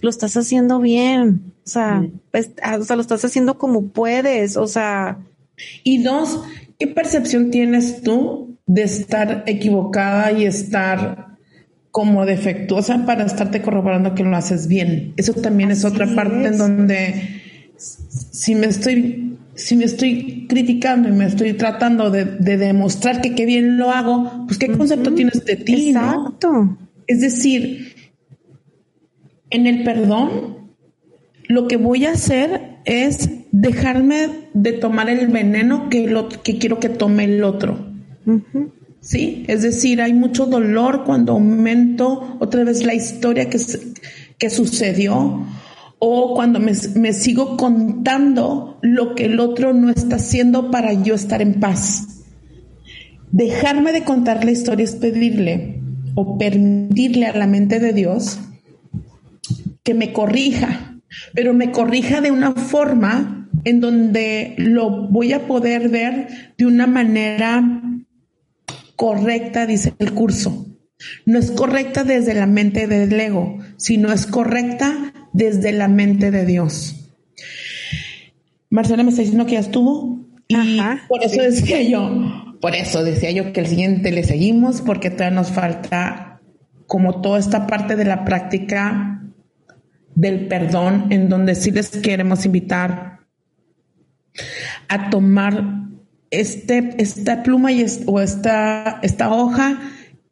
lo 0.00 0.10
estás 0.10 0.36
haciendo 0.36 0.80
bien. 0.80 1.52
O 1.64 1.68
sea, 1.68 2.00
mm. 2.00 2.20
ah, 2.62 2.78
o 2.80 2.84
sea, 2.84 2.96
lo 2.96 3.02
estás 3.02 3.24
haciendo 3.24 3.58
como 3.58 3.88
puedes. 3.88 4.56
O 4.56 4.66
sea. 4.66 5.18
Y 5.84 6.02
dos, 6.02 6.42
¿qué 6.78 6.86
percepción 6.86 7.50
tienes 7.50 8.02
tú 8.02 8.49
de 8.70 8.82
estar 8.84 9.42
equivocada 9.48 10.30
y 10.30 10.44
estar 10.44 11.36
como 11.90 12.24
defectuosa 12.24 13.04
para 13.04 13.24
estarte 13.24 13.62
corroborando 13.62 14.14
que 14.14 14.22
lo 14.22 14.36
haces 14.36 14.68
bien. 14.68 15.12
Eso 15.16 15.32
también 15.32 15.72
es 15.72 15.84
otra 15.84 16.06
parte 16.14 16.46
en 16.46 16.56
donde 16.56 17.40
si 17.76 18.54
me 18.54 18.68
estoy 18.68 19.36
si 19.56 19.74
me 19.74 19.86
estoy 19.86 20.46
criticando 20.48 21.08
y 21.08 21.12
me 21.12 21.26
estoy 21.26 21.54
tratando 21.54 22.12
de, 22.12 22.24
demostrar 22.24 23.20
que 23.20 23.34
qué 23.34 23.44
bien 23.44 23.76
lo 23.76 23.90
hago, 23.90 24.46
pues 24.46 24.56
qué 24.56 24.70
concepto 24.70 25.12
tienes 25.14 25.44
de 25.44 25.56
ti, 25.56 25.88
Exacto. 25.88 26.78
Es 27.08 27.20
decir, 27.20 27.92
en 29.50 29.66
el 29.66 29.82
perdón, 29.82 30.70
lo 31.48 31.66
que 31.66 31.76
voy 31.76 32.06
a 32.06 32.12
hacer 32.12 32.78
es 32.84 33.28
dejarme 33.50 34.28
de 34.54 34.72
tomar 34.72 35.10
el 35.10 35.26
veneno 35.26 35.90
que, 35.90 36.06
lo, 36.06 36.28
que 36.28 36.56
quiero 36.58 36.78
que 36.78 36.88
tome 36.88 37.24
el 37.24 37.42
otro. 37.42 37.89
Sí, 39.00 39.44
es 39.48 39.62
decir, 39.62 40.02
hay 40.02 40.12
mucho 40.12 40.46
dolor 40.46 41.04
cuando 41.04 41.32
aumento 41.32 42.36
otra 42.38 42.64
vez 42.64 42.84
la 42.84 42.94
historia 42.94 43.48
que, 43.48 43.58
que 44.38 44.50
sucedió 44.50 45.46
o 45.98 46.34
cuando 46.34 46.60
me, 46.60 46.72
me, 46.94 47.12
sigo 47.12 47.56
contando 47.56 48.78
lo 48.82 49.14
que 49.14 49.26
el 49.26 49.40
otro 49.40 49.72
no 49.72 49.90
está 49.90 50.16
haciendo 50.16 50.70
para 50.70 50.92
yo 50.92 51.14
estar 51.14 51.40
en 51.40 51.60
paz. 51.60 52.24
Dejarme 53.32 53.92
de 53.92 54.04
contar 54.04 54.44
la 54.44 54.50
historia 54.50 54.84
es 54.84 54.96
pedirle 54.96 55.80
o 56.14 56.36
permitirle 56.36 57.26
a 57.26 57.36
la 57.36 57.46
mente 57.46 57.80
de 57.80 57.92
Dios 57.92 58.38
que 59.82 59.94
me 59.94 60.12
corrija, 60.12 61.00
pero 61.34 61.54
me 61.54 61.70
corrija 61.70 62.20
de 62.20 62.30
una 62.30 62.52
forma 62.52 63.48
en 63.64 63.80
donde 63.80 64.54
lo 64.58 65.08
voy 65.08 65.32
a 65.32 65.46
poder 65.46 65.88
ver 65.88 66.28
de 66.56 66.66
una 66.66 66.86
manera 66.86 67.82
correcta, 69.00 69.64
dice 69.64 69.94
el 69.98 70.12
curso. 70.12 70.66
No 71.24 71.38
es 71.38 71.50
correcta 71.50 72.04
desde 72.04 72.34
la 72.34 72.44
mente 72.44 72.86
del 72.86 73.18
ego, 73.18 73.56
sino 73.78 74.12
es 74.12 74.26
correcta 74.26 75.14
desde 75.32 75.72
la 75.72 75.88
mente 75.88 76.30
de 76.30 76.44
Dios. 76.44 77.10
Marcela 78.68 79.02
me 79.02 79.08
está 79.08 79.22
diciendo 79.22 79.46
que 79.46 79.52
ya 79.52 79.60
estuvo 79.60 80.26
y 80.48 80.78
por 81.08 81.24
eso 81.24 81.40
decía 81.40 81.80
yo, 81.80 82.58
por 82.60 82.74
eso 82.74 83.02
decía 83.02 83.30
yo 83.30 83.54
que 83.54 83.60
el 83.60 83.68
siguiente 83.68 84.12
le 84.12 84.22
seguimos 84.22 84.82
porque 84.82 85.08
todavía 85.08 85.34
nos 85.34 85.50
falta 85.50 86.42
como 86.86 87.22
toda 87.22 87.38
esta 87.38 87.66
parte 87.66 87.96
de 87.96 88.04
la 88.04 88.26
práctica 88.26 89.22
del 90.14 90.46
perdón 90.46 91.06
en 91.08 91.30
donde 91.30 91.54
sí 91.54 91.70
les 91.70 91.88
queremos 91.88 92.44
invitar 92.44 93.20
a 94.88 95.08
tomar 95.08 95.79
este, 96.30 96.94
esta 96.98 97.42
pluma 97.42 97.72
y 97.72 97.84
o 98.06 98.20
esta, 98.20 99.00
esta 99.02 99.32
hoja 99.32 99.80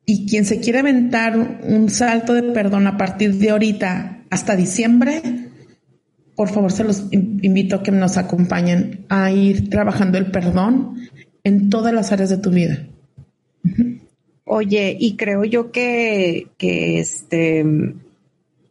y 0.06 0.26
quien 0.26 0.44
se 0.44 0.60
quiere 0.60 0.78
aventar 0.78 1.36
un 1.36 1.90
salto 1.90 2.34
de 2.34 2.42
perdón 2.42 2.86
a 2.86 2.96
partir 2.96 3.34
de 3.34 3.50
ahorita 3.50 4.22
hasta 4.30 4.56
diciembre, 4.56 5.22
por 6.34 6.48
favor 6.48 6.72
se 6.72 6.84
los 6.84 7.04
invito 7.10 7.76
a 7.76 7.82
que 7.82 7.90
nos 7.90 8.16
acompañen 8.16 9.04
a 9.08 9.30
ir 9.32 9.68
trabajando 9.68 10.18
el 10.18 10.30
perdón 10.30 11.08
en 11.44 11.68
todas 11.68 11.92
las 11.92 12.12
áreas 12.12 12.30
de 12.30 12.38
tu 12.38 12.50
vida. 12.50 12.86
Oye, 14.44 14.96
y 14.98 15.16
creo 15.16 15.44
yo 15.44 15.72
que, 15.72 16.46
que 16.56 17.00
este 17.00 17.64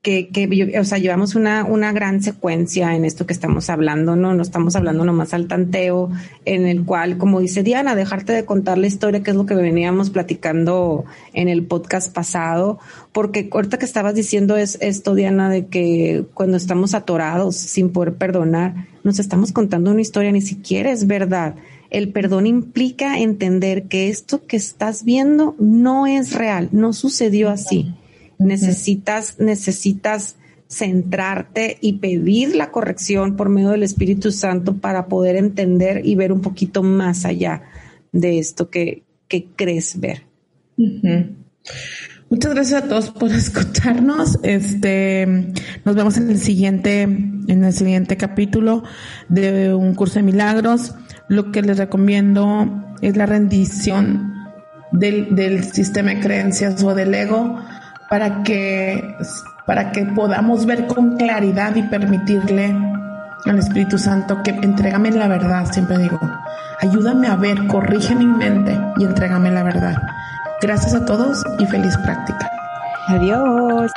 que, 0.07 0.77
o 0.79 0.85
sea, 0.85 0.99
llevamos 0.99 1.35
una, 1.35 1.65
una 1.65 1.91
gran 1.91 2.23
secuencia 2.23 2.95
en 2.95 3.03
esto 3.03 3.25
que 3.25 3.33
estamos 3.33 3.69
hablando, 3.69 4.15
¿no? 4.15 4.33
No 4.33 4.41
estamos 4.41 4.77
hablando 4.77 5.03
nomás 5.03 5.33
al 5.33 5.47
tanteo, 5.49 6.09
en 6.45 6.65
el 6.65 6.85
cual, 6.85 7.17
como 7.17 7.41
dice 7.41 7.61
Diana, 7.61 7.93
dejarte 7.93 8.31
de 8.31 8.45
contar 8.45 8.77
la 8.77 8.87
historia, 8.87 9.21
que 9.21 9.31
es 9.31 9.35
lo 9.35 9.45
que 9.45 9.53
veníamos 9.53 10.09
platicando 10.09 11.03
en 11.33 11.49
el 11.49 11.65
podcast 11.65 12.13
pasado, 12.13 12.79
porque 13.11 13.49
ahorita 13.51 13.79
que 13.79 13.85
estabas 13.85 14.15
diciendo 14.15 14.55
es 14.55 14.77
esto, 14.79 15.13
Diana, 15.13 15.49
de 15.49 15.65
que 15.65 16.23
cuando 16.33 16.55
estamos 16.55 16.93
atorados 16.93 17.57
sin 17.57 17.89
poder 17.89 18.13
perdonar, 18.13 18.87
nos 19.03 19.19
estamos 19.19 19.51
contando 19.51 19.91
una 19.91 19.99
historia, 19.99 20.31
ni 20.31 20.41
siquiera 20.41 20.89
es 20.89 21.05
verdad. 21.05 21.55
El 21.89 22.13
perdón 22.13 22.47
implica 22.47 23.19
entender 23.19 23.89
que 23.89 24.07
esto 24.07 24.45
que 24.47 24.55
estás 24.55 25.03
viendo 25.03 25.53
no 25.59 26.07
es 26.07 26.31
real, 26.31 26.69
no 26.71 26.93
sucedió 26.93 27.49
así 27.49 27.93
necesitas, 28.39 29.39
necesitas 29.39 30.35
centrarte 30.69 31.77
y 31.81 31.93
pedir 31.93 32.55
la 32.55 32.71
corrección 32.71 33.35
por 33.35 33.49
medio 33.49 33.69
del 33.69 33.83
Espíritu 33.83 34.31
Santo 34.31 34.77
para 34.77 35.07
poder 35.07 35.35
entender 35.35 36.05
y 36.05 36.15
ver 36.15 36.31
un 36.31 36.41
poquito 36.41 36.83
más 36.83 37.25
allá 37.25 37.63
de 38.11 38.39
esto 38.39 38.69
que, 38.69 39.03
que 39.27 39.47
crees 39.55 39.99
ver. 39.99 40.23
Muchas 42.29 42.53
gracias 42.53 42.83
a 42.83 42.87
todos 42.87 43.11
por 43.11 43.31
escucharnos. 43.33 44.39
Este, 44.43 45.53
nos 45.85 45.95
vemos 45.95 46.17
en 46.17 46.29
el 46.29 46.39
siguiente, 46.39 47.03
en 47.03 47.63
el 47.63 47.73
siguiente 47.73 48.17
capítulo 48.17 48.83
de 49.29 49.73
un 49.73 49.95
curso 49.95 50.15
de 50.15 50.23
milagros. 50.23 50.95
Lo 51.29 51.51
que 51.51 51.61
les 51.61 51.77
recomiendo 51.77 52.95
es 53.01 53.15
la 53.15 53.25
rendición 53.25 54.33
del, 54.91 55.35
del 55.35 55.63
sistema 55.63 56.13
de 56.13 56.19
creencias 56.19 56.83
o 56.83 56.93
del 56.93 57.13
ego 57.13 57.59
para 58.09 58.43
que, 58.43 59.17
para 59.65 59.91
que 59.91 60.05
podamos 60.05 60.65
ver 60.65 60.87
con 60.87 61.17
claridad 61.17 61.75
y 61.75 61.83
permitirle 61.83 62.75
al 63.45 63.59
Espíritu 63.59 63.97
Santo 63.97 64.41
que 64.43 64.51
entrégame 64.51 65.11
la 65.11 65.27
verdad, 65.27 65.65
siempre 65.71 65.97
digo, 65.97 66.19
ayúdame 66.79 67.27
a 67.27 67.35
ver, 67.35 67.67
corrige 67.67 68.15
mi 68.15 68.25
mente 68.25 68.79
y 68.97 69.05
entrégame 69.05 69.51
la 69.51 69.63
verdad. 69.63 69.95
Gracias 70.61 70.93
a 70.95 71.05
todos 71.05 71.43
y 71.59 71.65
feliz 71.65 71.95
práctica. 71.97 72.49
Adiós. 73.07 73.91